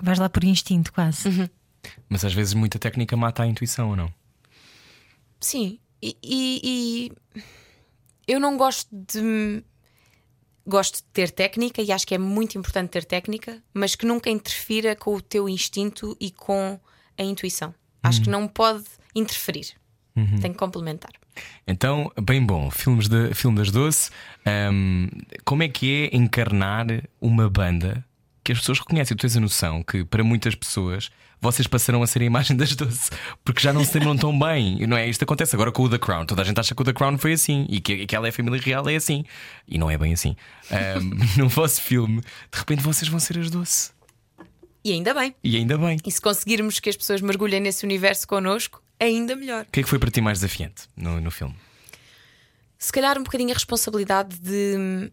Vais 0.03 0.19
lá 0.19 0.29
por 0.29 0.43
instinto, 0.45 0.93
quase. 0.93 1.51
Mas 2.09 2.25
às 2.25 2.33
vezes 2.35 2.55
muita 2.55 2.79
técnica 2.79 3.17
mata 3.17 3.43
a 3.43 3.47
intuição, 3.47 3.91
ou 3.91 3.97
não? 3.97 4.13
Sim, 5.41 5.79
e, 6.01 6.17
e- 6.23 6.61
e 6.65 7.13
eu 8.27 8.39
não 8.41 8.57
gosto 8.57 8.89
de. 8.93 9.63
Gosto 10.65 10.99
de 10.99 11.03
ter 11.13 11.29
técnica 11.33 11.83
e 11.83 11.91
acho 11.91 12.07
que 12.07 12.15
é 12.15 12.19
muito 12.19 12.57
importante 12.57 12.91
ter 12.91 13.05
técnica, 13.05 13.61
mas 13.75 13.97
que 13.97 14.07
nunca 14.07 14.31
interfira 14.31 14.95
com 14.95 15.13
o 15.17 15.21
teu 15.21 15.49
instinto 15.49 16.17
e 16.21 16.31
com 16.31 16.79
a 17.19 17.23
intuição. 17.25 17.75
Acho 18.01 18.21
Hum. 18.21 18.23
que 18.25 18.31
não 18.31 18.47
pode 18.47 18.85
interferir. 19.13 19.73
Uhum. 20.15 20.39
Tem 20.41 20.53
que 20.53 20.59
complementar. 20.59 21.11
Então, 21.67 22.11
bem 22.21 22.45
bom, 22.45 22.71
filmes 22.71 23.09
de, 23.09 23.35
filme 23.35 23.57
das 23.57 23.71
Doce. 23.71 24.11
Ahm, 24.45 25.09
como 25.45 25.63
é 25.63 25.69
que 25.69 26.11
é 26.13 26.17
encarnar 26.17 26.87
uma 27.21 27.49
banda 27.49 28.05
que 28.43 28.53
as 28.53 28.59
pessoas 28.59 28.79
reconhecem? 28.81 29.17
Tu 29.17 29.21
tens 29.21 29.37
a 29.37 29.41
noção 29.41 29.83
que 29.83 30.05
para 30.05 30.25
muitas 30.25 30.55
pessoas 30.55 31.11
vocês 31.41 31.67
passaram 31.67 32.03
a 32.03 32.07
ser 32.07 32.23
a 32.23 32.25
imagem 32.25 32.57
das 32.57 32.75
Doce 32.77 33.11
porque 33.45 33.61
já 33.61 33.73
não 33.73 33.85
se 33.85 33.99
lembram 33.99 34.17
tão 34.17 34.39
bem. 34.39 34.87
Não 34.87 34.97
é? 34.97 35.09
Isto 35.09 35.25
acontece 35.25 35.55
agora 35.57 35.73
com 35.73 35.83
o 35.83 35.91
The 35.91 35.99
Crown. 35.99 36.25
Toda 36.25 36.43
a 36.43 36.45
gente 36.45 36.59
acha 36.59 36.75
que 36.75 36.83
o 36.83 36.85
The 36.85 36.93
Crown 36.93 37.19
foi 37.19 37.33
assim 37.33 37.67
e 37.69 37.81
que, 37.81 38.07
que 38.07 38.15
ela 38.15 38.27
é 38.27 38.31
a 38.31 38.33
família 38.33 38.61
real, 38.61 38.89
é 38.89 38.97
assim. 38.97 39.25
E 39.67 39.79
não 39.79 39.91
é 39.91 39.99
bem 39.99 40.13
assim. 40.13 40.37
Ahm, 40.71 41.19
no 41.37 41.49
vosso 41.49 41.81
filme, 41.81 42.21
de 42.21 42.59
repente 42.59 42.83
vocês 42.83 43.09
vão 43.09 43.19
ser 43.19 43.39
as 43.39 43.51
Doce. 43.51 43.91
E 44.85 44.93
ainda 44.93 45.15
bem. 45.15 45.35
E 45.45 45.57
ainda 45.57 45.79
bem. 45.79 45.97
E 46.05 46.11
se 46.11 46.21
conseguirmos 46.21 46.81
que 46.81 46.91
as 46.91 46.97
pessoas 46.97 47.21
mergulhem 47.21 47.61
nesse 47.61 47.85
universo 47.85 48.27
connosco, 48.27 48.83
ainda 49.05 49.37
melhor. 49.37 49.65
O 49.65 49.73
que 49.73 49.81
é 49.81 49.83
que 49.83 49.89
foi 49.89 49.99
para 49.99 50.11
ti 50.11 50.21
mais 50.21 50.41
desafiante 50.41 50.89
no, 50.97 51.21
no 51.21 51.31
filme? 51.31 51.55
Se 52.79 52.93
calhar 52.93 53.19
um 53.19 53.23
bocadinho 53.23 53.51
a 53.51 53.55
responsabilidade 53.55 54.39
de 54.39 55.11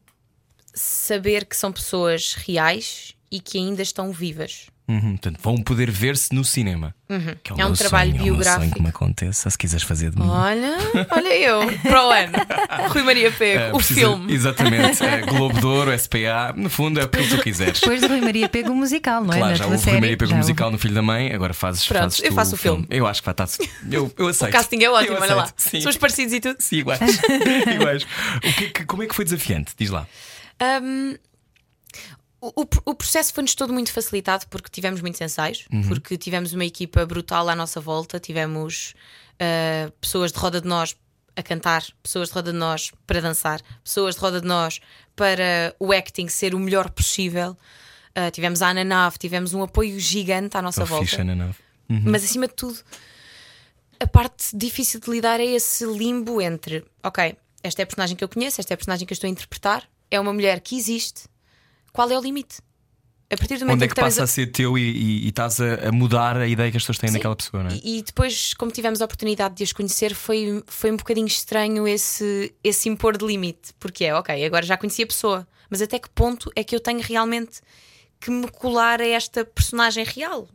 saber 0.73 1.45
que 1.45 1.55
são 1.55 1.71
pessoas 1.71 2.33
reais 2.33 3.15
e 3.31 3.39
que 3.39 3.57
ainda 3.57 3.81
estão 3.81 4.11
vivas. 4.11 4.67
Uhum, 4.89 5.11
portanto, 5.11 5.39
vão 5.43 5.55
poder 5.57 5.91
ver-se 5.91 6.33
no 6.33 6.43
cinema. 6.43 6.95
Que 7.43 7.51
É 7.51 7.53
um 7.53 7.57
meu 7.69 7.73
trabalho 7.73 8.11
sonho, 8.11 8.19
É 8.19 8.21
o 8.21 8.23
biográfico. 8.33 8.61
sonho 8.63 8.73
que 8.75 8.81
me 8.81 8.89
aconteça, 8.89 9.49
se 9.49 9.57
quiseres 9.57 9.83
fazer 9.83 10.09
de 10.09 10.19
mim. 10.19 10.27
Olha, 10.27 10.77
olha 11.11 11.35
eu, 11.37 11.59
para 11.81 12.07
o 12.07 12.11
ano. 12.11 12.33
Rui 12.93 13.03
Maria 13.03 13.31
Pego, 13.31 13.59
É, 13.61 13.69
o 13.73 13.77
precisa- 13.77 13.99
filme. 13.99 14.33
Exatamente. 14.33 15.03
É, 15.03 15.21
Globo 15.29 15.59
de 15.59 15.65
Ouro, 15.65 15.91
SPA, 15.97 16.53
no 16.55 16.69
fundo 16.69 16.99
é 16.99 17.03
aquilo 17.03 17.23
que 17.27 17.37
tu 17.37 17.41
quiseres. 17.43 17.79
Depois 17.79 18.01
de 18.01 18.07
Rui 18.07 18.21
Maria 18.21 18.49
Pega 18.49 18.71
o 18.71 18.75
musical, 18.75 19.23
não 19.23 19.33
é? 19.33 19.37
Claro, 19.37 19.51
Na 19.51 19.55
já 19.57 19.65
houve 19.65 19.77
série. 19.77 19.91
primeiro 19.91 20.17
pego 20.17 20.31
Já 20.31 20.37
musical 20.37 20.71
no 20.71 20.77
Filho 20.79 20.93
da 20.95 21.01
Mãe, 21.03 21.31
agora 21.33 21.53
fazes, 21.53 21.85
Pronto, 21.87 22.01
fazes 22.01 22.23
eu 22.23 22.31
faço 22.31 22.55
o 22.55 22.57
filme. 22.57 22.85
Eu 22.89 23.05
acho 23.07 23.21
que 23.21 23.25
vai 23.25 23.33
estar. 23.33 23.47
Eu, 23.91 24.11
eu 24.17 24.27
aceito. 24.27 24.49
O 24.49 24.53
casting 24.53 24.83
é 24.83 24.89
ótimo, 24.89 25.17
olha 25.21 25.35
lá. 25.35 25.49
Sim. 25.55 25.81
Somos 25.81 25.97
parecidos 25.97 26.33
e 26.33 26.39
tudo. 26.39 26.57
Sim, 26.59 26.77
iguais. 26.77 26.99
iguais. 27.73 28.03
O 28.37 28.39
que 28.39 28.65
é 28.65 28.69
que- 28.69 28.85
como 28.85 29.03
é 29.03 29.07
que 29.07 29.13
foi 29.15 29.23
desafiante? 29.25 29.73
Diz 29.77 29.89
lá. 29.91 30.07
Um, 30.83 31.15
o, 32.41 32.61
o- 32.85 32.95
processo 32.95 33.33
foi-nos 33.33 33.53
todo 33.55 33.73
muito 33.73 33.91
facilitado 33.91 34.45
porque 34.49 34.69
tivemos 34.69 35.01
muitos 35.01 35.19
ensaios, 35.21 35.67
porque 35.87 36.17
tivemos 36.17 36.53
uma 36.53 36.65
equipa 36.65 37.05
brutal 37.05 37.49
à 37.49 37.55
nossa 37.55 37.79
volta, 37.81 38.19
tivemos 38.19 38.93
uh, 39.35 39.91
pessoas 39.99 40.31
de 40.31 40.39
roda 40.39 40.61
de 40.61 40.67
nós 40.67 40.95
a 41.35 41.43
cantar, 41.43 41.83
pessoas 42.03 42.29
de 42.29 42.35
roda 42.35 42.51
de 42.51 42.57
nós 42.57 42.91
para 43.07 43.21
dançar, 43.21 43.61
pessoas 43.83 44.15
de 44.15 44.21
roda 44.21 44.39
de 44.41 44.47
nós 44.47 44.79
para 45.15 45.75
o 45.79 45.91
acting 45.93 46.27
ser 46.27 46.53
o 46.55 46.59
melhor 46.59 46.89
possível. 46.91 47.57
Uh, 48.17 48.31
tivemos 48.31 48.61
a 48.61 48.69
Ana 48.69 48.83
Nave, 48.83 49.17
tivemos 49.17 49.53
um 49.53 49.61
apoio 49.63 49.99
gigante 49.99 50.57
à 50.57 50.61
nossa 50.61 50.83
Estou 50.83 50.97
volta. 50.97 51.23
na 51.23 51.35
nave. 51.35 51.55
Mas 51.87 52.23
acima 52.23 52.47
de 52.47 52.53
tudo, 52.53 52.79
a 53.99 54.07
parte 54.07 54.55
difícil 54.55 54.99
de 54.99 55.09
lidar 55.09 55.39
é 55.39 55.45
esse 55.45 55.85
limbo 55.85 56.41
entre, 56.41 56.85
ok, 57.03 57.35
esta 57.63 57.81
é 57.81 57.83
a 57.83 57.85
personagem 57.85 58.15
que 58.15 58.23
eu 58.23 58.29
conheço, 58.29 58.61
esta 58.61 58.73
é 58.73 58.75
a 58.75 58.77
personagem 58.77 59.05
que 59.05 59.11
eu 59.11 59.15
estou 59.15 59.27
a 59.27 59.31
interpretar, 59.31 59.83
é 60.09 60.19
uma 60.19 60.31
mulher 60.31 60.59
que 60.61 60.77
existe. 60.77 61.23
Qual 61.93 62.09
é 62.09 62.17
o 62.17 62.21
limite? 62.21 62.57
A 63.31 63.37
partir 63.37 63.55
do 63.57 63.59
momento 63.61 63.75
Onde 63.75 63.83
é 63.85 63.87
que 63.87 63.93
que, 63.93 64.01
passa 64.01 64.23
a 64.23 64.27
ser 64.27 64.47
teu 64.47 64.75
e, 64.75 64.81
e- 64.81 65.25
e 65.25 65.29
estás 65.29 65.61
a, 65.61 65.89
a 65.89 65.91
mudar 65.91 66.35
a 66.37 66.47
ideia 66.47 66.71
que 66.71 66.77
as 66.77 66.81
pessoas 66.83 66.97
têm 66.97 67.09
Sim. 67.09 67.17
daquela 67.17 67.35
pessoa, 67.35 67.61
não 67.61 67.69
é? 67.69 67.75
E, 67.83 67.99
e 67.99 68.01
depois, 68.01 68.55
como 68.55 68.71
tivemos 68.71 69.01
a 69.01 69.05
oportunidade 69.05 69.53
de 69.55 69.63
as 69.63 69.71
conhecer, 69.71 70.15
foi, 70.15 70.63
foi 70.65 70.91
um 70.91 70.97
bocadinho 70.97 71.27
estranho 71.27 71.87
esse, 71.87 72.51
esse 72.63 72.89
impor 72.89 73.15
de 73.17 73.25
limite. 73.25 73.71
Porque 73.79 74.05
é, 74.05 74.15
ok, 74.15 74.43
agora 74.43 74.65
já 74.65 74.75
conheci 74.77 75.03
a 75.03 75.07
pessoa, 75.07 75.47
mas 75.69 75.79
até 75.79 75.99
que 75.99 76.09
ponto 76.09 76.51
é 76.55 76.63
que 76.63 76.75
eu 76.75 76.79
tenho 76.79 77.01
realmente 77.01 77.59
que 78.19 78.31
me 78.31 78.47
colar 78.49 78.99
a 78.99 79.05
esta 79.07 79.45
personagem 79.45 80.03
real? 80.05 80.49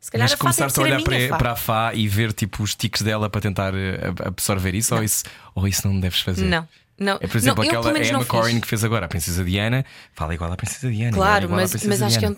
Se 0.00 0.10
calhar 0.10 0.24
Mas 0.24 0.32
a 0.32 0.36
que 0.36 0.40
começaste 0.42 0.78
a 0.80 0.82
a 0.82 0.84
olhar 0.84 0.96
minha 0.96 1.04
para, 1.06 1.28
Fá. 1.28 1.36
para 1.38 1.52
a 1.52 1.56
Fá 1.56 1.94
e 1.94 2.08
ver 2.08 2.32
tipo 2.32 2.60
os 2.62 2.74
tiques 2.74 3.02
dela 3.02 3.30
para 3.30 3.40
tentar 3.40 3.72
eh, 3.72 4.00
absorver 4.24 4.74
isso 4.74 4.94
ou, 4.96 5.02
isso 5.02 5.22
ou 5.54 5.66
isso 5.68 5.86
não 5.86 5.98
deves 6.00 6.20
fazer? 6.20 6.44
Não, 6.44 6.68
não. 6.98 7.14
É 7.20 7.26
por 7.26 7.36
exemplo 7.36 7.62
não, 7.64 7.70
aquela 7.70 7.98
Emma. 8.04 8.24
Corrin 8.24 8.60
que 8.60 8.66
fez 8.66 8.82
agora 8.84 9.06
a 9.06 9.08
Princesa 9.08 9.44
Diana, 9.44 9.84
fala 10.14 10.34
igual 10.34 10.52
à 10.52 10.56
Princesa 10.56 10.90
Diana. 10.90 11.16
Claro, 11.16 11.46
à 11.46 11.48
mas, 11.48 11.70
Princesa 11.70 11.88
mas 11.90 12.02
acho 12.02 12.18
que 12.18 12.24
é 12.24 12.28
um, 12.30 12.34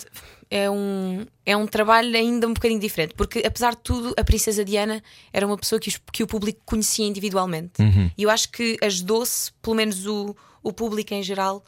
é, 0.51 0.71
um, 0.71 1.27
é 1.47 1.57
um 1.57 1.67
trabalho 1.67 2.17
ainda 2.17 2.47
um 2.49 2.55
bocadinho 2.55 2.81
diferente, 2.81 3.15
porque 3.15 3.41
apesar 3.47 3.73
de 3.75 3.83
tudo, 3.83 4.15
a 4.19 4.25
Princesa 4.25 4.65
Diana 4.65 5.03
era 5.33 5.47
uma 5.47 5.57
pessoa 5.57 5.79
que, 5.81 5.89
os- 5.89 6.01
que 6.13 6.23
o 6.23 6.27
público 6.27 6.61
conhecia 6.65 7.07
individualmente. 7.07 7.81
Uhum. 7.81 8.11
E 8.17 8.23
eu 8.23 8.31
acho 8.31 8.51
que 8.51 8.77
as 8.83 9.01
doce, 9.01 9.53
pelo 9.63 9.77
menos 9.77 10.07
o, 10.07 10.35
o 10.63 10.73
público 10.73 11.13
em 11.15 11.23
geral, 11.23 11.63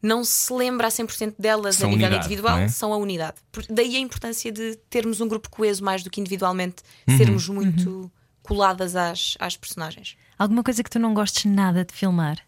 não 0.00 0.24
se 0.24 0.52
lembra 0.52 0.88
a 0.88 0.90
100% 0.90 1.34
delas 1.38 1.76
São 1.76 1.88
a 1.88 1.90
nível 1.92 2.06
unidade, 2.06 2.26
individual, 2.26 2.58
é? 2.58 2.68
são 2.68 2.92
a 2.92 2.96
unidade. 2.96 3.34
Por- 3.52 3.64
daí 3.70 3.94
a 3.96 4.00
importância 4.00 4.50
de 4.50 4.76
termos 4.90 5.20
um 5.20 5.28
grupo 5.28 5.48
coeso 5.50 5.84
mais 5.84 6.02
do 6.02 6.10
que 6.10 6.20
individualmente, 6.20 6.76
Uhum. 7.08 7.16
sermos 7.18 7.48
muito 7.48 8.10
coladas 8.42 8.96
às, 8.96 9.36
às 9.38 9.56
personagens. 9.56 10.16
Alguma 10.42 10.62
coisa 10.64 10.82
que 10.82 10.90
tu 10.90 10.98
não 10.98 11.14
gostes 11.14 11.44
nada 11.44 11.84
de 11.84 11.92
filmar? 11.94 12.38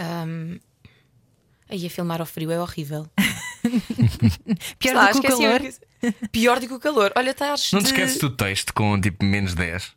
Um, 0.00 0.58
aí 1.68 1.86
a 1.86 1.90
filmar 1.90 2.20
ao 2.20 2.26
frio 2.26 2.50
é 2.50 2.60
horrível. 2.60 3.06
Pior 4.78 4.94
lá, 4.94 5.12
do 5.12 5.20
que 5.20 5.26
o 5.32 5.38
calor? 5.38 5.60
que- 5.60 6.28
Pior 6.32 6.60
do 6.60 6.66
que 6.66 6.74
o 6.74 6.80
calor. 6.80 7.12
Olha, 7.16 7.30
estás. 7.30 7.70
Não 7.72 7.80
te 7.80 7.84
de- 7.84 7.90
esqueces 7.92 8.18
do 8.18 8.30
texto 8.30 8.72
com 8.74 9.00
tipo 9.00 9.24
menos 9.24 9.54
10? 9.54 9.92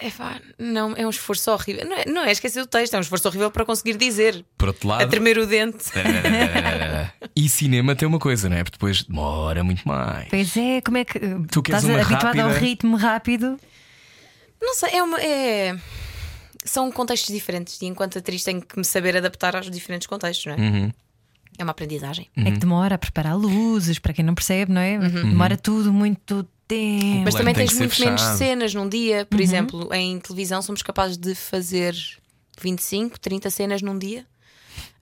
É 0.00 0.10
pá, 0.10 0.40
não, 0.56 0.94
é 0.96 1.04
um 1.04 1.10
esforço 1.10 1.50
horrível. 1.50 1.84
Não 1.84 1.96
é, 1.96 2.04
não 2.06 2.22
é 2.22 2.30
esquecer 2.30 2.60
o 2.62 2.66
texto, 2.66 2.94
é 2.94 2.98
um 2.98 3.00
esforço 3.00 3.26
horrível 3.26 3.50
para 3.50 3.64
conseguir 3.64 3.96
dizer. 3.96 4.44
Por 4.56 4.68
outro 4.68 4.88
A 4.92 4.98
lado. 4.98 5.10
tremer 5.10 5.38
o 5.38 5.44
dente. 5.46 5.86
e 7.34 7.48
cinema 7.48 7.96
tem 7.96 8.06
uma 8.06 8.20
coisa, 8.20 8.48
não 8.48 8.56
é? 8.56 8.62
Porque 8.62 8.76
depois 8.76 9.02
demora 9.02 9.64
muito 9.64 9.86
mais. 9.88 10.28
Pois 10.28 10.56
é, 10.56 10.80
como 10.82 10.98
é 10.98 11.04
que 11.04 11.18
Tu 11.50 11.58
estás 11.60 11.82
uma 11.82 12.00
habituado 12.00 12.38
ao 12.38 12.46
rápida? 12.48 12.58
ritmo 12.64 12.96
rápido? 12.96 13.58
Não 14.62 14.74
sei, 14.74 14.90
é 14.98 15.02
uma. 15.02 15.20
É... 15.20 15.76
São 16.68 16.92
contextos 16.92 17.34
diferentes 17.34 17.80
e 17.80 17.86
enquanto 17.86 18.18
atriz 18.18 18.44
tenho 18.44 18.60
que 18.60 18.76
me 18.78 18.84
saber 18.84 19.16
adaptar 19.16 19.56
aos 19.56 19.70
diferentes 19.70 20.06
contextos, 20.06 20.46
não 20.46 20.54
é? 20.54 20.56
Uhum. 20.56 20.92
É 21.58 21.64
uma 21.64 21.72
aprendizagem. 21.72 22.28
É 22.36 22.52
que 22.52 22.58
demora 22.58 22.94
a 22.94 22.98
preparar 22.98 23.36
luzes, 23.36 23.98
para 23.98 24.12
quem 24.12 24.24
não 24.24 24.34
percebe, 24.34 24.70
não 24.72 24.80
é? 24.80 24.96
Demora 24.98 25.56
tudo 25.56 25.92
muito 25.92 26.46
tempo. 26.68 27.22
Mas 27.24 27.34
também 27.34 27.54
tem 27.54 27.66
tens 27.66 27.78
muito 27.78 28.00
menos 28.00 28.20
cenas 28.20 28.74
num 28.74 28.88
dia. 28.88 29.26
Por 29.26 29.40
exemplo, 29.40 29.92
em 29.92 30.20
televisão 30.20 30.62
somos 30.62 30.82
capazes 30.82 31.16
de 31.16 31.34
fazer 31.34 31.96
25, 32.60 33.18
30 33.18 33.50
cenas 33.50 33.82
num 33.82 33.98
dia. 33.98 34.24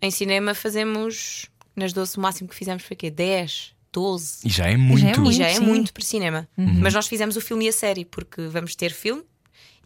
Em 0.00 0.10
cinema 0.10 0.54
fazemos, 0.54 1.46
nas 1.74 1.92
12, 1.92 2.16
o 2.16 2.20
máximo 2.20 2.48
que 2.48 2.54
fizemos 2.54 2.84
foi 2.84 2.94
o 2.94 2.98
quê? 2.98 3.10
10, 3.10 3.72
12. 3.92 4.46
E 4.46 4.50
já 4.50 4.66
é 4.66 4.76
muito. 4.76 5.04
é 5.04 5.16
muito. 5.16 5.32
E 5.32 5.34
já 5.34 5.48
é 5.48 5.60
muito 5.60 5.92
para 5.92 6.04
cinema. 6.04 6.48
Mas 6.56 6.94
nós 6.94 7.06
fizemos 7.06 7.36
o 7.36 7.40
filme 7.40 7.66
e 7.66 7.68
a 7.68 7.72
série, 7.72 8.04
porque 8.04 8.46
vamos 8.46 8.74
ter 8.74 8.92
filme 8.92 9.22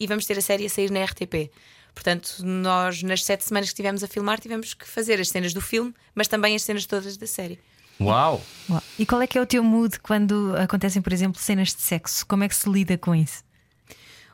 e 0.01 0.07
vamos 0.07 0.25
ter 0.25 0.39
a 0.39 0.41
série 0.41 0.67
a 0.67 0.69
sair 0.71 0.91
na 0.91 1.05
RTP. 1.05 1.51
Portanto, 1.95 2.37
nós, 2.43 3.03
nas 3.03 3.23
sete 3.25 3.45
semanas 3.45 3.69
que 3.69 3.75
estivemos 3.75 4.03
a 4.03 4.09
filmar, 4.09 4.41
tivemos 4.41 4.75
que 4.75 4.89
fazer 4.89 5.21
as 5.21 5.29
cenas 5.29 5.53
do 5.53 5.61
filme, 5.61 5.95
mas 6.15 6.29
também 6.29 6.57
as 6.57 6.63
cenas 6.63 6.87
todas 6.87 7.17
da 7.17 7.27
série. 7.27 7.59
Uau! 8.01 8.43
Uau. 8.69 8.83
E 8.99 9.05
qual 9.05 9.21
é 9.21 9.27
que 9.27 9.37
é 9.37 9.43
o 9.43 9.47
teu 9.47 9.63
mood 9.63 10.01
quando 10.01 10.55
acontecem, 10.57 11.03
por 11.03 11.13
exemplo, 11.13 11.41
cenas 11.41 11.75
de 11.75 11.83
sexo? 11.83 12.27
Como 12.27 12.43
é 12.43 12.49
que 12.49 12.57
se 12.57 12.71
lida 12.71 12.97
com 12.97 13.15
isso? 13.15 13.45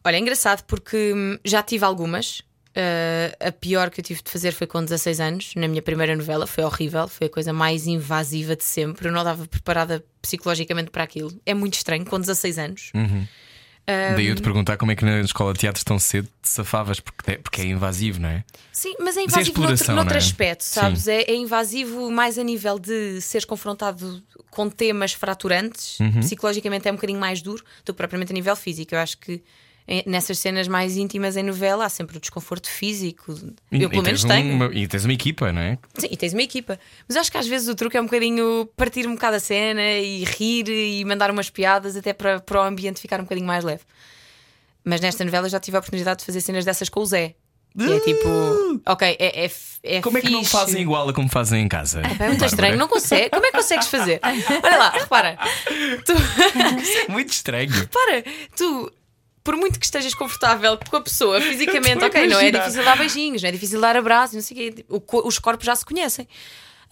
Olha, 0.04 0.16
é 0.16 0.20
engraçado 0.20 0.62
porque 0.64 1.12
hum, 1.14 1.38
já 1.44 1.62
tive 1.62 1.84
algumas. 1.84 2.40
Uh, 2.76 3.32
a 3.40 3.50
pior 3.50 3.90
que 3.90 4.00
eu 4.00 4.04
tive 4.04 4.22
de 4.22 4.30
fazer 4.30 4.52
foi 4.52 4.66
com 4.66 4.84
16 4.84 5.18
anos, 5.18 5.52
na 5.56 5.66
minha 5.66 5.82
primeira 5.82 6.14
novela. 6.14 6.46
Foi 6.46 6.62
horrível, 6.62 7.08
foi 7.08 7.26
a 7.26 7.30
coisa 7.30 7.52
mais 7.52 7.86
invasiva 7.86 8.54
de 8.54 8.62
sempre. 8.62 9.08
Eu 9.08 9.12
não 9.12 9.22
estava 9.22 9.46
preparada 9.48 10.04
psicologicamente 10.22 10.90
para 10.90 11.02
aquilo. 11.02 11.32
É 11.44 11.54
muito 11.54 11.74
estranho, 11.74 12.04
com 12.04 12.20
16 12.20 12.58
anos. 12.58 12.92
Daí 13.86 14.26
eu 14.26 14.34
te 14.34 14.42
perguntar 14.42 14.76
como 14.76 14.90
é 14.90 14.96
que 14.96 15.04
na 15.04 15.20
escola 15.20 15.52
de 15.52 15.60
teatro 15.60 15.84
tão 15.84 15.98
cedo 15.98 16.26
te 16.42 16.48
safavas, 16.48 16.98
porque 16.98 17.30
é, 17.30 17.38
porque 17.38 17.60
é 17.60 17.66
invasivo, 17.66 18.20
não 18.20 18.28
é? 18.28 18.44
Sim, 18.72 18.94
mas 18.98 19.16
é 19.16 19.22
Mas 19.24 19.36
é 19.36 19.40
invasivo 19.40 19.92
noutro, 19.94 20.14
é? 20.14 20.18
aspecto, 20.18 20.62
sabes? 20.64 21.06
É, 21.06 21.22
é 21.22 21.34
invasivo 21.34 22.10
mais 22.10 22.36
a 22.38 22.42
nível 22.42 22.78
de 22.78 23.20
seres 23.20 23.44
confrontado 23.44 24.22
com 24.50 24.68
temas 24.68 25.12
fraturantes, 25.12 26.00
Uhum. 26.00 26.20
psicologicamente 26.20 26.88
é 26.88 26.90
um 26.90 26.94
bocadinho 26.96 27.20
mais 27.20 27.40
duro 27.42 27.62
do 27.84 27.92
que 27.92 27.96
propriamente 27.96 28.32
a 28.32 28.34
nível 28.34 28.56
físico. 28.56 28.94
Eu 28.94 28.98
acho 28.98 29.18
que 29.18 29.42
nessas 30.06 30.38
cenas 30.40 30.66
mais 30.66 30.96
íntimas 30.96 31.36
em 31.36 31.42
novela 31.44 31.84
há 31.84 31.88
sempre 31.88 32.16
o 32.16 32.20
desconforto 32.20 32.68
físico. 32.68 33.32
E- 33.70 33.82
Eu 33.82 33.88
pelo 33.90 34.02
menos 34.02 34.24
tenho. 34.24 34.52
Uma, 34.54 34.66
e 34.74 34.86
tens 34.88 35.04
uma 35.04 35.12
equipa, 35.12 35.52
não 35.52 35.60
é? 35.62 35.78
Sim, 35.96 36.08
e 36.10 36.16
tens 36.16 36.32
uma 36.32 36.42
equipa. 36.42 36.78
Mas 37.08 37.16
acho 37.16 37.30
que 37.30 37.38
às 37.38 37.46
vezes 37.46 37.68
o 37.68 37.74
truque 37.74 37.96
é 37.96 38.00
um 38.00 38.04
bocadinho 38.06 38.68
partir 38.76 39.06
um 39.06 39.14
bocado 39.14 39.36
a 39.36 39.40
cena 39.40 39.82
e 39.82 40.24
rir 40.24 40.68
e 40.68 41.04
mandar 41.04 41.30
umas 41.30 41.48
piadas 41.50 41.96
até 41.96 42.12
para, 42.12 42.40
para 42.40 42.60
o 42.60 42.64
ambiente 42.64 43.00
ficar 43.00 43.20
um 43.20 43.24
bocadinho 43.24 43.46
mais 43.46 43.62
leve. 43.64 43.82
Mas 44.84 45.00
nesta 45.00 45.24
novela 45.24 45.48
já 45.48 45.58
tive 45.60 45.76
a 45.76 45.80
oportunidade 45.80 46.20
de 46.20 46.26
fazer 46.26 46.40
cenas 46.40 46.64
dessas 46.64 46.88
com 46.88 47.00
o 47.00 47.06
Zé. 47.06 47.34
Que 47.78 47.92
é 47.92 48.00
tipo, 48.00 48.28
ok, 48.86 49.16
é, 49.20 49.44
é, 49.44 49.50
é 49.82 50.00
Como 50.00 50.16
é 50.16 50.22
que 50.22 50.30
não 50.30 50.38
fixe. 50.38 50.52
fazem 50.52 50.80
igual 50.80 51.06
a 51.10 51.12
como 51.12 51.28
fazem 51.28 51.62
em 51.62 51.68
casa? 51.68 52.00
É 52.18 52.28
muito 52.28 52.42
estranho, 52.46 52.78
não 52.78 52.88
consegue. 52.88 53.28
Como 53.28 53.44
é 53.44 53.50
que 53.50 53.56
consegues 53.58 53.88
fazer? 53.88 54.18
Olha 54.64 54.78
lá, 54.78 54.90
repara. 54.92 55.36
Tu, 56.06 56.12
É 57.06 57.12
muito 57.12 57.30
estranho. 57.34 57.68
repara, 57.70 58.24
tu, 58.56 58.90
por 59.46 59.56
muito 59.56 59.78
que 59.78 59.86
estejas 59.86 60.12
confortável 60.12 60.76
com 60.90 60.96
a 60.96 61.00
pessoa 61.00 61.40
fisicamente, 61.40 62.02
ok, 62.04 62.26
não 62.26 62.40
é 62.40 62.48
imaginar. 62.48 62.58
difícil 62.58 62.84
dar 62.84 62.98
beijinhos, 62.98 63.42
não 63.42 63.48
é 63.48 63.52
difícil 63.52 63.80
dar 63.80 63.96
abraços, 63.96 64.34
não 64.34 64.42
sei 64.42 64.70
o 64.90 65.00
quê. 65.00 65.22
Os 65.24 65.38
corpos 65.38 65.64
já 65.64 65.76
se 65.76 65.84
conhecem. 65.84 66.26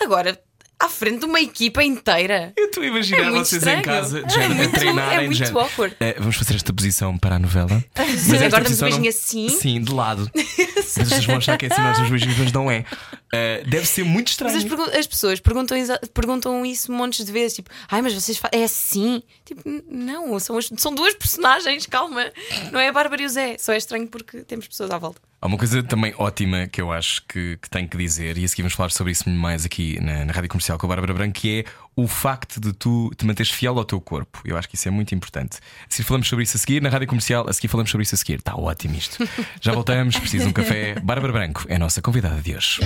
Agora, 0.00 0.40
à 0.78 0.88
frente 0.88 1.20
de 1.20 1.24
uma 1.24 1.40
equipa 1.40 1.82
inteira. 1.82 2.52
Eu 2.56 2.66
estou 2.66 2.82
a 2.82 2.86
imaginar 2.86 3.28
É 3.28 3.30
vocês 3.30 3.52
estranho. 3.54 3.78
em 3.80 3.82
casa 3.82 4.18
É 4.20 4.22
de 4.22 4.32
género, 4.34 4.52
a 4.52 4.56
muito- 4.56 4.72
treinarem 4.72 5.18
é 5.18 5.20
muito 5.26 5.34
género. 5.38 5.58
awkward. 5.60 5.96
Eh, 6.00 6.14
vamos 6.18 6.36
fazer 6.36 6.54
esta 6.56 6.72
posição 6.72 7.16
para 7.16 7.36
a 7.36 7.38
novela. 7.38 7.82
Mas 7.96 8.32
Agora 8.42 8.64
damos 8.64 8.70
um 8.72 8.84
não- 8.84 8.88
beijinho 8.90 9.08
assim. 9.08 9.48
Sim, 9.48 9.80
de 9.80 9.92
lado. 9.92 10.30
Mas 10.34 10.78
as 10.78 10.94
pessoas 10.94 11.24
vão 11.26 11.36
achar 11.36 11.56
que 11.56 11.66
é 11.66 11.72
assim, 11.72 11.80
nós 11.82 11.98
os 12.00 12.08
beijinhos, 12.10 12.38
mas 12.38 12.52
não 12.52 12.70
é. 12.70 12.84
Eh, 13.32 13.64
deve 13.66 13.86
ser 13.86 14.04
muito 14.04 14.26
Mas 14.26 14.30
estranho. 14.32 14.56
as, 14.58 14.64
pergun- 14.64 14.98
as 14.98 15.06
pessoas 15.06 15.40
perguntam, 15.40 15.76
perguntam 16.12 16.66
isso 16.66 16.92
montes 16.92 17.24
de 17.24 17.32
vezes, 17.32 17.56
tipo, 17.56 17.70
ai, 17.90 18.00
mas 18.02 18.12
vocês 18.14 18.40
é 18.52 18.62
assim? 18.64 19.22
Tipo, 19.44 19.68
"N- 19.68 19.82
não, 19.88 20.38
são, 20.38 20.56
as- 20.58 20.70
são 20.76 20.94
duas 20.94 21.14
personagens, 21.14 21.86
calma. 21.86 22.26
Não 22.70 22.78
é 22.78 22.88
a 22.88 22.92
Bárbara 22.92 23.22
e 23.22 23.26
o 23.26 23.28
Zé, 23.28 23.56
só 23.58 23.72
é 23.72 23.76
estranho 23.76 24.06
porque 24.06 24.42
temos 24.42 24.68
pessoas 24.68 24.90
à 24.90 24.98
volta. 24.98 25.20
Há 25.44 25.46
uma 25.46 25.58
coisa 25.58 25.82
também 25.82 26.14
ótima 26.16 26.66
que 26.66 26.80
eu 26.80 26.90
acho 26.90 27.20
que, 27.28 27.58
que 27.60 27.68
tenho 27.68 27.86
que 27.86 27.98
dizer, 27.98 28.38
e 28.38 28.46
a 28.46 28.48
seguir 28.48 28.62
vamos 28.62 28.72
falar 28.72 28.90
sobre 28.90 29.12
isso 29.12 29.28
mais 29.28 29.66
aqui 29.66 30.00
na, 30.00 30.24
na 30.24 30.32
Rádio 30.32 30.48
Comercial 30.48 30.78
com 30.78 30.86
a 30.86 30.88
Bárbara 30.88 31.12
Branco, 31.12 31.34
que 31.34 31.58
é 31.58 31.64
o 31.94 32.08
facto 32.08 32.58
de 32.58 32.72
tu 32.72 33.10
te 33.14 33.26
manteres 33.26 33.52
fiel 33.52 33.76
ao 33.76 33.84
teu 33.84 34.00
corpo. 34.00 34.40
Eu 34.42 34.56
acho 34.56 34.66
que 34.66 34.74
isso 34.74 34.88
é 34.88 34.90
muito 34.90 35.14
importante. 35.14 35.58
Se 35.86 36.02
falamos 36.02 36.28
sobre 36.28 36.44
isso 36.44 36.56
a 36.56 36.60
seguir, 36.60 36.80
na 36.80 36.88
Rádio 36.88 37.08
Comercial, 37.08 37.46
a 37.46 37.52
seguir 37.52 37.68
falamos 37.68 37.90
sobre 37.90 38.04
isso 38.04 38.14
a 38.14 38.16
seguir. 38.16 38.38
Está 38.38 38.56
ótimo 38.56 38.96
isto. 38.96 39.18
Já 39.60 39.74
voltamos, 39.74 40.18
preciso 40.18 40.44
de 40.44 40.48
um 40.48 40.52
café. 40.54 40.94
Bárbara 41.04 41.34
Branco 41.34 41.66
é 41.68 41.76
a 41.76 41.78
nossa 41.78 42.00
convidada 42.00 42.40
de 42.40 42.56
hoje. 42.56 42.80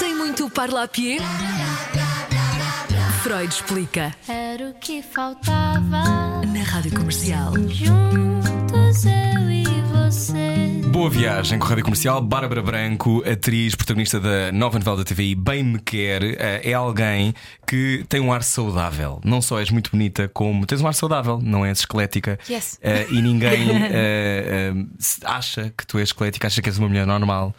Tem 0.00 0.12
muito 0.12 0.50
parlapier? 0.50 1.20
Freud 3.22 3.54
explica. 3.54 4.12
Era 4.26 4.70
o 4.70 4.74
que 4.74 5.04
faltava. 5.04 6.42
Na 6.44 6.64
Rádio 6.64 6.96
Comercial. 6.96 7.52
Juntos 7.68 9.04
eu 9.04 9.50
e 9.52 9.83
você. 10.14 10.32
Boa 10.92 11.10
viagem 11.10 11.58
com 11.58 11.66
a 11.66 11.68
Rádio 11.70 11.84
Comercial. 11.84 12.20
Bárbara 12.22 12.62
Branco, 12.62 13.22
atriz, 13.28 13.74
protagonista 13.74 14.20
da 14.20 14.52
nova 14.52 14.78
novela 14.78 14.98
da 14.98 15.04
TVI 15.04 15.34
Bem 15.34 15.64
Me 15.64 15.80
Quer, 15.80 16.22
eh, 16.22 16.60
é 16.70 16.72
alguém 16.72 17.34
que 17.66 18.04
tem 18.08 18.20
um 18.20 18.32
ar 18.32 18.44
saudável. 18.44 19.20
Não 19.24 19.42
só 19.42 19.58
és 19.58 19.70
muito 19.70 19.90
bonita, 19.90 20.28
como 20.32 20.64
tens 20.66 20.80
um 20.80 20.86
ar 20.86 20.94
saudável, 20.94 21.40
não 21.42 21.66
és 21.66 21.80
esquelética. 21.80 22.38
Yes. 22.48 22.78
Eh, 22.80 23.06
e 23.10 23.20
ninguém 23.20 23.68
eh, 23.90 24.72
se- 24.98 25.20
acha 25.24 25.72
que 25.76 25.84
tu 25.84 25.98
és 25.98 26.10
esquelética, 26.10 26.46
acha 26.46 26.62
que 26.62 26.68
és 26.68 26.78
uma 26.78 26.88
mulher 26.88 27.06
normal. 27.06 27.52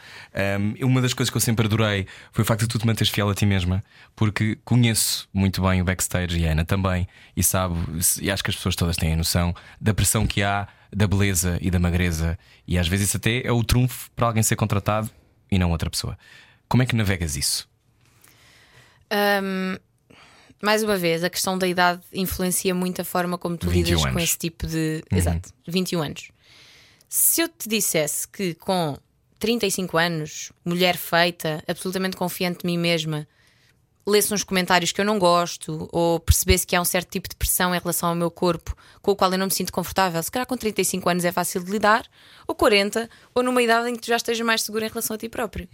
Um, 0.81 0.85
uma 0.87 1.01
das 1.01 1.13
coisas 1.13 1.29
que 1.29 1.35
eu 1.37 1.41
sempre 1.41 1.65
adorei 1.65 2.07
foi 2.31 2.43
o 2.43 2.45
facto 2.45 2.61
de 2.61 2.67
tu 2.69 2.79
te 2.79 2.85
manteres 2.87 3.11
fiel 3.11 3.29
a 3.29 3.35
ti 3.35 3.45
mesma, 3.45 3.83
porque 4.15 4.57
conheço 4.63 5.27
muito 5.33 5.61
bem 5.61 5.81
o 5.81 5.85
backstage 5.85 6.39
e 6.39 6.47
a 6.47 6.51
Ana 6.51 6.63
também, 6.63 7.05
e 7.35 7.43
sabe, 7.43 7.75
e 8.21 8.31
acho 8.31 8.43
que 8.43 8.49
as 8.49 8.55
pessoas 8.55 8.75
todas 8.75 8.95
têm 8.97 9.13
a 9.13 9.15
noção 9.17 9.53
da 9.79 9.93
pressão 9.93 10.25
que 10.27 10.41
há, 10.43 10.67
da 10.95 11.07
beleza 11.07 11.57
e 11.59 11.69
da 11.69 11.77
magreza, 11.77 12.39
e 12.65 12.79
às 12.79 12.87
vezes 12.87 13.09
isso 13.09 13.17
até 13.17 13.45
é 13.45 13.51
o 13.51 13.61
trunfo 13.65 14.09
para 14.15 14.27
alguém 14.27 14.41
ser 14.41 14.55
contratado 14.55 15.11
e 15.51 15.59
não 15.59 15.71
outra 15.71 15.89
pessoa. 15.89 16.17
Como 16.69 16.81
é 16.81 16.85
que 16.85 16.95
navegas 16.95 17.35
isso? 17.35 17.67
Ahm, 19.11 19.77
mais 20.63 20.83
uma 20.83 20.95
vez, 20.95 21.21
a 21.21 21.29
questão 21.29 21.57
da 21.57 21.67
idade 21.67 22.01
influencia 22.13 22.73
muito 22.73 23.01
a 23.01 23.05
forma 23.05 23.37
como 23.37 23.57
tu 23.57 23.69
21 23.69 23.83
lidas 23.83 24.01
com 24.03 24.07
anos. 24.07 24.23
esse 24.23 24.37
tipo 24.37 24.65
de. 24.65 25.03
Exato, 25.11 25.49
21 25.67 26.01
anos. 26.01 26.31
Se 27.09 27.41
eu 27.41 27.49
te 27.49 27.67
dissesse 27.67 28.25
que 28.25 28.53
com 28.55 28.97
35 29.37 29.97
anos, 29.97 30.53
mulher 30.63 30.95
feita, 30.95 31.61
absolutamente 31.67 32.15
confiante 32.15 32.59
de 32.59 32.65
mim 32.67 32.77
mesma, 32.77 33.27
lesse 34.07 34.33
uns 34.33 34.43
comentários 34.43 34.91
que 34.91 35.01
eu 35.01 35.05
não 35.05 35.17
gosto 35.17 35.89
ou 35.91 36.19
percebesse 36.19 36.65
que 36.65 36.75
há 36.75 36.81
um 36.81 36.85
certo 36.85 37.09
tipo 37.09 37.27
de 37.27 37.35
pressão 37.35 37.73
em 37.73 37.79
relação 37.79 38.09
ao 38.09 38.15
meu 38.15 38.29
corpo 38.29 38.75
com 39.01 39.11
o 39.11 39.15
qual 39.15 39.31
eu 39.31 39.37
não 39.37 39.47
me 39.47 39.51
sinto 39.53 39.71
confortável, 39.73 40.21
se 40.21 40.31
calhar 40.31 40.45
com 40.47 40.55
35 40.57 41.09
anos 41.09 41.25
é 41.25 41.31
fácil 41.31 41.63
de 41.63 41.71
lidar, 41.71 42.05
ou 42.47 42.55
40, 42.55 43.09
ou 43.33 43.43
numa 43.43 43.61
idade 43.61 43.89
em 43.89 43.95
que 43.95 44.01
tu 44.01 44.07
já 44.07 44.15
estejas 44.15 44.45
mais 44.45 44.61
segura 44.63 44.85
em 44.85 44.89
relação 44.89 45.15
a 45.15 45.17
ti 45.17 45.29
próprio. 45.29 45.67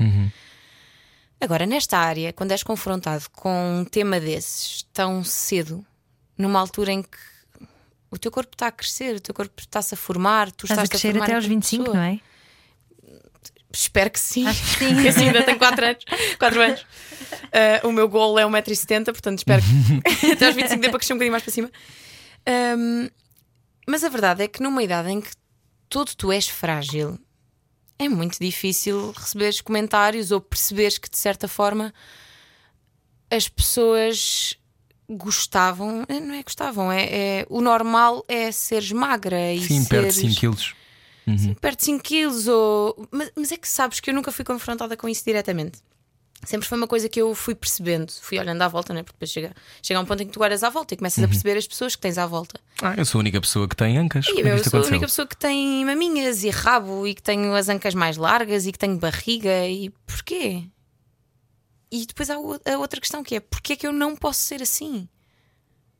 Agora, 1.40 1.66
nesta 1.66 1.98
área, 1.98 2.32
quando 2.32 2.52
és 2.52 2.62
confrontado 2.62 3.26
com 3.32 3.80
um 3.80 3.86
tema 3.86 4.20
desses 4.20 4.84
tão 4.94 5.24
cedo, 5.24 5.84
numa 6.38 6.60
altura 6.60 6.92
em 6.92 7.02
que 7.02 7.18
o 8.12 8.18
teu 8.18 8.30
corpo 8.30 8.54
está 8.54 8.68
a 8.68 8.72
crescer, 8.72 9.16
o 9.16 9.20
teu 9.20 9.34
corpo 9.34 9.54
está-se 9.58 9.94
a 9.94 9.98
formar, 9.98 10.52
tu 10.52 10.66
Estás 10.66 10.80
a 10.80 10.88
crescer 10.88 11.12
formar 11.12 11.26
até 11.26 11.36
aos 11.36 11.46
enquanto 11.46 11.56
25, 11.56 11.84
pessoa. 11.86 11.98
não 11.98 12.04
é? 12.04 12.20
Espero 13.74 14.10
que 14.10 14.20
sim. 14.20 14.48
Acho 14.48 14.62
que 14.62 14.86
sim. 14.86 14.94
Porque 14.96 15.08
assim 15.08 15.28
ainda 15.28 15.44
tenho 15.44 15.58
4 15.58 15.86
anos. 15.86 16.04
4 16.38 16.62
anos. 16.62 16.86
Ah, 17.54 17.88
o 17.88 17.92
meu 17.92 18.08
golo 18.10 18.38
é 18.40 18.44
1,70m, 18.46 19.06
portanto 19.06 19.38
espero 19.40 19.62
que 19.62 20.32
até 20.34 20.46
aos 20.48 20.56
25 20.56 20.82
dê 20.82 20.90
para 20.90 21.00
crescer 21.00 21.14
um 21.14 21.18
bocadinho 21.18 21.32
mais 21.32 21.44
para 21.44 21.54
cima. 21.54 21.72
Ahm, 22.46 23.10
mas 23.88 24.04
a 24.04 24.10
verdade 24.10 24.44
é 24.44 24.48
que 24.48 24.62
numa 24.62 24.82
idade 24.84 25.10
em 25.10 25.22
que 25.22 25.32
todo 25.90 26.14
tu 26.16 26.32
és 26.32 26.48
frágil, 26.48 27.20
é 28.00 28.08
muito 28.10 28.38
difícil 28.40 29.12
receberes 29.12 29.62
comentários 29.62 30.32
ou 30.32 30.42
perceberes 30.42 30.98
que 30.98 31.10
de 31.10 31.18
certa 31.18 31.48
forma 31.48 31.94
as 33.30 33.48
pessoas 33.48 34.58
gostavam, 35.10 36.04
eh, 36.08 36.20
não 36.20 36.34
é 36.34 36.42
gostavam, 36.44 36.92
é, 36.92 37.04
é- 37.12 37.46
o 37.50 37.62
normal 37.62 38.24
é 38.28 38.52
seres 38.52 38.92
magra 38.92 39.54
e 39.54 39.62
Sim, 39.62 39.84
seres 39.84 40.16
5 40.16 40.36
quilos. 40.40 40.74
Perto 41.60 41.80
de 41.80 41.86
5 41.86 42.04
quilos 42.04 42.48
ou... 42.48 43.08
Mas, 43.12 43.32
mas 43.36 43.52
é 43.52 43.58
que 43.58 43.68
sabes 43.68 44.00
que 44.00 44.10
eu 44.10 44.14
nunca 44.14 44.32
fui 44.32 44.44
confrontada 44.44 44.98
com 44.98 45.08
isso 45.08 45.24
diretamente 45.24 45.80
Sempre 46.44 46.68
foi 46.68 46.76
uma 46.76 46.88
coisa 46.88 47.08
que 47.08 47.22
eu 47.22 47.36
fui 47.36 47.54
percebendo 47.54 48.12
Fui 48.20 48.40
olhando 48.40 48.62
à 48.64 48.68
volta, 48.68 48.94
né? 48.94 49.04
porque 49.04 49.16
depois 49.16 49.30
chega, 49.30 49.54
chega 49.84 50.00
um 50.00 50.06
ponto 50.06 50.24
em 50.24 50.26
que 50.26 50.34
tu 50.34 50.42
olhas 50.42 50.64
à 50.64 50.70
volta 50.70 50.96
E 50.96 50.98
começas 50.98 51.24
a 51.24 51.28
perceber 51.28 51.56
as 51.56 51.68
pessoas 51.68 51.96
que 51.96 52.02
tens 52.02 52.18
à 52.18 52.26
volta 52.26 52.60
Ah, 52.82 52.96
eu 52.98 53.06
sou 53.06 53.20
a 53.20 53.22
única 53.22 53.40
pessoa 53.40 53.68
que 53.68 53.76
tem 53.76 53.98
ancas. 53.98 54.26
E 54.28 54.42
é 54.42 54.52
eu 54.52 54.56
isto 54.56 54.72
sou 54.72 54.82
a 54.82 54.86
única 54.86 55.06
pessoa 55.06 55.28
que 55.28 55.38
tem 55.38 55.86
maminhas 55.86 56.44
e 56.44 56.50
rabo 56.50 57.06
E 57.06 57.14
que 57.14 57.22
tenho 57.22 57.54
as 57.54 57.70
ancas 57.70 57.94
mais 57.94 58.18
largas 58.18 58.66
E 58.66 58.72
que 58.72 58.80
tenho 58.80 58.98
barriga 58.98 59.68
E 59.68 59.90
porquê? 60.08 60.64
E 61.92 62.06
depois 62.08 62.30
há 62.30 62.36
a 62.36 62.78
outra 62.78 63.00
questão 63.00 63.24
que 63.24 63.36
é 63.36 63.40
Porquê 63.40 63.74
é 63.74 63.76
que 63.76 63.86
eu 63.86 63.94
não 63.94 64.16
posso 64.16 64.40
ser 64.40 64.64
assim? 64.64 65.08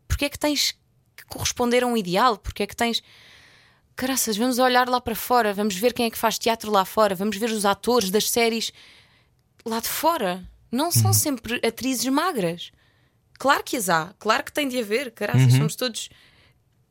Porquê 0.08 0.26
é 0.26 0.30
que 0.30 0.40
tens 0.40 0.72
que 1.16 1.26
corresponder 1.28 1.84
a 1.84 1.88
um 1.88 1.96
ideal? 1.96 2.38
Porquê 2.38 2.64
é 2.64 2.68
que 2.68 2.76
tens... 2.76 3.04
Caraças, 3.96 4.36
vamos 4.38 4.58
olhar 4.58 4.88
lá 4.90 5.00
para 5.00 5.16
fora, 5.16 5.54
vamos 5.54 5.76
ver 5.76 5.94
quem 5.94 6.06
é 6.06 6.10
que 6.10 6.18
faz 6.18 6.40
teatro 6.40 6.72
lá 6.72 6.84
fora, 6.86 7.14
vamos 7.14 7.38
ver 7.38 7.50
os 7.52 7.66
atores 7.66 8.10
das 8.10 8.30
séries 8.30 8.72
lá 9.66 9.80
de 9.80 9.88
fora. 9.90 10.44
Não 10.72 10.86
Uhum. 10.86 10.92
são 10.92 11.14
sempre 11.14 11.60
atrizes 11.66 12.06
magras. 12.08 12.72
Claro 13.38 13.64
que 13.64 13.76
as 13.76 13.90
há, 13.90 14.14
claro 14.20 14.44
que 14.44 14.52
tem 14.54 14.68
de 14.68 14.80
haver, 14.80 15.12
caraças, 15.12 15.44
Uhum. 15.54 15.58
somos 15.58 15.76
todos. 15.76 16.10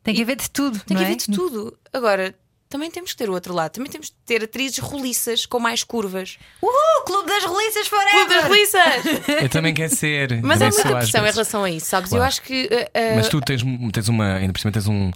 Tem 0.02 0.14
que 0.14 0.22
haver 0.22 0.36
de 0.36 0.50
tudo. 0.50 0.78
Tem 0.80 0.94
não 0.96 1.02
que 1.02 1.04
é? 1.04 1.06
haver 1.06 1.16
de 1.16 1.26
tudo. 1.32 1.78
Agora, 1.92 2.34
também 2.68 2.90
temos 2.90 3.10
que 3.12 3.16
ter 3.16 3.28
o 3.28 3.32
outro 3.32 3.52
lado, 3.54 3.72
também 3.72 3.90
temos 3.90 4.08
de 4.08 4.14
ter 4.24 4.44
atrizes 4.44 4.78
roliças 4.78 5.44
com 5.46 5.58
mais 5.58 5.82
curvas. 5.82 6.38
Uhul, 6.62 7.04
Clube 7.06 7.28
das 7.28 7.44
Roliças 7.44 7.88
Forever! 7.88 8.12
Clube 8.12 8.34
das 8.34 8.44
roliças! 8.44 9.04
Eu 9.42 9.48
também 9.48 9.74
quero 9.74 9.94
ser. 9.94 10.40
Mas 10.42 10.62
há 10.62 10.68
muita 10.68 10.82
pressão 10.96 11.26
em 11.26 11.30
relação 11.30 11.64
a 11.64 11.70
isso, 11.70 11.86
sabes? 11.86 12.10
Claro. 12.10 12.22
Eu 12.22 12.28
acho 12.28 12.42
que. 12.42 12.66
uh, 12.66 12.68
uh, 13.12 13.16
Mas 13.16 13.28
tu 13.28 13.40
tens, 13.40 13.62
tens 13.92 14.08
uma. 14.08 14.34
Ainda 14.36 14.52
por 14.52 14.60
cima 14.60 14.70
tens 14.72 14.86
um, 14.86 15.10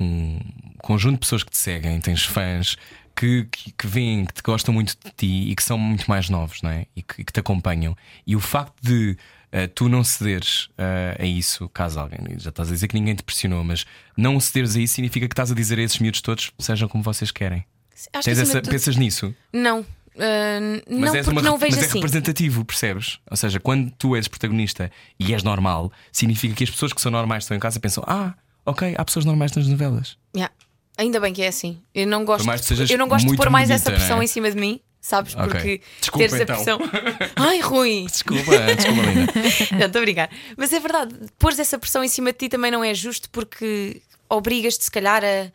um 0.00 0.38
conjunto 0.78 1.14
de 1.14 1.20
pessoas 1.20 1.42
que 1.42 1.50
te 1.50 1.58
seguem, 1.58 2.00
tens 2.00 2.24
fãs 2.24 2.76
que, 3.16 3.46
que, 3.50 3.72
que 3.72 3.86
veem, 3.86 4.24
que 4.24 4.34
te 4.34 4.42
gostam 4.42 4.72
muito 4.72 4.96
de 5.04 5.10
ti 5.16 5.50
e 5.50 5.54
que 5.56 5.62
são 5.62 5.76
muito 5.76 6.06
mais 6.08 6.28
novos, 6.30 6.62
não 6.62 6.70
é? 6.70 6.86
E 6.94 7.02
que, 7.02 7.24
que 7.24 7.32
te 7.32 7.40
acompanham. 7.40 7.96
E 8.26 8.36
o 8.36 8.40
facto 8.40 8.74
de 8.80 9.16
eh, 9.50 9.66
tu 9.66 9.88
não 9.88 10.04
cederes 10.04 10.68
eh, 10.78 11.16
a 11.18 11.24
isso, 11.26 11.68
caso 11.70 11.98
alguém, 11.98 12.20
já 12.38 12.50
estás 12.50 12.68
a 12.68 12.72
dizer 12.72 12.86
que 12.86 12.94
ninguém 12.94 13.14
te 13.16 13.22
pressionou, 13.24 13.64
mas 13.64 13.84
não 14.16 14.38
cederes 14.38 14.76
a 14.76 14.80
isso 14.80 14.94
significa 14.94 15.26
que 15.26 15.32
estás 15.32 15.50
a 15.50 15.54
dizer 15.54 15.78
a 15.78 15.82
esses 15.82 15.98
miúdos 15.98 16.20
todos 16.20 16.52
sejam 16.60 16.88
como 16.88 17.02
vocês 17.02 17.30
querem. 17.32 17.64
acho 18.12 18.24
que 18.24 18.30
essa- 18.30 18.60
tudo- 18.60 18.70
Pensas 18.70 18.96
nisso? 18.96 19.34
Não. 19.52 19.80
Uh, 19.80 20.82
não, 20.88 21.12
porque 21.12 21.30
uma- 21.30 21.42
não 21.42 21.56
vejo 21.58 21.76
mas 21.76 21.82
é 21.84 21.86
assim. 21.86 21.98
representativo, 21.98 22.64
percebes? 22.64 23.20
Ou 23.30 23.36
seja, 23.36 23.60
quando 23.60 23.90
tu 23.92 24.16
és 24.16 24.26
protagonista 24.26 24.90
e 25.18 25.32
és 25.32 25.42
normal, 25.44 25.92
significa 26.10 26.54
que 26.56 26.64
as 26.64 26.70
pessoas 26.70 26.92
que 26.92 27.00
são 27.00 27.10
normais 27.12 27.44
estão 27.44 27.56
em 27.56 27.60
casa 27.60 27.78
pensam: 27.78 28.02
Ah, 28.06 28.34
ok, 28.68 28.94
há 28.96 29.04
pessoas 29.04 29.24
normais 29.24 29.52
nas 29.52 29.66
novelas. 29.66 30.16
Yeah. 30.34 30.54
Ainda 30.96 31.20
bem 31.20 31.32
que 31.32 31.42
é 31.42 31.48
assim. 31.48 31.80
Eu 31.94 32.06
não 32.06 32.24
gosto, 32.24 32.44
de, 32.44 32.92
eu 32.92 32.98
não 32.98 33.06
gosto 33.06 33.28
de 33.28 33.36
pôr 33.36 33.48
mais 33.50 33.68
bonita, 33.68 33.88
essa 33.88 33.96
pressão 33.96 34.16
não 34.16 34.22
é? 34.22 34.24
em 34.24 34.26
cima 34.26 34.50
de 34.50 34.56
mim, 34.56 34.80
sabes? 35.00 35.34
Ok. 35.36 35.46
Porque 35.48 35.82
Desculpa, 36.00 36.28
teres 36.28 36.40
então. 36.40 36.54
a 36.54 36.58
pressão. 36.58 37.30
Ai, 37.36 37.60
Rui! 37.60 38.06
Desculpa, 38.10 38.52
desculpa, 38.74 39.02
linda. 39.02 39.32
Não, 39.78 39.86
estou 39.86 40.00
a 40.00 40.02
brincar. 40.02 40.30
Mas 40.56 40.72
é 40.72 40.80
verdade, 40.80 41.14
pôr 41.38 41.52
essa 41.52 41.78
pressão 41.78 42.02
em 42.02 42.08
cima 42.08 42.32
de 42.32 42.38
ti 42.38 42.48
também 42.48 42.72
não 42.72 42.82
é 42.82 42.92
justo 42.94 43.30
porque 43.30 44.02
obrigas-te, 44.28 44.84
se 44.84 44.90
calhar, 44.90 45.22
a, 45.24 45.52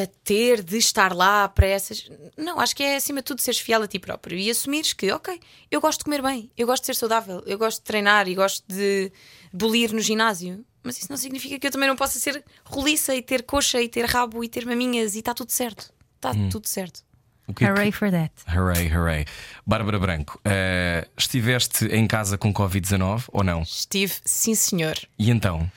a 0.00 0.06
ter 0.24 0.62
de 0.62 0.78
estar 0.78 1.14
lá 1.14 1.46
para 1.46 1.66
essas. 1.66 2.10
Não, 2.34 2.58
acho 2.58 2.74
que 2.74 2.82
é 2.82 2.96
acima 2.96 3.20
de 3.20 3.24
tudo 3.24 3.42
seres 3.42 3.60
fiel 3.60 3.82
a 3.82 3.86
ti 3.86 3.98
próprio 3.98 4.38
e 4.38 4.50
assumires 4.50 4.94
que, 4.94 5.12
ok, 5.12 5.38
eu 5.70 5.80
gosto 5.80 5.98
de 5.98 6.04
comer 6.06 6.22
bem, 6.22 6.50
eu 6.56 6.66
gosto 6.66 6.82
de 6.82 6.86
ser 6.86 6.94
saudável, 6.96 7.42
eu 7.44 7.58
gosto 7.58 7.80
de 7.80 7.84
treinar 7.84 8.26
e 8.28 8.34
gosto 8.34 8.64
de 8.66 9.12
bolir 9.52 9.92
no 9.92 10.00
ginásio. 10.00 10.64
Mas 10.84 10.98
isso 10.98 11.06
não 11.10 11.16
significa 11.16 11.58
que 11.58 11.66
eu 11.66 11.70
também 11.70 11.88
não 11.88 11.96
possa 11.96 12.18
ser 12.18 12.44
roliça 12.64 13.14
e 13.14 13.22
ter 13.22 13.42
coxa 13.42 13.80
e 13.80 13.88
ter 13.88 14.04
rabo 14.04 14.44
e 14.44 14.48
ter 14.48 14.66
maminhas 14.66 15.14
e 15.16 15.20
está 15.20 15.32
tudo 15.34 15.50
certo. 15.50 15.90
Está 16.16 16.30
Hum. 16.32 16.48
tudo 16.50 16.68
certo. 16.68 17.02
Que 17.56 17.64
é 17.64 17.66
que- 17.68 17.72
Hooray 17.72 17.92
for 17.92 18.10
that. 18.10 18.32
Hooray, 18.54 18.88
hooray. 18.94 19.24
Bárbara 19.66 19.98
Branco, 19.98 20.40
eh, 20.44 21.06
estiveste 21.16 21.86
em 21.86 22.06
casa 22.06 22.38
com 22.38 22.52
Covid-19 22.54 23.24
ou 23.32 23.42
não? 23.44 23.62
Estive, 23.62 24.14
sim 24.24 24.54
senhor. 24.54 24.94
E 25.18 25.30
então? 25.30 25.70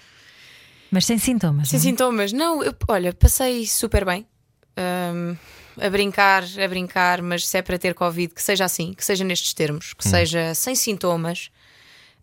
Mas 0.92 1.06
sem 1.06 1.18
sintomas. 1.18 1.68
Sem 1.70 1.78
não 1.80 1.86
é? 1.86 1.90
sintomas. 1.90 2.32
Não, 2.34 2.64
eu, 2.64 2.74
olha, 2.88 3.14
passei 3.14 3.66
super 3.68 4.06
bem. 4.06 4.26
Ahm, 4.78 5.36
a 5.82 5.90
brincar, 5.90 6.44
a 6.64 6.68
brincar, 6.68 7.22
mas 7.22 7.46
se 7.48 7.58
é 7.58 7.62
para 7.62 7.78
ter 7.78 7.94
Covid, 7.94 8.34
que 8.34 8.42
seja 8.42 8.64
assim, 8.66 8.94
que 8.94 9.04
seja 9.04 9.24
nestes 9.26 9.54
termos, 9.54 9.94
que 9.94 10.08
seja 10.08 10.54
sem 10.56 10.74
sintomas, 10.76 11.50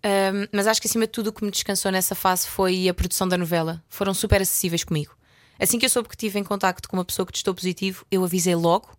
Um, 0.05 0.47
mas 0.53 0.67
acho 0.67 0.81
que 0.83 0.87
acima 0.87 1.07
de 1.07 1.13
tudo 1.13 1.29
o 1.29 1.33
que 1.33 1.45
me 1.45 1.51
descansou 1.51 1.91
nessa 1.91 2.15
fase 2.15 2.47
foi 2.47 2.89
a 2.89 2.95
produção 2.95 3.27
da 3.27 3.39
novela. 3.39 3.83
Foram 3.89 4.13
super 4.13 4.43
acessíveis 4.43 4.85
comigo. 4.85 5.17
Assim 5.59 5.79
que 5.79 5.87
eu 5.87 5.91
soube 5.91 6.09
que 6.09 6.15
estive 6.15 6.39
em 6.39 6.45
contacto 6.45 6.89
com 6.89 6.97
uma 6.97 7.05
pessoa 7.05 7.25
que 7.25 7.33
testou 7.33 7.55
positivo, 7.55 8.05
eu 8.11 8.23
avisei 8.25 8.55
logo 8.55 8.91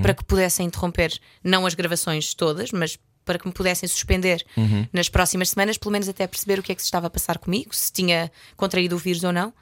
para 0.00 0.14
que 0.14 0.24
pudessem 0.24 0.66
interromper, 0.66 1.12
não 1.42 1.66
as 1.66 1.74
gravações 1.74 2.34
todas, 2.34 2.70
mas 2.70 2.96
para 3.24 3.38
que 3.38 3.46
me 3.46 3.52
pudessem 3.52 3.88
suspender 3.88 4.44
nas 4.92 5.08
próximas 5.08 5.50
semanas, 5.50 5.76
pelo 5.76 5.90
menos 5.90 6.08
até 6.08 6.26
perceber 6.26 6.60
o 6.60 6.62
que 6.62 6.70
é 6.70 6.74
que 6.74 6.80
se 6.80 6.86
estava 6.86 7.08
a 7.08 7.10
passar 7.10 7.38
comigo, 7.38 7.74
se 7.74 7.90
tinha 7.92 8.30
contraído 8.56 8.94
o 8.94 8.98
vírus 8.98 9.24
ou 9.24 9.32
não. 9.32 9.52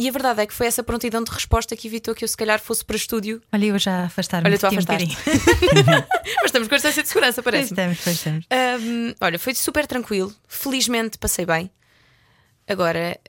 E 0.00 0.08
a 0.08 0.12
verdade 0.12 0.40
é 0.40 0.46
que 0.46 0.54
foi 0.54 0.66
essa 0.66 0.82
prontidão 0.82 1.22
de 1.22 1.30
resposta 1.30 1.76
que 1.76 1.86
evitou 1.86 2.14
que 2.14 2.24
eu, 2.24 2.28
se 2.28 2.34
calhar, 2.34 2.58
fosse 2.58 2.82
para 2.82 2.96
estúdio. 2.96 3.42
Olha, 3.52 3.66
eu 3.66 3.78
já 3.78 4.04
afastar-me. 4.04 4.48
Olha, 4.48 4.58
tu 4.58 4.64
um 4.64 4.68
afastaste. 4.70 5.06
bocadinho. 5.08 5.84
Mas 6.36 6.46
estamos 6.46 6.68
com 6.68 6.74
distância 6.74 7.02
de 7.02 7.08
segurança, 7.10 7.42
Pois 7.42 7.52
parece. 7.52 7.72
estamos, 7.74 7.98
pois 8.02 8.16
estamos. 8.16 8.46
Hum, 8.82 9.14
olha, 9.20 9.38
foi 9.38 9.54
super 9.54 9.86
tranquilo. 9.86 10.32
Felizmente 10.48 11.18
passei 11.18 11.44
bem. 11.44 11.70
Agora, 12.66 13.20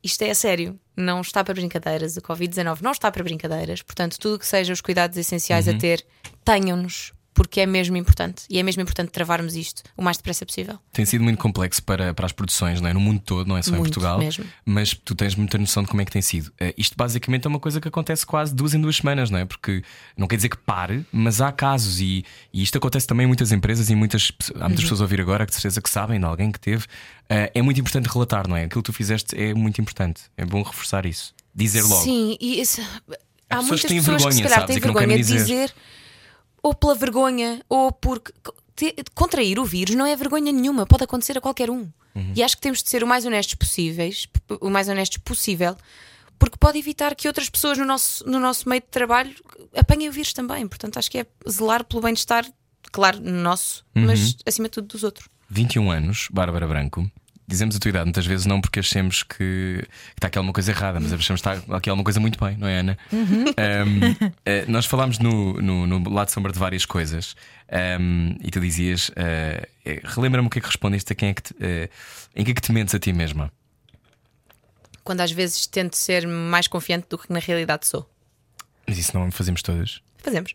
isto 0.00 0.22
é 0.22 0.30
a 0.30 0.34
sério. 0.34 0.78
Não 0.96 1.22
está 1.22 1.42
para 1.42 1.54
brincadeiras. 1.54 2.16
O 2.16 2.20
Covid-19 2.22 2.82
não 2.82 2.92
está 2.92 3.10
para 3.10 3.24
brincadeiras. 3.24 3.82
Portanto, 3.82 4.16
tudo 4.20 4.38
que 4.38 4.46
seja 4.46 4.72
os 4.72 4.80
cuidados 4.80 5.18
essenciais 5.18 5.66
a 5.66 5.74
ter, 5.76 6.06
tenham-nos, 6.44 7.12
porque 7.40 7.60
é 7.62 7.64
mesmo 7.66 7.96
importante. 7.96 8.42
E 8.50 8.58
é 8.58 8.62
mesmo 8.62 8.82
importante 8.82 9.08
travarmos 9.08 9.56
isto 9.56 9.82
o 9.96 10.02
mais 10.02 10.18
depressa 10.18 10.44
possível. 10.44 10.78
Tem 10.92 11.06
sido 11.06 11.24
muito 11.24 11.38
complexo 11.38 11.82
para, 11.82 12.12
para 12.12 12.26
as 12.26 12.32
produções, 12.32 12.82
não 12.82 12.88
é? 12.90 12.92
no 12.92 13.00
mundo 13.00 13.18
todo, 13.24 13.46
não 13.48 13.56
é 13.56 13.62
só 13.62 13.70
em 13.70 13.78
Muito 13.78 13.94
Portugal. 13.94 14.18
mesmo. 14.18 14.44
Mas 14.62 14.92
tu 14.92 15.14
tens 15.14 15.34
muita 15.34 15.56
noção 15.56 15.82
de 15.82 15.88
como 15.88 16.02
é 16.02 16.04
que 16.04 16.12
tem 16.12 16.20
sido. 16.20 16.52
Eh, 16.60 16.74
isto 16.76 16.94
basicamente 16.98 17.46
é 17.46 17.48
uma 17.48 17.58
coisa 17.58 17.80
que 17.80 17.88
acontece 17.88 18.26
quase 18.26 18.54
duas 18.54 18.74
em 18.74 18.80
duas 18.80 18.96
semanas, 18.96 19.30
não 19.30 19.38
é? 19.38 19.46
Porque 19.46 19.82
não 20.18 20.26
quer 20.26 20.36
dizer 20.36 20.50
que 20.50 20.58
pare, 20.58 21.02
mas 21.10 21.40
há 21.40 21.50
casos 21.50 21.98
e, 21.98 22.26
e 22.52 22.62
isto 22.62 22.76
acontece 22.76 23.06
também 23.06 23.24
em 23.24 23.26
muitas 23.26 23.52
empresas 23.52 23.88
e 23.88 23.94
muitas, 23.94 24.30
há 24.54 24.58
Uhum. 24.58 24.64
muitas 24.66 24.80
pessoas 24.84 25.00
a 25.00 25.04
ouvir 25.04 25.22
agora 25.22 25.46
que 25.46 25.50
de 25.50 25.54
certeza 25.56 25.80
que 25.80 25.88
sabem 25.88 26.18
de 26.20 26.26
alguém 26.26 26.52
que 26.52 26.60
teve. 26.60 26.84
Eh, 27.30 27.50
é 27.54 27.62
muito 27.62 27.80
importante 27.80 28.06
relatar, 28.06 28.46
não 28.46 28.54
é? 28.54 28.64
Aquilo 28.64 28.82
que 28.82 28.92
tu 28.92 28.92
fizeste 28.92 29.34
é 29.34 29.54
muito 29.54 29.80
importante. 29.80 30.24
É 30.36 30.44
bom 30.44 30.62
reforçar 30.62 31.06
isso. 31.06 31.32
Dizer 31.54 31.82
logo. 31.84 32.02
Sim, 32.04 32.36
e 32.38 32.60
esse- 32.60 32.82
há 32.82 33.56
pessoas 33.56 33.66
muitas 33.68 33.80
que 33.80 33.88
têm 33.88 33.96
pessoas 33.98 34.16
que 34.26 34.32
se 34.34 34.42
vergonha, 34.42 34.42
calhar 34.42 34.60
sabes, 34.60 34.74
têm 34.74 34.82
vergonha 34.82 35.16
de 35.16 35.22
dizer. 35.22 35.38
dizer. 35.38 35.74
Ou 36.62 36.74
pela 36.74 36.94
vergonha, 36.94 37.62
ou 37.68 37.90
porque 37.92 38.32
contrair 39.14 39.58
o 39.58 39.64
vírus 39.64 39.94
não 39.94 40.06
é 40.06 40.16
vergonha 40.16 40.52
nenhuma, 40.52 40.86
pode 40.86 41.04
acontecer 41.04 41.36
a 41.36 41.40
qualquer 41.40 41.70
um. 41.70 41.88
Uhum. 42.14 42.32
E 42.34 42.42
acho 42.42 42.56
que 42.56 42.62
temos 42.62 42.82
de 42.82 42.88
ser 42.90 43.04
o 43.04 43.06
mais 43.06 43.24
honestos 43.24 43.54
possíveis, 43.54 44.26
o 44.60 44.70
mais 44.70 44.88
honestos 44.88 45.18
possível, 45.18 45.76
porque 46.38 46.56
pode 46.58 46.78
evitar 46.78 47.14
que 47.14 47.28
outras 47.28 47.48
pessoas 47.50 47.76
no 47.78 47.84
nosso, 47.84 48.26
no 48.28 48.40
nosso 48.40 48.68
meio 48.68 48.80
de 48.80 48.88
trabalho 48.88 49.34
apanhem 49.76 50.08
o 50.08 50.12
vírus 50.12 50.32
também. 50.32 50.66
Portanto, 50.66 50.98
acho 50.98 51.10
que 51.10 51.18
é 51.18 51.26
zelar 51.48 51.84
pelo 51.84 52.02
bem-estar, 52.02 52.46
claro, 52.90 53.20
nosso, 53.20 53.84
Uhum. 53.94 54.06
mas 54.06 54.36
acima 54.46 54.68
de 54.68 54.72
tudo 54.72 54.88
dos 54.88 55.04
outros. 55.04 55.28
21 55.50 55.90
anos, 55.90 56.28
Bárbara 56.32 56.66
Branco. 56.66 57.10
Dizemos 57.50 57.74
a 57.74 57.80
tua 57.80 57.88
idade 57.88 58.04
muitas 58.04 58.24
vezes 58.24 58.46
não 58.46 58.60
porque 58.60 58.78
achemos 58.78 59.24
que, 59.24 59.84
está 60.14 60.28
aqui 60.28 60.38
alguma 60.38 60.52
coisa 60.52 60.70
errada, 60.70 61.00
mas 61.00 61.12
achamos 61.12 61.42
que 61.42 61.48
está 61.48 61.76
aqui 61.76 61.90
alguma 61.90 62.04
coisa 62.04 62.20
muito 62.20 62.38
bem, 62.38 62.56
não 62.56 62.68
é, 62.68 62.78
Ana? 62.78 62.96
Um, 63.12 64.30
eh, 64.46 64.64
nós 64.68 64.86
falámos 64.86 65.18
no, 65.18 65.54
no, 65.54 65.84
no 65.84 66.10
lado 66.10 66.30
sombra 66.30 66.52
de 66.52 66.60
várias 66.60 66.86
coisas 66.86 67.34
um, 68.00 68.36
e 68.40 68.52
tu 68.52 68.60
dizias: 68.60 69.10
eh, 69.16 69.68
relembra-me 70.04 70.46
o 70.46 70.50
que 70.50 70.58
é 70.58 70.62
que 70.62 70.68
respondeste 70.68 71.12
a 71.12 71.16
quem 71.16 71.30
é 71.30 71.34
que 71.34 71.42
te, 71.42 71.56
eh, 71.60 71.90
em 72.36 72.44
que 72.44 72.52
é 72.52 72.54
que 72.54 72.60
te 72.60 72.70
mentes 72.70 72.94
a 72.94 73.00
ti 73.00 73.12
mesma? 73.12 73.52
Quando 75.02 75.22
às 75.22 75.32
vezes 75.32 75.66
tento 75.66 75.96
ser 75.96 76.28
mais 76.28 76.68
confiante 76.68 77.08
do 77.10 77.18
que 77.18 77.32
na 77.32 77.40
realidade 77.40 77.84
sou. 77.84 78.08
Mas 78.86 78.96
isso 78.96 79.10
não 79.18 79.28
fazemos 79.32 79.60
todas. 79.60 80.00
Fazemos. 80.18 80.54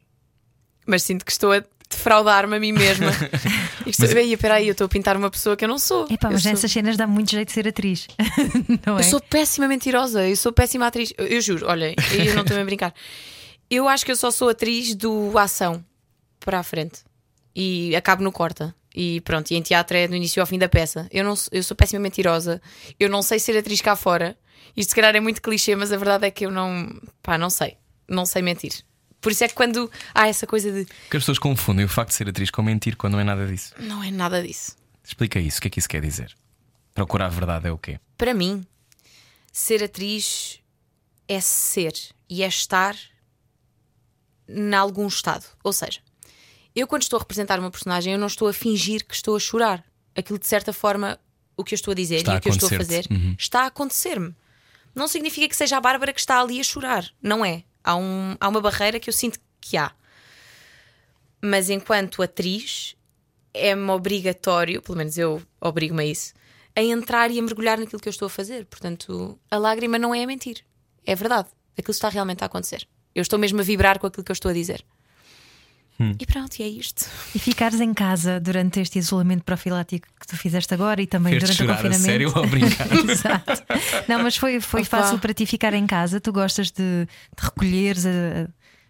Mas 0.88 1.04
sinto 1.04 1.26
que 1.26 1.32
estou 1.34 1.52
a 1.52 1.62
defraudar-me 1.96 2.56
a 2.56 2.60
mim 2.60 2.72
mesma. 2.72 3.12
E 3.86 3.92
estou, 3.92 4.08
Ei, 4.18 4.34
espera 4.34 4.56
aí, 4.56 4.68
eu 4.68 4.72
estou 4.72 4.86
a 4.86 4.90
pintar 4.90 5.16
uma 5.16 5.30
pessoa 5.30 5.56
que 5.56 5.64
eu 5.64 5.70
não 5.70 5.78
sou. 5.78 6.08
Epá, 6.10 6.32
mas 6.32 6.42
sou- 6.42 6.52
nessas 6.52 6.72
cenas 6.72 6.98
dá 6.98 7.06
muito 7.06 7.30
jeito 7.30 7.50
de 7.50 7.54
ser 7.54 7.68
atriz. 7.68 8.08
não 8.84 8.98
é? 8.98 9.02
Eu 9.02 9.04
sou 9.04 9.22
péssima 9.22 9.68
mentirosa, 9.68 10.28
eu 10.28 10.36
sou 10.36 10.52
péssima 10.52 10.88
atriz. 10.88 11.14
Eu, 11.16 11.28
eu 11.28 11.40
juro, 11.40 11.68
olha, 11.68 11.94
eu 12.12 12.34
não 12.34 12.42
estou 12.42 12.60
a 12.60 12.64
brincar. 12.66 12.96
Eu 13.70 13.88
acho 13.88 14.04
que 14.04 14.12
eu 14.12 14.16
só 14.16 14.32
sou 14.32 14.50
atriz 14.50 14.96
do 14.96 15.38
ação 15.38 15.86
para 16.40 16.58
a 16.60 16.64
frente 16.64 17.02
e 17.56 17.96
acabo 17.96 18.24
no 18.24 18.32
corta. 18.32 18.74
E 18.96 19.22
pronto, 19.22 19.52
e 19.52 19.56
em 19.56 19.62
teatro 19.62 19.96
é 19.98 20.08
do 20.08 20.16
início 20.16 20.42
ao 20.42 20.48
fim 20.48 20.58
da 20.58 20.68
peça. 20.68 21.08
Eu, 21.12 21.24
não, 21.24 21.36
eu 21.52 21.62
sou 21.62 21.78
péssima 21.78 22.00
mentirosa, 22.00 22.60
eu 23.00 23.08
não 23.08 23.22
sei 23.22 23.38
ser 23.38 23.56
atriz 23.56 23.82
cá 23.82 23.96
fora. 23.96 24.36
Isto 24.76 24.90
se 24.90 24.96
calhar 24.96 25.16
é 25.16 25.20
muito 25.20 25.44
clichê, 25.44 25.76
mas 25.76 25.92
a 25.92 25.98
verdade 25.98 26.26
é 26.26 26.32
que 26.32 26.46
eu 26.46 26.50
não, 26.50 26.90
pá, 27.22 27.38
não 27.38 27.52
sei, 27.52 27.78
não 28.10 28.26
sei 28.26 28.42
mentir. 28.42 28.74
Por 29.22 29.32
isso 29.32 29.44
é 29.44 29.48
que 29.48 29.54
quando 29.56 29.90
há 30.14 30.28
essa 30.28 30.46
coisa 30.46 30.72
de 30.72 30.86
Porque 30.86 31.18
as 31.18 31.24
pessoas 31.24 31.40
confundem 31.40 31.86
o 31.86 31.90
facto 31.90 32.10
de 32.10 32.16
ser 32.16 32.30
atriz 32.30 32.52
com 32.52 32.62
mentir 32.62 32.96
quando 32.96 33.14
não 33.14 33.20
é 33.20 33.24
nada 33.24 33.48
disso. 33.48 33.74
não 33.80 34.04
é 34.04 34.12
nada 34.12 34.42
disso. 34.42 34.76
Explica 35.04 35.40
isso, 35.40 35.60
o 35.60 35.62
que 35.62 35.68
é 35.68 35.72
que 35.72 35.80
isso 35.80 35.90
quer 35.90 36.02
dizer? 36.02 36.36
Procurar 36.94 37.26
a 37.26 37.30
verdade 37.30 37.68
é 37.68 37.72
o 37.72 37.78
quê? 37.78 38.00
Para 38.18 38.34
mim, 38.34 38.66
ser 39.52 39.84
atriz 39.84 40.60
é 41.28 41.40
ser 41.40 41.94
e 42.30 42.44
é 42.44 42.48
estar 42.48 42.96
em 44.48 44.74
algum 44.74 45.08
estado. 45.08 45.46
Ou 45.64 45.74
seja, 45.74 46.00
eu 46.76 46.88
quando 46.88 47.04
estou 47.04 47.18
a 47.18 47.22
representar 47.22 47.60
uma 47.60 47.72
personagem, 47.72 48.14
eu 48.14 48.20
não 48.20 48.28
estou 48.28 48.48
a 48.48 48.54
fingir 48.54 49.06
que 49.06 49.16
estou 49.16 49.36
a 49.36 49.40
chorar. 49.40 49.84
Aquilo 50.16 50.40
de 50.40 50.48
certa 50.48 50.72
forma, 50.72 51.20
o 51.58 51.64
que 51.64 51.74
eu 51.74 51.78
estou 51.78 51.92
a 51.92 51.96
dizer 51.96 52.18
Está 52.18 52.34
e 52.34 52.36
a 52.36 52.38
o 52.38 52.42
que 52.42 52.50
eu 52.50 52.54
estou 52.54 52.68
a 52.68 52.78
fazer. 52.78 53.06
Uhum. 53.10 53.36
está 53.38 53.62
a 53.64 53.68
acontecer-me. 53.68 54.36
Não 54.94 55.08
significa 55.08 55.48
que 55.48 55.56
seja 55.56 55.78
a 55.78 55.82
Bárbara 55.82 56.14
que 56.14 56.20
está 56.20 56.40
ali 56.40 56.60
a 56.60 56.64
chorar. 56.64 57.06
Não 57.22 57.44
é. 57.44 57.64
Há, 57.86 57.96
um, 57.96 58.36
há 58.40 58.50
uma 58.50 58.60
barreira 58.60 59.00
que 59.00 59.08
eu 59.08 59.14
sinto 59.14 59.40
que 59.62 59.78
há. 59.78 59.92
Mas 61.40 61.70
enquanto 61.70 62.24
atriz, 62.24 62.96
é-me 63.54 63.92
obrigatório, 63.92 64.82
pelo 64.82 64.98
menos 64.98 65.18
eu 65.20 65.40
obrigo-me 65.62 66.02
a 66.02 66.06
isso, 66.08 66.34
a 66.76 66.82
entrar 66.82 67.30
e 67.30 67.38
a 67.38 67.42
mergulhar 67.44 67.78
naquilo 67.78 68.02
que 68.02 68.10
eu 68.10 68.12
estou 68.12 68.26
a 68.26 68.30
fazer. 68.30 68.66
Portanto, 68.66 69.40
a 69.52 69.58
lágrima 69.58 70.00
não 70.00 70.16
é 70.16 70.24
a 70.24 70.28
mentir. 70.28 70.66
É 71.06 71.14
verdade. 71.14 71.50
Aquilo 71.78 71.92
está 71.92 72.10
realmente 72.10 72.42
a 72.42 72.48
acontecer. 72.48 72.88
Eu 73.14 73.22
estou 73.22 73.38
mesmo 73.38 73.60
a 73.62 73.64
vibrar 73.64 74.00
com 74.00 74.08
aquilo 74.08 74.24
que 74.24 74.32
eu 74.32 74.34
estou 74.34 74.50
a 74.50 74.54
dizer. 74.54 74.84
E 76.20 76.26
pronto, 76.26 76.60
e 76.60 76.64
é 76.64 76.68
isto. 76.68 77.06
E 77.34 77.40
ficares 77.40 77.80
em 77.80 77.94
casa 77.94 78.38
durante 78.40 78.80
este 78.82 79.00
isolamento 79.00 79.44
profilático 79.44 80.08
que 80.20 80.28
tu 80.28 80.36
fizeste 80.36 80.74
agora 80.74 81.02
e 81.02 81.08
também 81.08 81.34
durante 81.40 81.54
o 81.54 81.56
chorar 81.56 81.86
a 81.86 81.94
sério 81.94 82.32
confinamento. 82.34 82.40
ou 82.40 82.48
brincar? 82.92 83.10
Exato. 83.12 83.64
Não, 84.08 84.22
mas 84.22 84.36
foi, 84.36 84.60
foi 84.60 84.82
Opa. 84.82 84.90
fácil 85.02 85.20
para 85.20 85.34
ti 85.34 85.46
ficar 85.46 85.74
em 85.74 85.88
casa. 85.88 86.20
Tu 86.20 86.34
gostas 86.34 86.70
de, 86.70 87.06
de 87.06 87.44
recolheres 87.44 88.06
a- 88.06 88.48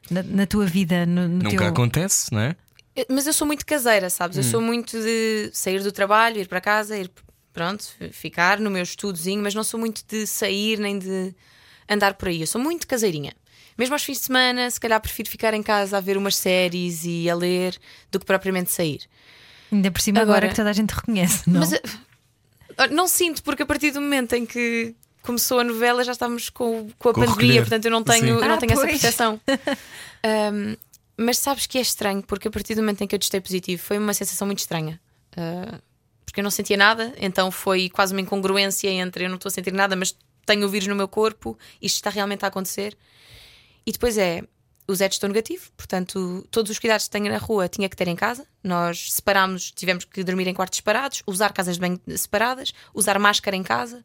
na, 0.10 0.24
na 0.24 0.46
tua 0.48 0.66
vida, 0.66 1.06
no, 1.06 1.28
no 1.28 1.44
Nunca 1.44 1.50
teu. 1.58 1.66
acontece, 1.68 2.32
não 2.34 2.40
é? 2.42 2.56
Eu- 2.96 3.06
Mas 3.10 3.28
eu 3.28 3.34
sou 3.34 3.46
muito 3.46 3.66
caseira, 3.66 4.10
sabes? 4.10 4.38
Eu 4.38 4.44
sou 4.44 4.60
muito 4.62 4.98
de 5.00 5.52
sair 5.54 5.84
do 5.84 5.92
trabalho, 5.92 6.40
ir 6.42 6.48
para 6.48 6.60
casa, 6.62 6.98
ir 6.98 7.12
pronto, 7.54 7.86
ficar 8.12 8.60
no 8.60 8.70
meu 8.72 8.82
estudozinho, 8.84 9.44
mas 9.44 9.54
não 9.54 9.64
sou 9.64 9.80
muito 9.80 10.02
de 10.08 10.26
sair 10.26 10.80
nem 10.80 10.98
de 10.98 11.34
andar 11.90 12.16
por 12.16 12.30
aí. 12.30 12.42
Eu 12.42 12.48
sou 12.48 12.60
muito 12.60 12.88
caseirinha. 12.88 13.34
Mesmo 13.78 13.94
aos 13.96 14.04
fins 14.04 14.20
de 14.20 14.24
semana, 14.26 14.70
se 14.72 14.80
calhar 14.80 15.00
prefiro 15.02 15.30
ficar 15.30 15.54
em 15.54 15.62
casa 15.64 15.98
a 15.98 16.02
ver 16.02 16.18
umas 16.18 16.36
séries 16.36 17.04
e 17.06 17.30
a 17.30 17.36
ler 17.36 17.78
do 18.12 18.20
que 18.20 18.26
propriamente 18.26 18.72
sair. 18.72 19.02
Ainda 19.72 19.92
por 19.92 20.00
cima, 20.02 20.22
agora, 20.22 20.38
Agora- 20.38 20.50
que 20.50 20.56
toda 20.56 20.70
a 20.70 20.74
gente 20.74 20.92
reconhece, 20.92 21.50
não? 21.50 21.60
Mas 21.60 21.74
eh, 21.74 21.82
não 22.92 23.08
sinto, 23.08 23.44
porque 23.44 23.64
a 23.64 23.66
partir 23.66 23.92
do 23.92 24.00
momento 24.02 24.34
em 24.34 24.46
que 24.46 24.96
começou 25.22 25.60
a 25.60 25.64
novela 25.64 26.04
já 26.04 26.12
estamos 26.14 26.50
com, 26.50 26.90
com 27.00 27.10
a 27.10 27.14
Com 27.14 27.22
o 27.22 27.26
pandemia, 27.26 27.36
recolher. 27.36 27.62
portanto 27.62 27.86
eu 27.86 27.92
não 27.92 28.04
tenho, 28.04 28.28
eu 28.40 28.42
não 28.48 28.56
Ah, 28.56 28.58
tenho 28.58 28.72
essa 28.74 28.86
percepção. 28.86 29.40
Um, 30.26 30.76
mas 31.18 31.38
sabes 31.38 31.68
que 31.68 31.78
é 31.78 31.82
estranho, 31.82 32.24
porque 32.24 32.48
a 32.48 32.52
partir 32.52 32.74
do 32.74 32.82
momento 32.82 33.02
em 33.04 33.08
que 33.08 33.14
eu 33.14 33.20
testei 33.20 33.40
positivo 33.40 33.80
foi 33.84 33.98
uma 34.00 34.12
sensação 34.14 34.48
muito 34.48 34.58
estranha. 34.60 35.00
Uh, 35.38 35.80
porque 36.26 36.40
eu 36.40 36.44
não 36.44 36.50
sentia 36.50 36.76
nada, 36.76 37.14
então 37.20 37.52
foi 37.52 37.90
quase 37.90 38.12
uma 38.14 38.22
incongruência 38.22 38.90
entre 38.90 39.26
eu 39.26 39.30
não 39.30 39.36
estou 39.36 39.50
a 39.50 39.54
sentir 39.54 39.72
nada, 39.72 39.96
mas 39.96 40.16
tenho 40.46 40.66
o 40.66 40.70
vírus 40.70 40.88
no 40.88 40.96
meu 40.96 41.08
corpo, 41.08 41.58
isto 41.82 41.98
está 41.98 42.10
realmente 42.10 42.44
a 42.44 42.48
acontecer. 42.48 42.98
E 43.86 43.92
depois 43.92 44.18
é, 44.18 44.44
o 44.88 44.96
Zé 44.96 45.10
testou 45.10 45.28
negativo, 45.28 45.72
portanto, 45.76 46.48
todos 46.52 46.72
os 46.72 46.80
cuidados 46.80 47.06
que 47.06 47.12
tenho 47.12 47.32
na 47.32 47.38
rua 47.38 47.68
tinha 47.68 47.90
que 47.90 47.96
ter 47.96 48.08
em 48.08 48.16
casa. 48.16 48.46
Nós 48.64 49.14
separámos, 49.14 49.72
tivemos 49.72 50.06
que 50.06 50.24
dormir 50.24 50.48
em 50.48 50.54
quartos 50.54 50.78
separados, 50.78 51.24
usar 51.26 51.54
casas 51.54 51.76
de 51.76 51.82
banho 51.82 52.00
separadas, 52.18 52.74
usar 52.94 53.18
máscara 53.20 53.56
em 53.56 53.64
casa. 53.64 54.04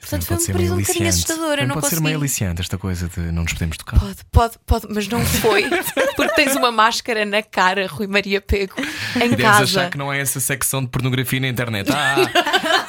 Portanto, 0.00 0.24
foi 0.24 0.36
um 0.36 0.58
meio 0.58 0.72
um 0.74 0.76
bocadinho 0.80 1.08
assustador. 1.08 1.50
Também 1.50 1.66
não 1.66 1.74
pode 1.74 1.80
consegui. 1.86 1.96
ser 1.96 2.02
meio 2.02 2.16
aliciante 2.18 2.60
esta 2.62 2.78
coisa 2.78 3.08
de 3.08 3.20
não 3.32 3.42
nos 3.42 3.52
podemos 3.52 3.76
tocar. 3.76 3.98
Pode, 3.98 4.16
pode, 4.30 4.54
pode, 4.66 4.86
mas 4.90 5.08
não 5.08 5.24
foi. 5.24 5.64
Porque 6.16 6.34
tens 6.34 6.54
uma 6.56 6.70
máscara 6.70 7.24
na 7.24 7.42
cara, 7.42 7.86
Rui 7.86 8.06
Maria 8.06 8.40
Pego, 8.40 8.74
em 9.16 9.30
Deves 9.30 9.44
casa. 9.44 9.64
achar 9.64 9.90
que 9.90 9.98
não 9.98 10.12
é 10.12 10.20
essa 10.20 10.38
secção 10.40 10.82
de 10.82 10.88
pornografia 10.88 11.40
na 11.40 11.48
internet. 11.48 11.90
Ah, 11.92 12.16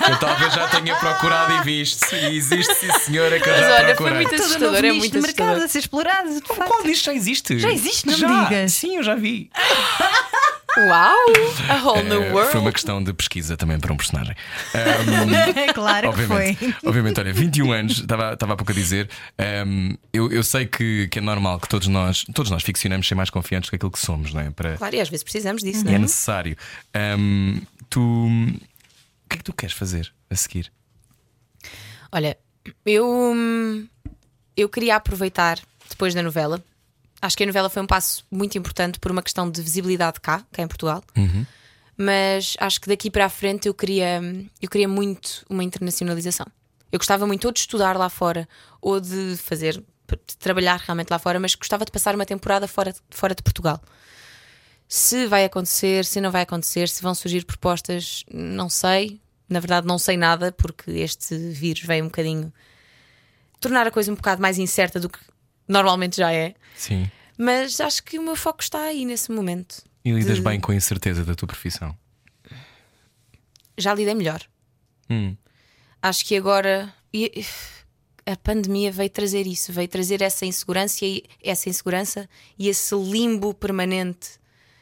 eu 0.10 0.18
talvez 0.20 0.53
já 0.53 0.68
tenha 0.68 0.95
procurado 0.95 1.53
e 1.53 1.62
visto. 1.64 2.05
E 2.16 2.38
existe, 2.38 2.74
sim, 2.76 2.91
senhora, 2.99 3.39
que 3.39 3.47
eu 3.49 3.53
Mas 3.53 3.62
já 3.62 3.68
olha, 3.76 3.86
foi 3.86 3.95
procurei. 3.95 4.16
muito 4.28 4.36
assustador, 4.36 4.76
é 4.86 4.91
muito 4.91 5.14
mercado 5.20 5.47
assustador. 5.47 5.64
a 5.64 5.68
ser 5.68 5.80
explorado. 5.80 6.41
Qual 6.47 6.84
disto 6.84 7.05
já 7.05 7.14
existe? 7.14 7.60
Já 7.60 7.72
existe, 7.72 8.05
não 8.08 8.14
me 8.14 8.20
já. 8.20 8.43
digas. 8.43 8.74
Sim, 8.74 8.97
eu 8.97 9.03
já 9.03 9.16
vi. 9.16 9.49
Uau! 10.86 11.17
A 11.69 11.75
whole 11.84 12.03
new 12.03 12.23
Eh, 12.23 12.32
world. 12.32 12.51
foi 12.51 12.61
uma 12.61 12.71
questão 12.71 13.03
de 13.03 13.11
pesquisa 13.13 13.57
também 13.57 13.80
para 13.80 13.91
um 13.91 13.97
personagem. 13.97 14.36
claro 15.73 16.01
que 16.13 16.21
Obviamente, 16.21 16.57
foi. 16.57 16.75
obviamente, 16.89 17.19
olha, 17.19 17.34
21 17.34 17.71
anos, 17.71 17.97
estava, 17.99 18.34
estava 18.34 18.53
há 18.53 18.55
pouco 18.55 18.71
a 18.71 18.75
dizer. 18.75 19.09
ehm, 19.38 19.95
eu, 20.13 20.32
eu 20.32 20.43
sei 20.43 20.65
que, 20.65 21.07
que 21.09 21.19
é 21.19 21.21
normal 21.21 21.59
que 21.59 21.67
todos 21.67 21.88
nós, 21.88 22.23
todos 22.34 22.51
nós 22.51 22.63
ficcionamos 22.63 23.07
ser 23.07 23.15
mais 23.15 23.30
confiantes 23.30 23.69
que 23.69 23.75
aquilo 23.75 23.91
que 23.91 23.99
somos, 23.99 24.34
não 24.34 24.41
é? 24.41 24.49
Para, 24.51 24.78
Claro, 24.78 24.95
e 24.95 25.01
às 25.01 25.09
vezes 25.09 25.23
precisamos 25.23 25.63
disso, 25.63 25.82
e 25.82 25.86
não 25.86 25.91
é 25.91 25.95
é? 25.95 25.99
necessário. 25.99 26.55
Ehm, 26.93 27.59
tu, 27.89 28.01
O 28.28 29.30
que 29.30 29.36
é 29.36 29.38
que 29.38 29.43
tu 29.43 29.53
queres 29.53 29.75
fazer 29.75 30.11
a 30.30 30.36
seguir? 30.36 30.71
Olha, 32.11 32.38
eu, 32.86 33.05
hum, 33.07 33.88
eu 34.55 34.69
queria 34.69 34.95
aproveitar 34.95 35.59
depois 35.89 36.13
da 36.13 36.21
novela. 36.23 36.63
Acho 37.22 37.36
que 37.36 37.43
a 37.43 37.45
novela 37.45 37.70
foi 37.70 37.82
um 37.82 37.88
passo 37.88 38.24
muito 38.30 38.57
importante 38.57 38.99
por 38.99 39.11
uma 39.11 39.24
questão 39.24 39.49
de 39.49 39.61
visibilidade 39.61 40.20
cá, 40.20 40.45
cá 40.51 40.61
em 40.61 40.68
Portugal. 40.68 41.03
Mas 41.97 42.55
acho 42.59 42.80
que 42.80 42.88
daqui 42.88 43.09
para 43.09 43.26
a 43.26 43.30
frente 43.30 43.68
eu 43.68 43.74
queria, 43.74 44.22
eu 44.61 44.70
queria 44.70 44.88
muito 44.88 45.43
uma 45.49 45.63
internacionalização. 45.63 46.45
Eu 46.91 46.99
gostava 46.99 47.26
muito 47.26 47.45
ou 47.45 47.51
de 47.51 47.59
estudar 47.59 47.97
lá 47.97 48.07
fora 48.07 48.47
ou 48.80 48.99
de 48.99 49.36
fazer, 49.38 49.74
de 49.76 50.38
trabalhar 50.38 50.80
realmente 50.80 51.09
lá 51.09 51.18
fora, 51.18 51.39
mas 51.39 51.55
gostava 51.55 51.84
de 51.84 51.91
passar 51.91 52.13
uma 52.13 52.26
temporada 52.26 52.68
fora, 52.68 52.93
fora 53.09 53.34
de 53.34 53.41
Portugal. 53.41 53.82
Se 54.88 55.26
vai 55.26 55.43
acontecer, 55.43 56.05
se 56.05 56.22
não 56.22 56.32
vai 56.32 56.43
acontecer, 56.43 56.88
se 56.88 57.01
vão 57.01 57.15
surgir 57.15 57.45
propostas, 57.45 58.24
não 58.32 58.70
sei. 58.70 59.20
Na 59.49 59.59
verdade, 59.59 59.88
não 59.88 59.97
sei 59.97 60.18
nada, 60.18 60.51
porque 60.51 60.91
este 60.91 61.36
vírus 61.36 61.82
veio 61.82 62.03
um 62.03 62.07
bocadinho 62.07 62.53
tornar 63.59 63.88
a 63.88 63.91
coisa 63.91 64.11
um 64.11 64.15
bocado 64.15 64.41
mais 64.41 64.57
incerta 64.57 64.99
do 64.99 65.09
que 65.09 65.20
normalmente 65.68 66.18
já 66.18 66.32
é. 66.32 66.53
Sim. 66.76 67.09
Mas 67.38 67.80
acho 67.80 68.03
que 68.03 68.18
o 68.18 68.24
meu 68.24 68.36
foco 68.36 68.61
está 68.61 68.82
aí 68.84 69.05
nesse 69.05 69.32
momento. 69.32 69.84
E 70.03 70.11
lidas 70.11 70.38
De- 70.38 70.41
bem 70.43 70.59
com 70.59 70.72
a 70.72 70.76
incerteza 70.76 71.24
da 71.24 71.36
tua 71.36 71.47
profissão? 71.47 71.95
Já 73.78 73.93
lidei 73.93 74.15
melhor. 74.15 74.41
Hum. 75.09 75.36
Acho 76.01 76.26
que 76.26 76.36
agora 76.36 76.93
a 78.26 78.36
pandemia 78.38 78.91
veio 78.91 79.09
trazer 79.09 79.45
isso, 79.47 79.72
veio 79.72 79.88
trazer 79.88 80.22
essa 80.22 80.45
insegurança 80.45 81.05
e 81.05 81.24
essa 81.43 81.70
insegurança 81.70 82.30
e 82.57 82.68
esse 82.70 82.95
limbo 82.95 83.53
permanente 83.53 84.32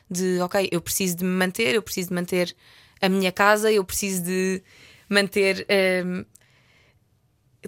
de 0.09 0.39
ok, 0.39 0.69
eu 0.71 0.81
preciso 0.81 1.17
de 1.17 1.23
me 1.23 1.31
manter, 1.31 1.75
eu 1.75 1.81
preciso 1.81 2.09
de 2.09 2.15
manter 2.15 2.55
a 3.01 3.09
minha 3.09 3.31
casa, 3.31 3.71
eu 3.71 3.83
preciso 3.83 4.23
de 4.23 4.61
manter 5.09 5.65
hum, 6.05 6.25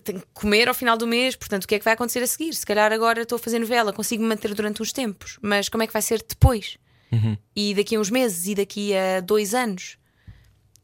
tenho 0.01 0.19
que 0.19 0.27
comer 0.33 0.67
ao 0.67 0.73
final 0.73 0.97
do 0.97 1.07
mês, 1.07 1.35
portanto, 1.35 1.63
o 1.63 1.67
que 1.67 1.75
é 1.75 1.79
que 1.79 1.85
vai 1.85 1.93
acontecer 1.93 2.23
a 2.23 2.27
seguir? 2.27 2.53
Se 2.53 2.65
calhar 2.65 2.91
agora 2.91 3.21
estou 3.21 3.35
a 3.37 3.39
fazer 3.39 3.59
novela, 3.59 3.93
consigo 3.93 4.23
me 4.23 4.29
manter 4.29 4.53
durante 4.53 4.81
uns 4.81 4.91
tempos, 4.91 5.37
mas 5.41 5.69
como 5.69 5.83
é 5.83 5.87
que 5.87 5.93
vai 5.93 6.01
ser 6.01 6.23
depois? 6.27 6.77
E 7.55 7.73
daqui 7.73 7.95
a 7.95 7.99
uns 7.99 8.09
meses 8.09 8.47
e 8.47 8.55
daqui 8.55 8.95
a 8.95 9.21
dois 9.21 9.53
anos? 9.53 9.97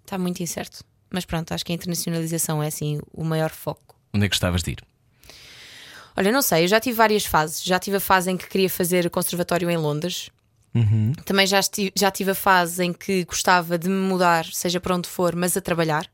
Está 0.03 0.17
muito 0.17 0.41
incerto. 0.41 0.83
Mas 1.11 1.25
pronto, 1.25 1.53
acho 1.53 1.65
que 1.65 1.71
a 1.71 1.75
internacionalização 1.75 2.63
é 2.63 2.67
assim 2.67 2.99
o 3.11 3.23
maior 3.23 3.51
foco. 3.51 3.95
Onde 4.13 4.25
é 4.25 4.29
que 4.29 4.33
gostavas 4.33 4.63
de 4.63 4.71
ir? 4.71 4.83
Olha, 6.15 6.31
não 6.31 6.41
sei, 6.41 6.63
eu 6.63 6.67
já 6.67 6.79
tive 6.79 6.95
várias 6.95 7.25
fases. 7.25 7.63
Já 7.63 7.79
tive 7.79 7.97
a 7.97 7.99
fase 7.99 8.31
em 8.31 8.37
que 8.37 8.47
queria 8.47 8.69
fazer 8.69 9.09
conservatório 9.09 9.69
em 9.69 9.77
Londres. 9.77 10.29
Também 11.25 11.45
já, 11.45 11.59
já 11.95 12.09
tive 12.09 12.31
a 12.31 12.35
fase 12.35 12.83
em 12.83 12.93
que 12.93 13.23
gostava 13.25 13.77
de 13.77 13.87
me 13.87 14.07
mudar, 14.07 14.45
seja 14.45 14.79
para 14.79 14.95
onde 14.95 15.07
for, 15.07 15.35
mas 15.35 15.55
a 15.55 15.61
trabalhar. 15.61 16.09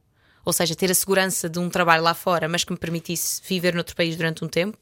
Ou 0.45 0.53
seja, 0.53 0.75
ter 0.75 0.89
a 0.89 0.95
segurança 0.95 1.47
de 1.49 1.59
um 1.59 1.69
trabalho 1.69 2.03
lá 2.03 2.13
fora, 2.13 2.47
mas 2.47 2.63
que 2.63 2.71
me 2.71 2.77
permitisse 2.77 3.41
viver 3.47 3.73
noutro 3.75 3.95
país 3.95 4.15
durante 4.15 4.43
um 4.43 4.47
tempo. 4.47 4.77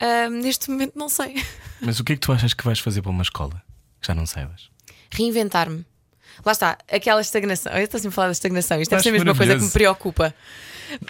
Ah, 0.00 0.28
neste 0.30 0.70
momento, 0.70 0.92
não 0.96 1.08
sei. 1.08 1.42
Mas 1.80 1.98
o 2.00 2.04
que 2.04 2.12
é 2.12 2.16
que 2.16 2.20
tu 2.20 2.30
achas 2.32 2.52
que 2.52 2.62
vais 2.64 2.78
fazer 2.78 3.00
para 3.02 3.10
uma 3.10 3.22
escola? 3.22 3.62
Que 4.00 4.06
já 4.08 4.14
não 4.14 4.26
saibas. 4.26 4.68
Reinventar-me. 5.10 5.84
Lá 6.44 6.52
está, 6.52 6.76
aquela 6.92 7.20
estagnação. 7.22 7.72
Eu 7.72 7.84
estou 7.84 7.98
sempre 7.98 8.12
a 8.12 8.14
falar 8.14 8.26
da 8.28 8.32
estagnação. 8.32 8.78
Isto 8.80 8.90
deve 8.90 9.02
ser 9.02 9.10
mesmo 9.10 9.30
uma 9.30 9.34
coisa 9.36 9.56
que 9.56 9.62
me 9.64 9.70
preocupa. 9.70 10.34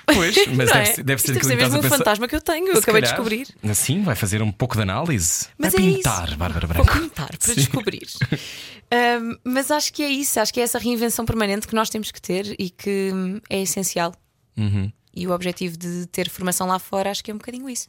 Pois, 0.07 0.37
mas 0.55 0.71
deve, 0.71 0.79
é? 0.79 0.85
ser- 0.87 1.03
deve 1.03 1.21
ser 1.21 1.33
Isto 1.33 1.41
que 1.41 1.47
estás 1.47 1.61
mesmo 1.63 1.75
a 1.75 1.79
um 1.79 1.83
pensar. 1.83 1.99
fantasma 1.99 2.29
que 2.29 2.37
eu 2.37 2.41
tenho, 2.41 2.69
eu 2.69 2.79
acabei 2.79 3.03
de 3.03 3.09
descobrir. 3.09 3.49
Assim, 3.69 4.03
vai 4.05 4.15
fazer 4.15 4.41
um 4.41 4.53
pouco 4.53 4.77
de 4.77 4.83
análise. 4.83 5.49
Mas 5.59 5.73
vai 5.73 5.83
é 5.83 5.87
pintar, 5.97 6.29
isso. 6.29 6.37
Bárbara 6.37 6.67
Vou 6.69 6.85
Branco. 6.85 7.01
contar 7.01 7.27
para 7.27 7.39
Sim. 7.53 7.55
descobrir. 7.57 8.07
Mas 9.45 9.71
acho 9.71 9.93
que 9.93 10.03
é 10.03 10.09
isso, 10.09 10.39
acho 10.41 10.53
que 10.53 10.61
é 10.61 10.63
essa 10.63 10.79
reinvenção 10.79 11.25
permanente 11.25 11.67
que 11.67 11.75
nós 11.75 11.91
temos 11.91 12.11
que 12.11 12.21
ter 12.21 12.55
e 12.59 12.71
que 12.71 13.11
hum, 13.13 13.41
é 13.51 13.61
essencial. 13.63 14.15
Uhum. 14.57 14.91
E 15.15 15.27
o 15.27 15.33
objetivo 15.33 15.77
de 15.77 16.07
ter 16.07 16.29
formação 16.29 16.67
lá 16.67 16.79
fora, 16.79 17.11
acho 17.11 17.25
que 17.25 17.31
é 17.31 17.35
um 17.35 17.39
bocadinho 17.39 17.69
isso. 17.69 17.89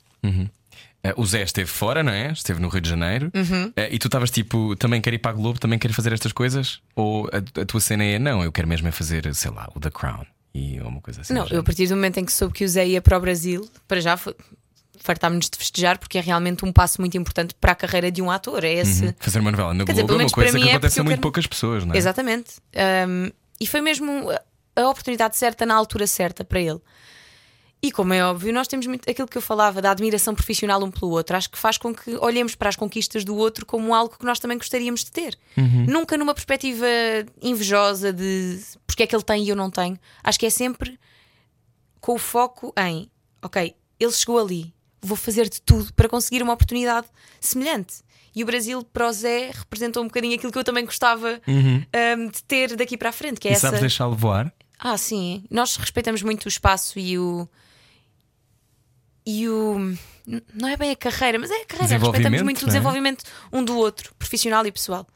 Eh, 1.03 1.13
o 1.15 1.25
Zé 1.25 1.43
esteve 1.43 1.69
fora, 1.69 2.03
não 2.03 2.11
é? 2.11 2.31
Esteve 2.31 2.59
no 2.59 2.67
Rio 2.69 2.81
de 2.81 2.89
Janeiro. 2.89 3.31
Uhum. 3.33 3.71
Eh, 3.75 3.89
e 3.93 3.99
tu 3.99 4.07
estavas 4.07 4.31
tipo, 4.31 4.75
também 4.75 5.01
quero 5.01 5.15
ir 5.15 5.19
para 5.19 5.31
a 5.31 5.33
Globo, 5.33 5.59
também 5.59 5.77
quero 5.77 5.93
fazer 5.93 6.11
estas 6.13 6.31
coisas? 6.31 6.81
Ou 6.95 7.27
a, 7.27 7.61
a 7.61 7.65
tua 7.65 7.79
cena 7.79 8.03
é, 8.03 8.17
não, 8.19 8.43
eu 8.43 8.51
quero 8.51 8.67
mesmo 8.67 8.87
é 8.87 8.91
fazer, 8.91 9.33
sei 9.35 9.51
lá, 9.51 9.69
o 9.75 9.79
The 9.79 9.91
Crown 9.91 10.25
e 10.53 10.79
ou 10.81 10.87
uma 10.87 11.01
coisa 11.01 11.21
assim. 11.21 11.33
Não, 11.33 11.47
eu 11.47 11.59
a 11.59 11.63
partir 11.63 11.87
do 11.87 11.95
momento 11.95 12.17
em 12.17 12.25
que 12.25 12.33
soube 12.33 12.53
que 12.53 12.65
o 12.65 12.67
Zé 12.67 12.87
ia 12.87 13.01
para 13.01 13.17
o 13.17 13.21
Brasil, 13.21 13.69
para 13.87 14.01
já 14.01 14.17
foi- 14.17 14.35
fartámos-nos 14.99 15.49
de 15.49 15.57
festejar, 15.57 15.97
porque 15.99 16.17
é 16.17 16.21
realmente 16.21 16.63
um 16.65 16.71
passo 16.71 16.99
muito 17.01 17.17
importante 17.17 17.53
para 17.59 17.71
a 17.71 17.75
carreira 17.75 18.11
de 18.11 18.21
um 18.21 18.29
ator. 18.31 18.63
É 18.63 18.73
esse. 18.73 19.05
Uhum. 19.05 19.13
Fazer 19.19 19.39
uma 19.39 19.51
novela 19.51 19.73
na 19.73 19.85
Quer 19.85 19.91
dizer, 19.93 20.03
Globo 20.03 20.17
pelo 20.17 20.21
é 20.21 20.25
uma 20.25 20.31
coisa 20.31 20.57
que 20.59 20.67
é 20.67 20.71
acontece 20.71 20.99
a 20.99 21.03
muito 21.03 21.11
quero- 21.13 21.21
poucas 21.21 21.47
pessoas, 21.47 21.85
não 21.85 21.93
é? 21.93 21.97
Exatamente. 21.97 22.55
Um, 23.07 23.31
e 23.59 23.65
foi 23.67 23.81
mesmo 23.81 24.29
a 24.75 24.89
oportunidade 24.89 25.35
certa 25.37 25.65
na 25.65 25.75
altura 25.75 26.05
certa 26.07 26.43
para 26.45 26.59
ele. 26.59 26.79
E 27.81 27.91
como 27.91 28.11
é 28.11 28.25
óbvio, 28.25 28.51
nós 28.51 28.67
temos 28.67 28.87
muito 28.87 29.07
aquilo 29.09 29.27
que 29.27 29.37
eu 29.37 29.41
falava 29.41 29.79
da 29.81 29.91
admiração 29.91 30.33
profissional 30.33 30.83
um 30.83 30.89
pelo 30.89 31.11
outro. 31.11 31.37
Acho 31.37 31.49
que 31.49 31.57
faz 31.59 31.77
com 31.77 31.93
que 31.93 32.15
olhemos 32.17 32.55
para 32.55 32.69
as 32.69 32.75
conquistas 32.75 33.23
do 33.23 33.35
outro 33.35 33.67
como 33.67 33.93
algo 33.93 34.17
que 34.17 34.25
nós 34.25 34.39
também 34.39 34.57
gostaríamos 34.57 35.03
de 35.03 35.11
ter. 35.11 35.37
Nunca 35.87 36.17
numa 36.17 36.33
perspectiva 36.33 36.87
invejosa 37.41 38.11
de 38.11 38.59
porque 38.87 39.03
é 39.03 39.07
que 39.07 39.15
ele 39.15 39.23
tem 39.23 39.43
e 39.43 39.49
eu 39.49 39.55
não 39.55 39.69
tenho. 39.69 39.97
Acho 40.23 40.39
que 40.39 40.47
é 40.47 40.49
sempre 40.49 40.99
com 42.01 42.15
o 42.15 42.17
foco 42.17 42.73
em 42.79 43.09
ok, 43.43 43.75
ele 43.99 44.11
chegou 44.11 44.39
ali, 44.39 44.73
vou 45.07 45.17
fazer 45.17 45.49
de 45.49 45.61
tudo 45.61 45.93
para 45.93 46.07
conseguir 46.09 46.43
uma 46.43 46.53
oportunidade 46.53 47.07
semelhante. 47.39 47.95
E 48.35 48.43
o 48.43 48.45
Brasil 48.45 48.83
para 48.83 49.07
o 49.07 49.11
Zé 49.11 49.51
representou 49.51 50.03
um 50.03 50.07
bocadinho 50.07 50.35
aquilo 50.35 50.51
que 50.51 50.59
eu 50.59 50.63
também 50.63 50.85
gostava 50.85 51.41
um, 51.47 52.27
de 52.29 52.43
ter 52.43 52.75
daqui 52.75 52.95
para 52.95 53.09
a 53.09 53.11
frente, 53.11 53.39
que 53.39 53.47
é 53.47 53.51
E 53.51 53.53
essa. 53.53 53.67
sabes 53.67 53.79
deixá-lo 53.79 54.15
voar? 54.15 54.53
Ah, 54.77 54.95
sim. 54.97 55.43
Nós 55.49 55.75
respeitamos 55.77 56.21
muito 56.21 56.45
o 56.45 56.47
espaço 56.47 56.99
e 56.99 57.17
o. 57.17 57.47
E 59.25 59.49
o. 59.49 59.97
Não 60.53 60.67
é 60.69 60.77
bem 60.77 60.91
a 60.91 60.95
carreira, 60.95 61.39
mas 61.39 61.49
é 61.49 61.61
a 61.61 61.65
carreira. 61.65 61.97
Respeitamos 61.97 62.41
muito 62.43 62.61
o 62.61 62.65
é? 62.65 62.67
desenvolvimento 62.67 63.23
um 63.51 63.63
do 63.63 63.75
outro, 63.75 64.13
profissional 64.19 64.65
e 64.67 64.71
pessoal. 64.71 65.07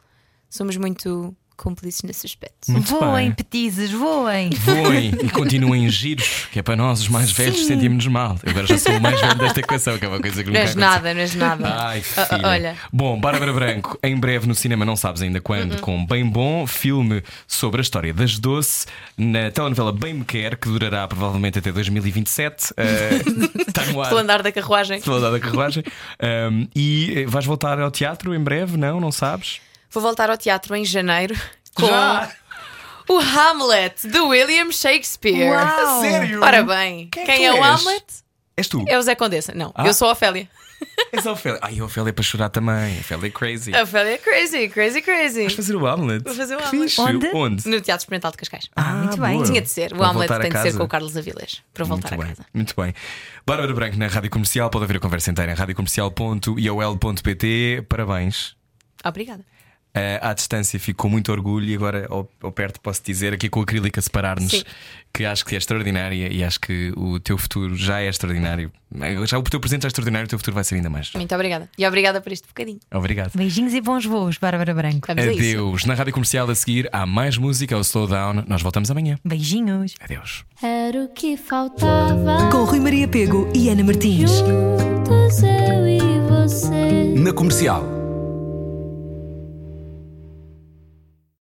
Somos 0.50 0.76
muito 0.78 1.36
cúmplices 1.62 2.02
nesse 2.02 2.26
aspecto. 2.26 2.72
Muito 2.72 2.88
voem, 2.90 3.28
bem. 3.28 3.36
petizes, 3.36 3.92
voem. 3.92 4.50
Voem 4.50 5.10
e 5.24 5.30
continuem 5.30 5.88
giros, 5.90 6.48
que 6.52 6.58
é 6.58 6.62
para 6.64 6.76
nós, 6.76 7.02
os 7.02 7.08
mais 7.08 7.32
velhos, 7.32 7.66
sentimos-nos 7.68 8.08
mal. 8.08 8.36
Eu 8.44 8.50
agora 8.52 8.66
já 8.66 8.78
sou 8.80 8.98
o 8.98 9.02
mais 9.02 9.20
velho 9.22 9.36
desta 9.36 9.60
equação, 9.60 9.98
que 10.00 10.06
é 10.06 10.08
uma 10.08 10.20
coisa 10.20 10.44
que 10.44 10.50
Não 10.50 10.54
nunca 10.60 10.68
és 10.70 10.76
nada, 10.76 11.14
não 11.14 11.22
és 11.22 11.36
nada. 11.36 11.68
Ai, 11.88 12.04
Ah, 12.18 12.26
filha. 12.26 12.48
olha. 12.48 12.76
Bom, 12.92 13.20
Bárbara 13.20 13.54
Branco, 13.54 13.98
em 14.04 14.18
breve 14.20 14.48
no 14.48 14.56
cinema, 14.56 14.84
não 14.84 14.96
sabes 14.96 15.22
ainda 15.22 15.40
quando, 15.40 15.74
Uhum. 15.74 15.80
com 15.80 16.06
Bem 16.06 16.26
Bom, 16.28 16.66
filme 16.66 17.22
sobre 17.48 17.80
a 17.80 17.84
história 17.84 18.14
das 18.14 18.40
Doce, 18.40 18.88
na 19.16 19.52
telenovela 19.52 19.92
Bem 19.92 20.16
Me 20.16 20.26
Quer, 20.26 20.58
que 20.58 20.68
durará 20.68 21.08
provavelmente 21.08 21.60
até 21.60 21.72
2027. 21.72 22.74
Eh, 22.78 23.10
Está 23.68 23.86
no 23.86 24.02
ar. 24.02 24.14
Andar 24.14 24.42
da 24.42 24.52
carruagem. 24.52 25.00
Pelo 25.02 25.18
andar 25.18 25.30
da 25.32 25.40
carruagem. 25.40 25.84
Um, 26.52 26.68
e 26.76 27.26
vais 27.28 27.46
voltar 27.46 27.80
ao 27.80 27.92
teatro 27.92 28.34
em 28.34 28.40
breve? 28.40 28.78
Não? 28.78 29.00
Não 29.00 29.12
sabes? 29.12 29.60
Vou 29.92 30.02
voltar 30.02 30.30
ao 30.30 30.38
teatro 30.38 30.74
em 30.76 30.86
janeiro 30.86 31.36
com 31.76 31.86
Já? 31.88 32.32
o 33.10 33.20
Hamlet 33.20 34.08
de 34.08 34.20
William 34.20 34.72
Shakespeare. 34.72 35.50
Uau! 35.52 36.02
Sério? 36.02 36.42
Ora 36.42 36.64
bem, 36.64 37.10
Quem 37.12 37.26
quem, 37.26 37.46
é 37.46 37.50
é, 37.50 37.54
o 37.54 37.58
és? 37.58 37.66
Hamlet? 37.82 38.06
És 38.58 38.68
tu? 38.68 38.84
É 38.88 38.98
o 38.98 39.02
Zé 39.02 39.16
Condessa. 39.16 39.54
Não, 39.54 39.72
Ah. 39.76 39.86
eu 39.88 39.94
sou 39.94 40.08
a 40.08 40.12
Ofélia. 40.14 40.48
És 41.14 41.28
a 41.28 41.32
Ofélia. 41.34 41.60
Ai, 41.62 41.78
a 41.80 41.84
Ofélia 41.84 42.10
é 42.10 42.14
para 42.14 42.24
chorar 42.24 42.50
também. 42.50 42.98
A 42.98 43.02
Ofélia 43.02 43.28
é 43.28 43.30
crazy. 43.30 43.76
A 43.76 43.84
Ofélia 43.84 44.14
é 44.14 44.18
crazy, 44.18 44.70
crazy, 44.70 45.02
crazy. 45.02 45.42
Vais 45.42 45.54
fazer 45.54 45.76
o 45.76 45.86
Hamlet? 45.86 46.24
Vou 46.24 46.34
fazer 46.34 46.56
o 46.56 46.64
Hamlet. 46.64 47.02
Onde? 47.02 47.28
Onde? 47.34 47.68
No 47.70 47.82
Teatro 47.82 48.02
Experimental 48.04 48.32
de 48.32 48.38
Cascais. 48.38 48.70
Ah, 48.76 48.94
muito 48.94 49.18
bem. 49.20 49.34
boa. 49.34 49.46
Tinha 49.46 49.62
de 49.62 49.70
ser. 49.70 49.92
O 49.94 49.98
Para 49.98 50.08
Hamlet 50.08 50.30
tem 50.40 50.50
de 50.52 50.62
ser 50.62 50.76
com 50.78 50.84
o 50.84 50.88
Carlos 50.88 51.16
Avilés 51.18 51.62
para 51.74 51.84
voltar 51.86 52.12
muito 52.12 52.22
a 52.22 52.26
bem, 52.26 52.36
casa. 52.36 52.48
Muito 52.54 52.74
bem. 52.76 52.94
Bárbara 53.46 53.74
Branco 53.74 53.98
na 53.98 54.08
Rádio 54.08 54.30
Comercial. 54.32 54.70
Pode 54.72 54.86
haver 54.86 54.98
a 54.98 55.00
conversa 55.00 55.30
inteira 55.30 55.52
em 55.52 55.56
radiocomercial.iol.pt. 55.56 57.86
Parabéns. 57.88 58.56
Obrigada. 59.04 59.44
Eh, 59.94 60.20
à 60.22 60.34
distância 60.34 60.80
fico 60.80 61.04
com 61.04 61.10
muito 61.10 61.32
orgulho 61.34 61.66
e 61.66 61.76
agora 61.76 62.08
ao, 62.10 62.30
ao 62.42 62.52
perto 62.52 62.80
posso 62.80 63.02
dizer 63.04 63.34
aqui 63.34 63.50
com 63.50 63.60
a 63.60 63.64
acrílica 63.64 64.00
a 64.00 64.02
separar-nos 64.02 64.64
que 65.14 65.26
acho 65.26 65.46
que 65.46 65.54
é 65.54 65.58
extraordinária 65.58 66.32
e 66.32 66.42
acho 66.44 66.62
que 66.62 66.94
o 66.96 67.20
teu 67.20 67.38
futuro 67.38 67.76
já 67.76 68.00
é 68.00 68.08
extraordinário. 68.08 68.72
Já 69.26 69.38
o 69.38 69.44
teu 69.44 69.60
presente 69.60 69.86
é 69.86 69.88
extraordinário, 69.88 70.26
o 70.26 70.30
teu 70.30 70.40
futuro 70.40 70.56
vai 70.56 70.64
ser 70.64 70.76
ainda 70.76 70.90
mais. 70.90 71.12
Muito 71.14 71.36
obrigada. 71.36 71.70
E 71.78 71.86
obrigada 71.86 72.22
por 72.22 72.32
este 72.32 72.48
bocadinho. 72.48 72.80
Obrigado. 72.94 73.32
Beijinhos 73.36 73.74
e 73.74 73.82
bons 73.82 74.06
voos, 74.06 74.38
Bárbara 74.38 74.74
Branco. 74.74 75.08
Vamos 75.08 75.24
a 75.24 75.32
isso. 75.32 75.40
Adeus. 75.40 75.86
Na 75.86 75.94
Rádio 75.94 76.14
Comercial 76.14 76.50
a 76.50 76.56
seguir 76.56 76.88
há 76.94 77.06
mais 77.06 77.38
música, 77.38 77.78
o 77.78 77.82
Slowdown. 77.82 78.46
Nós 78.48 78.62
voltamos 78.62 78.90
amanhã. 78.90 79.18
Beijinhos. 79.26 79.96
Adeus. 80.00 80.46
Era 80.64 81.04
o 81.04 81.10
que 81.10 81.36
faltava. 81.36 82.50
Com 82.50 82.64
Rui 82.64 82.80
Maria 82.80 83.08
Pego 83.08 83.52
e 83.54 83.70
Ana 83.70 83.84
Martins. 83.84 84.32
Juntos 84.32 85.44
eu 85.44 85.88
e 85.88 86.00
você. 86.30 87.14
Na 87.16 87.34
comercial. 87.34 88.01